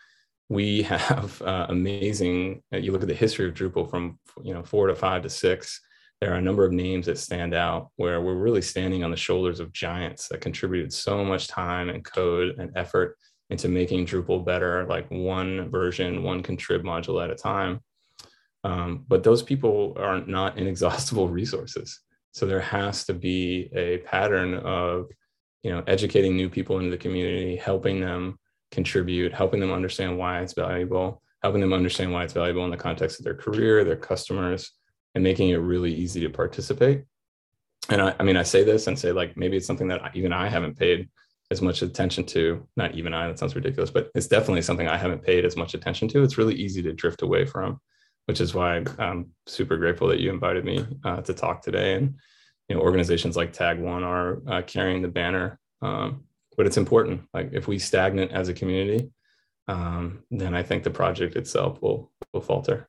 we 0.49 0.83
have 0.95 1.41
uh, 1.43 1.67
amazing. 1.69 2.63
Uh, 2.73 2.79
you 2.79 2.93
look 2.93 3.03
at 3.03 3.09
the 3.09 3.15
history 3.15 3.47
of 3.49 3.55
Drupal 3.55 3.89
from 3.89 4.19
you 4.43 4.53
know 4.53 4.63
four 4.63 4.89
to 4.89 4.95
five 4.95 5.23
to 5.23 5.31
six. 5.31 5.81
There 6.21 6.33
are 6.33 6.39
a 6.39 6.43
number 6.43 6.65
of 6.65 6.73
names 6.73 7.07
that 7.07 7.19
stand 7.19 7.53
out 7.55 7.91
where 7.97 8.21
we're 8.23 8.43
really 8.47 8.63
standing 8.63 9.05
on 9.05 9.11
the 9.11 9.17
shoulders 9.19 9.61
of 9.61 9.73
giants 9.73 10.29
that 10.29 10.41
contributed 10.41 10.93
so 10.93 11.23
much 11.23 11.47
time 11.47 11.91
and 11.91 12.03
code 12.03 12.57
and 12.59 12.73
effort 12.75 13.19
into 13.51 13.69
making 13.69 14.07
Drupal 14.07 14.45
better, 14.45 14.87
like 14.87 15.09
one 15.11 15.71
version, 15.71 16.23
one 16.23 16.43
contrib 16.43 16.83
module 16.83 17.23
at 17.23 17.31
a 17.31 17.35
time. 17.35 17.81
Um, 18.65 19.05
but 19.07 19.23
those 19.23 19.43
people 19.43 19.95
are 19.99 20.21
not 20.21 20.59
inexhaustible 20.63 21.29
resources. 21.29 22.01
So 22.33 22.47
there 22.47 22.61
has 22.61 23.05
to 23.07 23.15
be 23.15 23.71
a 23.75 23.99
pattern 23.99 24.55
of, 24.55 25.11
you 25.67 25.73
know, 25.73 25.83
educating 25.89 26.37
new 26.37 26.49
people 26.49 26.79
into 26.79 26.91
the 26.91 26.97
community, 26.97 27.57
helping 27.57 27.99
them 27.99 28.39
contribute, 28.71 29.35
helping 29.35 29.59
them 29.59 29.73
understand 29.73 30.17
why 30.17 30.41
it's 30.41 30.53
valuable, 30.53 31.21
helping 31.43 31.61
them 31.61 31.73
understand 31.73 32.13
why 32.13 32.23
it's 32.23 32.35
valuable 32.35 32.65
in 32.65 32.71
the 32.71 32.77
context 32.77 33.19
of 33.19 33.25
their 33.25 33.35
career, 33.35 33.83
their 33.83 33.97
customers, 33.97 34.71
and 35.17 35.25
making 35.25 35.49
it 35.49 35.57
really 35.57 35.93
easy 35.93 36.21
to 36.21 36.31
participate. 36.31 37.03
And 37.89 38.01
I, 38.01 38.15
I 38.21 38.23
mean, 38.23 38.37
I 38.37 38.45
say 38.45 38.63
this 38.63 38.87
and 38.87 38.97
say 38.97 39.11
like 39.11 39.37
maybe 39.37 39.57
it's 39.57 39.67
something 39.67 39.89
that 39.89 40.15
even 40.15 40.33
I 40.33 40.49
haven't 40.49 40.79
paid 40.79 41.09
as 41.51 41.61
much 41.61 41.83
attention 41.83 42.25
to. 42.27 42.65
Not 42.77 42.95
even 42.95 43.13
I, 43.13 43.27
that 43.27 43.41
sounds 43.41 43.57
ridiculous, 43.57 43.91
but 43.91 44.09
it's 44.15 44.29
definitely 44.29 44.63
something 44.63 44.87
I 44.87 44.97
haven't 44.97 45.25
paid 45.25 45.45
as 45.45 45.57
much 45.57 45.75
attention 45.75 46.07
to. 46.11 46.23
It's 46.23 46.39
really 46.39 46.55
easy 46.55 46.81
to 46.83 46.93
drift 46.93 47.23
away 47.23 47.45
from, 47.45 47.81
which 48.27 48.41
is 48.41 48.55
why 48.55 48.85
I'm 49.01 49.33
super 49.47 49.77
grateful 49.79 50.07
that 50.07 50.21
you 50.21 50.31
invited 50.31 50.65
me 50.65 50.87
uh, 51.03 51.23
to 51.23 51.35
talk 51.35 51.61
today. 51.61 51.95
And 51.95 52.15
you 52.69 52.77
know, 52.77 52.83
organizations 52.83 53.37
like 53.37 53.53
Tag1 53.53 54.03
are 54.03 54.43
uh, 54.49 54.63
carrying 54.63 55.03
the 55.03 55.09
banner 55.09 55.59
um, 55.83 56.25
but 56.57 56.67
it's 56.67 56.77
important. 56.77 57.23
Like 57.35 57.51
if 57.53 57.69
we 57.69 57.79
stagnate 57.79 58.31
as 58.31 58.49
a 58.49 58.55
community, 58.55 59.11
um, 59.69 60.23
then 60.31 60.55
I 60.55 60.63
think 60.63 60.83
the 60.83 60.91
project 60.91 61.37
itself 61.37 61.81
will 61.83 62.11
will 62.33 62.41
falter. 62.41 62.89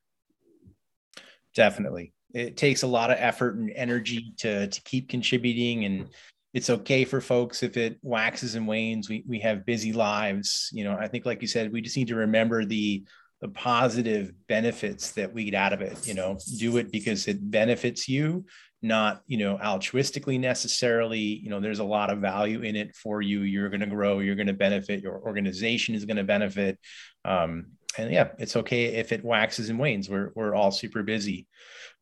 Definitely, 1.54 2.13
it 2.34 2.56
takes 2.56 2.84
a 2.84 2.88
lot 2.88 3.12
of 3.12 3.18
effort 3.20 3.56
and 3.56 3.72
energy 3.76 4.34
to 4.38 4.68
to 4.68 4.82
keep 4.84 5.10
contributing, 5.10 5.86
and 5.86 6.10
it's 6.54 6.70
okay 6.70 7.04
for 7.04 7.20
folks 7.20 7.63
if 7.63 7.78
it 7.78 7.98
waxes 8.02 8.56
and 8.56 8.68
wanes. 8.68 9.10
We 9.10 9.24
we 9.28 9.40
have 9.40 9.66
busy 9.66 9.92
lives. 9.92 10.70
You 10.72 10.84
know, 10.86 10.96
I 10.98 11.08
think, 11.08 11.26
like 11.26 11.42
you 11.42 11.48
said, 11.48 11.74
we 11.74 11.82
just 11.82 11.98
need 11.98 12.08
to 12.10 12.16
remember 12.16 12.63
the 12.63 13.04
the 13.41 13.50
positive 13.50 14.34
benefits 14.47 15.12
that 15.12 15.34
we 15.34 15.45
get 15.45 15.54
out 15.54 15.73
of 15.73 15.82
it. 15.82 16.08
You 16.08 16.13
know, 16.13 16.38
do 16.58 16.78
it 16.78 16.91
because 16.91 17.28
it 17.28 17.52
benefits 17.52 18.08
you 18.08 18.45
not 18.82 19.23
you 19.28 19.38
know 19.38 19.58
altruistically 19.58 20.39
necessarily. 20.39 21.19
You 21.19 21.50
know 21.50 21.60
there's 21.60 21.80
a 21.80 21.84
lot 21.84 22.12
of 22.12 22.19
value 22.19 22.62
in 22.62 22.76
it 22.76 22.95
for 22.95 23.21
you. 23.21 23.41
You're 23.41 23.69
going 23.69 23.82
to 23.82 23.88
grow 23.88 24.19
you're 24.19 24.36
going 24.36 24.47
to 24.47 24.54
benefit 24.54 25.02
your 25.02 25.19
organization 25.21 25.95
is 25.95 26.06
going 26.06 26.17
to 26.17 26.23
benefit. 26.23 26.80
Um, 27.26 27.67
and 27.97 28.12
yeah 28.12 28.30
it's 28.38 28.56
okay 28.56 28.86
if 28.86 29.12
it 29.12 29.23
waxes 29.23 29.69
and 29.69 29.80
wanes. 29.80 30.10
We're, 30.10 30.32
we're 30.36 30.56
all 30.56 30.71
super 30.71 31.04
busy. 31.04 31.47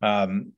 Um, 0.02 0.54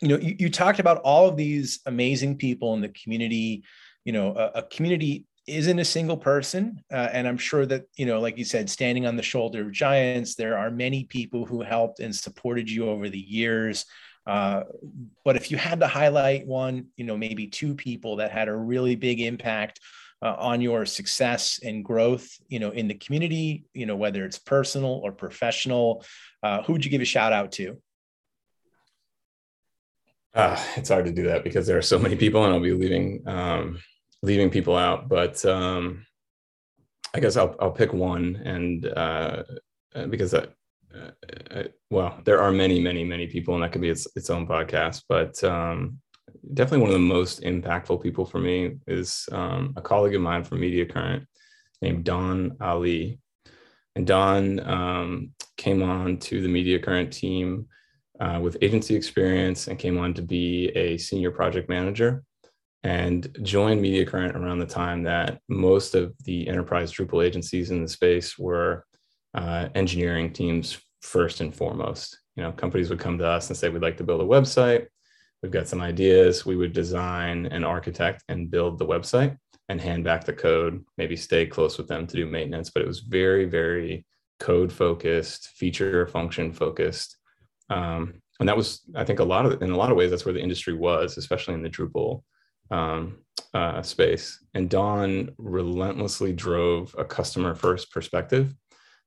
you 0.00 0.08
know 0.08 0.18
you, 0.18 0.36
you 0.38 0.50
talked 0.50 0.80
about 0.80 0.98
all 0.98 1.28
of 1.28 1.36
these 1.36 1.80
amazing 1.86 2.36
people 2.36 2.74
in 2.74 2.80
the 2.80 2.88
community 2.88 3.62
you 4.04 4.12
know 4.12 4.34
a, 4.34 4.58
a 4.58 4.62
community 4.64 5.26
isn't 5.46 5.78
a 5.78 5.84
single 5.84 6.16
person 6.16 6.80
uh, 6.92 7.08
and 7.12 7.26
i'm 7.26 7.38
sure 7.38 7.66
that 7.66 7.84
you 7.96 8.06
know 8.06 8.20
like 8.20 8.38
you 8.38 8.44
said 8.44 8.70
standing 8.70 9.06
on 9.06 9.16
the 9.16 9.22
shoulder 9.22 9.62
of 9.62 9.72
giants 9.72 10.34
there 10.34 10.56
are 10.56 10.70
many 10.70 11.04
people 11.04 11.44
who 11.44 11.62
helped 11.62 12.00
and 12.00 12.14
supported 12.14 12.70
you 12.70 12.88
over 12.88 13.08
the 13.08 13.18
years 13.18 13.84
uh, 14.26 14.62
but 15.24 15.36
if 15.36 15.50
you 15.50 15.56
had 15.56 15.80
to 15.80 15.86
highlight 15.86 16.46
one, 16.46 16.86
you 16.96 17.04
know, 17.04 17.16
maybe 17.16 17.46
two 17.46 17.74
people 17.74 18.16
that 18.16 18.30
had 18.30 18.48
a 18.48 18.54
really 18.54 18.94
big 18.94 19.20
impact 19.20 19.80
uh, 20.22 20.36
on 20.38 20.60
your 20.60 20.86
success 20.86 21.58
and 21.64 21.84
growth, 21.84 22.28
you 22.48 22.60
know, 22.60 22.70
in 22.70 22.86
the 22.86 22.94
community, 22.94 23.64
you 23.74 23.86
know, 23.86 23.96
whether 23.96 24.24
it's 24.24 24.38
personal 24.38 25.00
or 25.02 25.10
professional, 25.10 26.04
uh, 26.42 26.62
who 26.62 26.72
would 26.72 26.84
you 26.84 26.90
give 26.90 27.00
a 27.00 27.06
shout 27.06 27.32
out 27.32 27.52
to? 27.52 27.76
Uh, 30.34 30.58
it's 30.76 30.88
hard 30.88 31.04
to 31.04 31.12
do 31.12 31.24
that 31.24 31.44
because 31.44 31.66
there 31.66 31.76
are 31.76 31.82
so 31.82 31.98
many 31.98 32.16
people, 32.16 32.44
and 32.44 32.54
I'll 32.54 32.60
be 32.60 32.72
leaving 32.72 33.22
um, 33.26 33.78
leaving 34.22 34.50
people 34.50 34.76
out. 34.76 35.08
But 35.08 35.44
um, 35.44 36.06
I 37.14 37.20
guess 37.20 37.36
I'll 37.36 37.56
I'll 37.60 37.70
pick 37.72 37.92
one, 37.92 38.36
and 38.44 38.86
uh, 38.86 39.42
because 40.08 40.34
I, 40.34 40.46
uh, 40.94 41.10
uh, 41.50 41.62
well, 41.90 42.20
there 42.24 42.40
are 42.40 42.52
many, 42.52 42.80
many, 42.80 43.04
many 43.04 43.26
people, 43.26 43.54
and 43.54 43.62
that 43.62 43.72
could 43.72 43.80
be 43.80 43.90
its, 43.90 44.06
its 44.16 44.30
own 44.30 44.46
podcast. 44.46 45.02
But 45.08 45.42
um, 45.44 45.98
definitely 46.54 46.80
one 46.80 46.90
of 46.90 46.94
the 46.94 47.00
most 47.00 47.42
impactful 47.42 48.02
people 48.02 48.24
for 48.24 48.38
me 48.38 48.76
is 48.86 49.28
um, 49.32 49.72
a 49.76 49.82
colleague 49.82 50.14
of 50.14 50.22
mine 50.22 50.44
from 50.44 50.60
Mediacurrent 50.60 51.26
named 51.80 52.04
Dawn 52.04 52.56
Aly. 52.62 53.18
And 53.94 54.06
Dawn 54.06 54.60
um, 54.60 55.32
came 55.56 55.82
on 55.82 56.18
to 56.18 56.40
the 56.40 56.48
Mediacurrent 56.48 57.10
team 57.10 57.66
uh, 58.20 58.40
with 58.42 58.56
agency 58.62 58.94
experience 58.94 59.68
and 59.68 59.78
came 59.78 59.98
on 59.98 60.14
to 60.14 60.22
be 60.22 60.68
a 60.68 60.96
senior 60.96 61.30
project 61.30 61.68
manager 61.68 62.22
and 62.84 63.36
joined 63.42 63.82
Mediacurrent 63.82 64.34
around 64.34 64.58
the 64.58 64.66
time 64.66 65.04
that 65.04 65.40
most 65.48 65.94
of 65.94 66.14
the 66.24 66.48
enterprise 66.48 66.92
Drupal 66.92 67.24
agencies 67.24 67.70
in 67.70 67.82
the 67.82 67.88
space 67.88 68.36
were 68.38 68.84
uh, 69.34 69.68
engineering 69.74 70.32
teams 70.32 70.80
first 71.00 71.40
and 71.40 71.54
foremost. 71.54 72.18
You 72.36 72.42
know, 72.42 72.52
companies 72.52 72.90
would 72.90 72.98
come 72.98 73.18
to 73.18 73.26
us 73.26 73.48
and 73.48 73.56
say, 73.56 73.68
we'd 73.68 73.82
like 73.82 73.98
to 73.98 74.04
build 74.04 74.20
a 74.20 74.24
website. 74.24 74.86
We've 75.42 75.52
got 75.52 75.68
some 75.68 75.80
ideas. 75.80 76.44
We 76.44 76.56
would 76.56 76.72
design 76.72 77.46
and 77.46 77.64
architect 77.64 78.24
and 78.28 78.50
build 78.50 78.78
the 78.78 78.86
website 78.86 79.36
and 79.68 79.80
hand 79.80 80.04
back 80.04 80.24
the 80.24 80.32
code, 80.32 80.84
maybe 80.98 81.16
stay 81.16 81.46
close 81.46 81.78
with 81.78 81.88
them 81.88 82.06
to 82.06 82.16
do 82.16 82.26
maintenance. 82.26 82.70
But 82.70 82.82
it 82.82 82.88
was 82.88 83.00
very, 83.00 83.44
very 83.44 84.04
code 84.40 84.72
focused, 84.72 85.48
feature 85.56 86.06
function 86.08 86.52
focused. 86.52 87.16
Um, 87.70 88.20
and 88.40 88.48
that 88.48 88.56
was, 88.56 88.82
I 88.96 89.04
think, 89.04 89.20
a 89.20 89.24
lot 89.24 89.46
of 89.46 89.62
in 89.62 89.70
a 89.70 89.76
lot 89.76 89.90
of 89.90 89.96
ways, 89.96 90.10
that's 90.10 90.24
where 90.24 90.34
the 90.34 90.42
industry 90.42 90.74
was, 90.74 91.16
especially 91.16 91.54
in 91.54 91.62
the 91.62 91.70
Drupal 91.70 92.22
um, 92.72 93.18
uh, 93.54 93.82
space. 93.82 94.42
And 94.54 94.68
Dawn 94.68 95.30
relentlessly 95.38 96.32
drove 96.32 96.94
a 96.98 97.04
customer 97.04 97.54
first 97.54 97.92
perspective 97.92 98.54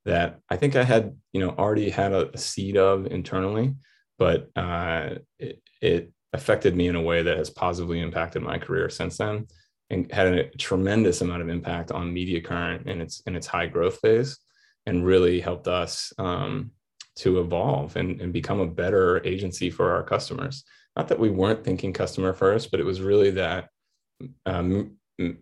that 0.06 0.39
I 0.49 0.56
think 0.56 0.75
I 0.75 0.84
had, 0.84 1.17
you 1.34 1.41
know, 1.41 1.49
already 1.49 1.89
had 1.89 2.13
a, 2.13 2.32
a 2.32 2.38
seed 2.38 2.78
of 2.78 3.08
internally, 3.08 3.73
but 4.19 4.49
uh, 4.56 5.15
it, 5.39 5.62
it, 5.82 6.12
affected 6.34 6.75
me 6.75 6.89
in 6.89 6.97
a 6.97 7.01
way 7.01 7.21
that 7.23 7.38
has 7.38 7.49
positively 7.49 8.01
impacted 8.01 8.41
my 8.41 8.58
career 8.58 8.89
since 8.89 9.15
then, 9.19 9.47
and 9.89 10.12
had 10.12 10.28
a 10.28 10.49
tremendous 10.58 11.21
amount 11.21 11.41
of 11.41 11.47
impact 11.47 11.91
on 11.91 12.13
Mediacurrent 12.13 12.86
in 12.88 12.99
its 12.99 13.21
in 13.21 13.38
its 13.38 13.47
high 13.47 13.67
growth 13.67 13.99
phase, 14.01 14.38
and 14.86 15.06
really 15.06 15.39
helped 15.39 15.69
us 15.69 16.12
um, 16.17 16.71
to 17.15 17.39
evolve 17.39 17.95
and, 17.95 18.19
and 18.19 18.34
become 18.34 18.60
a 18.60 18.67
better 18.67 19.25
agency 19.25 19.69
for 19.69 19.91
our 19.91 20.04
customers. 20.04 20.65
Not 20.95 21.08
that 21.10 21.19
we 21.19 21.29
weren't 21.29 21.63
thinking 21.63 21.93
customer 21.93 22.34
first, 22.34 22.71
but 22.71 22.79
it 22.79 22.86
was 22.86 23.01
really 23.01 23.31
that 23.31 23.69
um, 24.45 24.95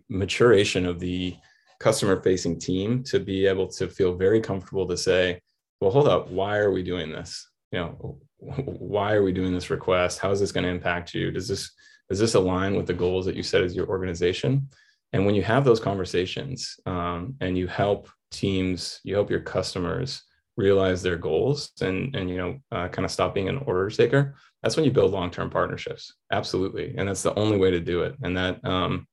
maturation 0.08 0.86
of 0.86 0.98
the 0.98 1.36
customer 1.80 2.20
facing 2.22 2.58
team 2.58 3.02
to 3.04 3.20
be 3.20 3.46
able 3.46 3.68
to 3.68 3.88
feel 3.88 4.14
very 4.14 4.40
comfortable 4.40 4.86
to 4.88 4.96
say, 4.96 5.40
well, 5.80 5.90
hold 5.90 6.08
up, 6.08 6.30
why 6.30 6.56
are 6.58 6.70
we 6.70 6.82
doing 6.82 7.10
this? 7.10 7.48
You 7.72 7.80
know, 7.80 8.18
why 8.38 9.12
are 9.12 9.22
we 9.22 9.32
doing 9.32 9.52
this 9.52 9.70
request? 9.70 10.18
How 10.18 10.30
is 10.30 10.40
this 10.40 10.52
going 10.52 10.64
to 10.64 10.70
impact 10.70 11.14
you? 11.14 11.30
Does 11.30 11.48
this 11.48 11.70
does 12.08 12.18
this 12.18 12.34
align 12.34 12.74
with 12.74 12.86
the 12.86 12.92
goals 12.92 13.24
that 13.24 13.34
you 13.34 13.42
set 13.42 13.62
as 13.62 13.74
your 13.74 13.88
organization? 13.88 14.68
And 15.14 15.24
when 15.24 15.34
you 15.34 15.42
have 15.42 15.64
those 15.64 15.80
conversations 15.80 16.78
um, 16.84 17.34
and 17.40 17.56
you 17.56 17.66
help 17.66 18.10
teams, 18.30 19.00
you 19.04 19.14
help 19.14 19.30
your 19.30 19.40
customers 19.40 20.22
realize 20.56 21.02
their 21.02 21.16
goals 21.16 21.72
and 21.80 22.14
and 22.14 22.30
you 22.30 22.36
know 22.36 22.58
uh, 22.70 22.88
kind 22.88 23.04
of 23.04 23.10
stop 23.10 23.34
being 23.34 23.48
an 23.48 23.58
order 23.66 23.90
taker. 23.90 24.34
That's 24.64 24.76
when 24.76 24.84
you 24.86 24.90
build 24.90 25.12
long 25.12 25.30
term 25.30 25.50
partnerships. 25.50 26.14
Absolutely, 26.32 26.94
and 26.96 27.06
that's 27.06 27.22
the 27.22 27.38
only 27.38 27.58
way 27.58 27.70
to 27.70 27.80
do 27.80 28.02
it. 28.02 28.16
And 28.22 28.36
that 28.36 28.64
um, 28.64 29.06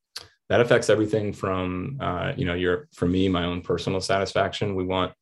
that 0.51 0.59
affects 0.59 0.89
everything 0.89 1.31
from 1.31 1.97
uh, 2.01 2.33
you 2.35 2.43
know 2.43 2.53
your 2.53 2.89
for 2.93 3.05
me 3.05 3.29
my 3.29 3.45
own 3.45 3.61
personal 3.61 4.01
satisfaction 4.01 4.75
we 4.75 4.83
want 4.83 5.13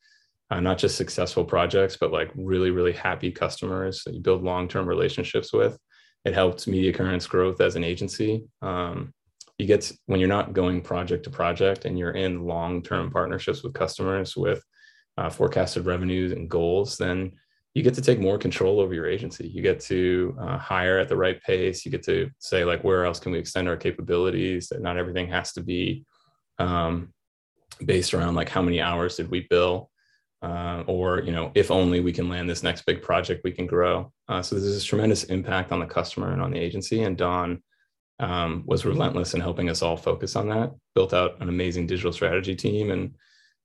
uh, 0.50 0.60
not 0.60 0.80
just 0.80 0.98
successful 0.98 1.45
projects 1.45 1.97
but 1.97 2.12
like 2.12 2.32
really 2.36 2.72
really 2.72 2.91
happy 2.91 3.32
customers 3.32 4.03
that 4.03 4.16
you 4.16 4.22
build 4.22 4.43
long-term 4.43 4.88
relationships 4.88 5.53
with 5.53 5.78
it 6.26 6.34
helps 6.34 6.66
Mediacurrent's 6.66 7.28
growth 7.28 7.62
as 7.62 7.76
an 7.76 7.84
agency 7.84 8.43
um, 8.64 9.14
you 9.60 9.68
get 9.68 9.91
when 10.08 10.20
you're 10.20 10.28
not 10.28 10.53
going 10.53 10.82
project 10.82 11.26
to 11.26 11.30
project 11.30 11.86
and 11.86 11.99
you're 11.99 12.18
in 12.26 12.45
long-term 12.45 13.12
partnerships 13.12 13.62
with 13.62 13.76
customers 13.76 14.36
with 14.36 14.64
uh, 15.20 15.30
forecasted 15.30 15.86
revenues 15.86 16.32
and 16.32 16.49
goals 16.49 16.97
then 16.97 17.32
you 17.74 17.84
get 17.84 17.93
to 17.93 18.01
take 18.01 18.20
more 18.20 18.38
control 18.38 18.80
over 18.80 18.93
your 18.93 19.07
agency. 19.07 19.47
You 19.47 19.61
get 19.61 19.80
to 19.82 20.36
uh, 20.39 20.57
hire 20.57 20.97
at 20.97 21.07
the 21.07 21.15
right 21.15 21.41
pace. 21.41 21.86
You 21.86 21.91
get 21.91 22.03
to 22.03 22.30
say 22.39 22.65
like, 22.65 22.84
where 22.84 23.05
else 23.05 23.20
can 23.20 23.32
we 23.32 23.39
extend 23.39 23.67
our 23.67 23.78
capabilities? 23.78 24.70
That 24.70 24.82
not 24.82 24.97
everything 24.97 25.28
has 25.30 25.53
to 25.53 25.61
be 25.61 26.03
um, 26.57 27.13
based 27.86 28.13
around 28.13 28.36
like 28.36 28.49
how 28.49 28.61
many 28.61 28.82
hours 28.82 29.17
did 29.17 29.30
we 29.30 29.47
bill, 29.49 29.91
uh, 30.41 30.84
or 30.88 31.22
you 31.22 31.32
know, 31.32 31.51
if 31.53 31.70
only 31.70 31.99
we 31.99 32.11
can 32.11 32.28
land 32.28 32.49
this 32.49 32.63
next 32.63 32.86
big 32.86 33.01
project, 33.01 33.43
we 33.43 33.51
can 33.51 33.67
grow. 33.67 34.11
Uh, 34.28 34.41
so 34.41 34.55
there's 34.55 34.74
this 34.74 34.84
tremendous 34.84 35.26
impact 35.26 35.72
on 35.72 35.80
the 35.80 35.86
customer 35.86 36.32
and 36.32 36.41
on 36.41 36.51
the 36.51 36.59
agency. 36.59 37.03
And 37.03 37.17
Dawn 37.17 37.61
um, 38.20 38.63
was 38.65 38.84
relentless 38.84 39.34
in 39.34 39.41
helping 39.41 39.70
us 39.70 39.82
all 39.82 39.95
focus 39.95 40.36
on 40.36 40.49
that. 40.49 40.72
Built 40.95 41.13
out 41.13 41.39
an 41.39 41.49
amazing 41.49 41.88
digital 41.88 42.11
strategy 42.11 42.55
team, 42.55 42.89
and 42.91 43.13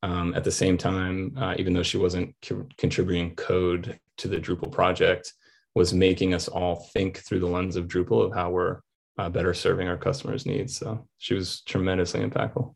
um, 0.05 0.35
at 0.35 0.45
the 0.45 0.53
same 0.53 0.77
time, 0.77 1.33
uh, 1.39 1.55
even 1.57 1.73
though 1.73 1.83
she 1.83 1.97
wasn't 1.97 2.35
co- 2.47 2.69
contributing 2.77 3.35
code 3.37 3.99
to 4.19 4.29
the 4.29 4.37
Drupal 4.37 4.71
project, 4.71 5.33
was 5.75 5.95
making 5.95 6.35
us 6.35 6.47
all 6.47 6.77
think 6.93 7.19
through 7.19 7.41
the 7.41 7.47
lens 7.47 7.77
of 7.77 7.89
Drupal 7.89 8.27
of 8.27 8.35
how 8.35 8.51
we're 8.51 8.81
uh, 9.17 9.31
better 9.31 9.55
serving 9.55 9.89
our 9.89 9.97
customers' 9.97 10.45
needs. 10.45 10.77
So 10.77 11.09
she 11.17 11.33
was 11.33 11.63
tremendously 11.63 12.21
impactful. 12.21 12.75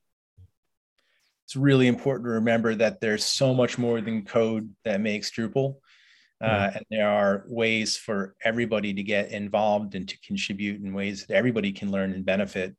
It's 1.45 1.55
really 1.55 1.87
important 1.87 2.25
to 2.29 2.33
remember 2.33 2.75
that 2.77 3.03
there's 3.03 3.27
so 3.27 3.53
much 3.53 3.77
more 3.77 4.01
than 4.01 4.25
code 4.25 4.75
that 4.87 5.03
makes 5.03 5.31
Drupal. 5.31 5.77
Uh, 6.41 6.71
and 6.77 6.85
there 6.91 7.11
are 7.11 7.45
ways 7.49 7.97
for 7.97 8.37
everybody 8.43 8.95
to 8.95 9.03
get 9.03 9.33
involved 9.33 9.95
and 9.95 10.09
to 10.09 10.19
contribute 10.21 10.81
in 10.81 10.95
ways 10.95 11.27
that 11.27 11.35
everybody 11.35 11.73
can 11.73 11.91
learn 11.91 12.13
and 12.13 12.25
benefit. 12.25 12.75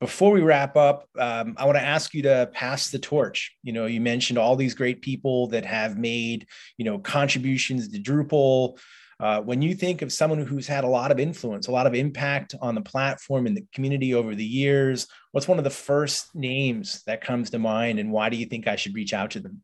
Before 0.00 0.32
we 0.32 0.40
wrap 0.40 0.78
up, 0.78 1.06
um, 1.18 1.54
I 1.58 1.66
want 1.66 1.76
to 1.76 1.84
ask 1.84 2.14
you 2.14 2.22
to 2.22 2.48
pass 2.54 2.88
the 2.90 2.98
torch. 2.98 3.54
You 3.62 3.74
know, 3.74 3.84
you 3.84 4.00
mentioned 4.00 4.38
all 4.38 4.56
these 4.56 4.74
great 4.74 5.02
people 5.02 5.48
that 5.48 5.66
have 5.66 5.98
made, 5.98 6.46
you 6.78 6.86
know, 6.86 6.98
contributions 6.98 7.86
to 7.88 7.98
Drupal. 7.98 8.78
Uh, 9.20 9.42
when 9.42 9.60
you 9.60 9.74
think 9.74 10.00
of 10.00 10.10
someone 10.10 10.46
who's 10.46 10.66
had 10.66 10.84
a 10.84 10.88
lot 10.88 11.10
of 11.10 11.20
influence, 11.20 11.68
a 11.68 11.72
lot 11.72 11.86
of 11.86 11.94
impact 11.94 12.54
on 12.62 12.74
the 12.74 12.80
platform 12.80 13.46
and 13.46 13.54
the 13.54 13.66
community 13.74 14.14
over 14.14 14.34
the 14.34 14.42
years, 14.42 15.06
what's 15.32 15.46
one 15.46 15.58
of 15.58 15.64
the 15.64 15.68
first 15.68 16.34
names 16.34 17.02
that 17.06 17.20
comes 17.20 17.50
to 17.50 17.58
mind, 17.58 17.98
and 17.98 18.10
why 18.10 18.30
do 18.30 18.38
you 18.38 18.46
think 18.46 18.66
I 18.66 18.76
should 18.76 18.94
reach 18.94 19.12
out 19.12 19.32
to 19.32 19.40
them? 19.40 19.62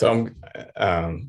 So 0.00 0.30
um, 0.76 1.28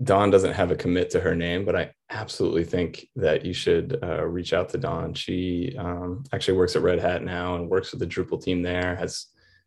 Dawn 0.00 0.30
doesn't 0.30 0.52
have 0.52 0.70
a 0.70 0.76
commit 0.76 1.10
to 1.10 1.18
her 1.18 1.34
name, 1.34 1.64
but 1.64 1.74
I 1.74 1.90
absolutely 2.08 2.62
think 2.62 3.08
that 3.16 3.44
you 3.44 3.52
should 3.52 3.98
uh, 4.00 4.24
reach 4.24 4.52
out 4.52 4.68
to 4.68 4.78
Dawn. 4.78 5.12
She 5.12 5.74
um, 5.76 6.22
actually 6.32 6.56
works 6.56 6.76
at 6.76 6.82
Red 6.82 7.00
Hat 7.00 7.24
now 7.24 7.56
and 7.56 7.68
works 7.68 7.90
with 7.90 7.98
the 7.98 8.06
Drupal 8.06 8.40
team 8.40 8.62
there. 8.62 8.94
Has 8.94 9.26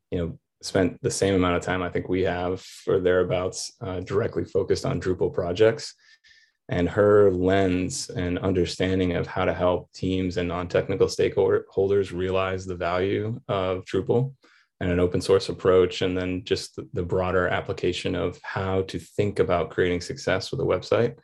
you 0.09 0.19
know 0.19 0.39
spent 0.61 1.01
the 1.01 1.11
same 1.11 1.35
amount 1.35 1.57
of 1.57 1.63
time 1.63 1.83
I 1.83 1.89
think 1.89 2.07
we 2.07 2.21
have 2.21 2.65
or 2.87 3.01
thereabouts 3.01 3.73
uh, 3.81 3.99
directly 3.99 4.45
focused 4.45 4.85
on 4.85 5.01
Drupal 5.01 5.33
projects. 5.33 5.93
And 6.69 6.87
her 6.87 7.31
lens 7.31 8.09
and 8.09 8.39
understanding 8.39 9.17
of 9.17 9.27
how 9.27 9.43
to 9.43 9.53
help 9.53 9.91
teams 9.91 10.37
and 10.37 10.47
non-technical 10.47 11.07
stakeholders 11.07 12.13
realize 12.13 12.65
the 12.65 12.75
value 12.75 13.41
of 13.49 13.83
Drupal 13.83 14.33
and 14.81 14.91
an 14.91 14.99
open 14.99 15.21
source 15.21 15.49
approach, 15.49 16.01
and 16.01 16.17
then 16.17 16.43
just 16.43 16.75
the, 16.75 16.87
the 16.93 17.03
broader 17.03 17.47
application 17.47 18.15
of 18.15 18.39
how 18.43 18.83
to 18.83 18.99
think 18.99 19.39
about 19.39 19.69
creating 19.71 20.01
success 20.01 20.51
with 20.51 20.61
a 20.61 20.63
website. 20.63 21.15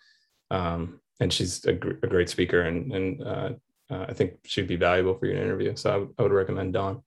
Um, 0.52 1.00
and 1.20 1.32
she's 1.32 1.64
a, 1.66 1.74
gr- 1.74 1.94
a, 2.04 2.08
great 2.08 2.30
speaker, 2.30 2.62
and, 2.62 2.92
and 2.92 3.24
uh, 3.24 3.50
uh, 3.90 4.06
I 4.10 4.14
think 4.14 4.34
she'd 4.44 4.68
be 4.68 4.76
valuable 4.76 5.18
for 5.18 5.26
your 5.26 5.42
interview. 5.42 5.76
So 5.76 5.90
I, 5.90 5.94
w- 5.94 6.14
I 6.20 6.24
would 6.24 6.34
recommend 6.34 6.74
Dawn. 6.74 7.02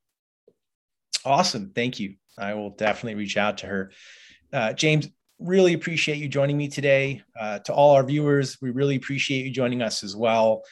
Awesome. 1.25 1.73
Thank 1.75 2.01
you. 2.01 2.15
I 2.39 2.55
will 2.55 2.71
definitely 2.71 3.17
reach 3.17 3.37
out 3.37 3.59
to 3.59 3.67
her. 3.67 3.93
Uh, 4.53 4.73
James, 4.73 5.09
really 5.39 5.75
appreciate 5.75 6.19
you 6.19 6.29
joining 6.29 6.57
me 6.57 6.69
today. 6.69 7.23
Uh, 7.39 7.59
to 7.61 7.73
all 7.75 7.95
our 7.95 8.05
viewers, 8.05 8.59
we 8.63 8.71
really 8.71 8.97
appreciate 8.97 9.45
you 9.45 9.51
joining 9.51 9.83
us 9.83 10.03
as 10.03 10.17
well. 10.17 10.63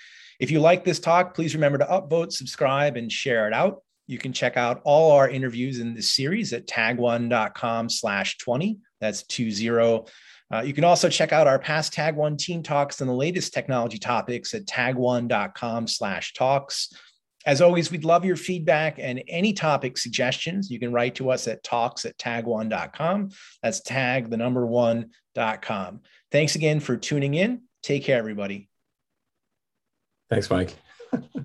If 0.40 0.50
you 0.50 0.60
like 0.60 0.84
this 0.84 1.00
talk, 1.00 1.34
please 1.34 1.54
remember 1.54 1.78
to 1.78 1.86
upvote, 1.86 2.32
subscribe, 2.32 2.96
and 2.96 3.10
share 3.10 3.46
it 3.46 3.54
out. 3.54 3.82
You 4.06 4.18
can 4.18 4.32
check 4.32 4.56
out 4.56 4.80
all 4.84 5.12
our 5.12 5.28
interviews 5.28 5.80
in 5.80 5.94
this 5.94 6.10
series 6.10 6.52
at 6.52 6.66
tag1.com 6.66 7.88
slash 7.88 8.38
20. 8.38 8.78
That's 9.00 9.24
20. 9.24 10.04
Uh, 10.52 10.60
you 10.60 10.72
can 10.72 10.84
also 10.84 11.08
check 11.08 11.32
out 11.32 11.46
our 11.46 11.58
past 11.58 11.92
Tag1 11.92 12.38
team 12.38 12.62
talks 12.62 13.00
and 13.00 13.10
the 13.10 13.14
latest 13.14 13.52
technology 13.52 13.98
topics 13.98 14.54
at 14.54 14.64
tag1.com 14.64 15.88
slash 15.88 16.34
talks. 16.34 16.92
As 17.44 17.60
always, 17.60 17.90
we'd 17.90 18.04
love 18.04 18.24
your 18.24 18.36
feedback 18.36 18.98
and 18.98 19.22
any 19.28 19.52
topic 19.52 19.98
suggestions. 19.98 20.70
You 20.70 20.80
can 20.80 20.92
write 20.92 21.14
to 21.16 21.30
us 21.30 21.46
at 21.48 21.62
talks 21.62 22.04
at 22.04 22.18
tag1.com. 22.18 23.30
That's 23.62 23.80
tag 23.80 24.30
the 24.30 24.36
number 24.36 24.66
one.com. 24.66 26.00
Thanks 26.32 26.54
again 26.54 26.80
for 26.80 26.96
tuning 26.96 27.34
in. 27.34 27.62
Take 27.82 28.04
care, 28.04 28.18
everybody. 28.18 28.68
Thanks, 30.28 30.50
Mike. 30.50 30.74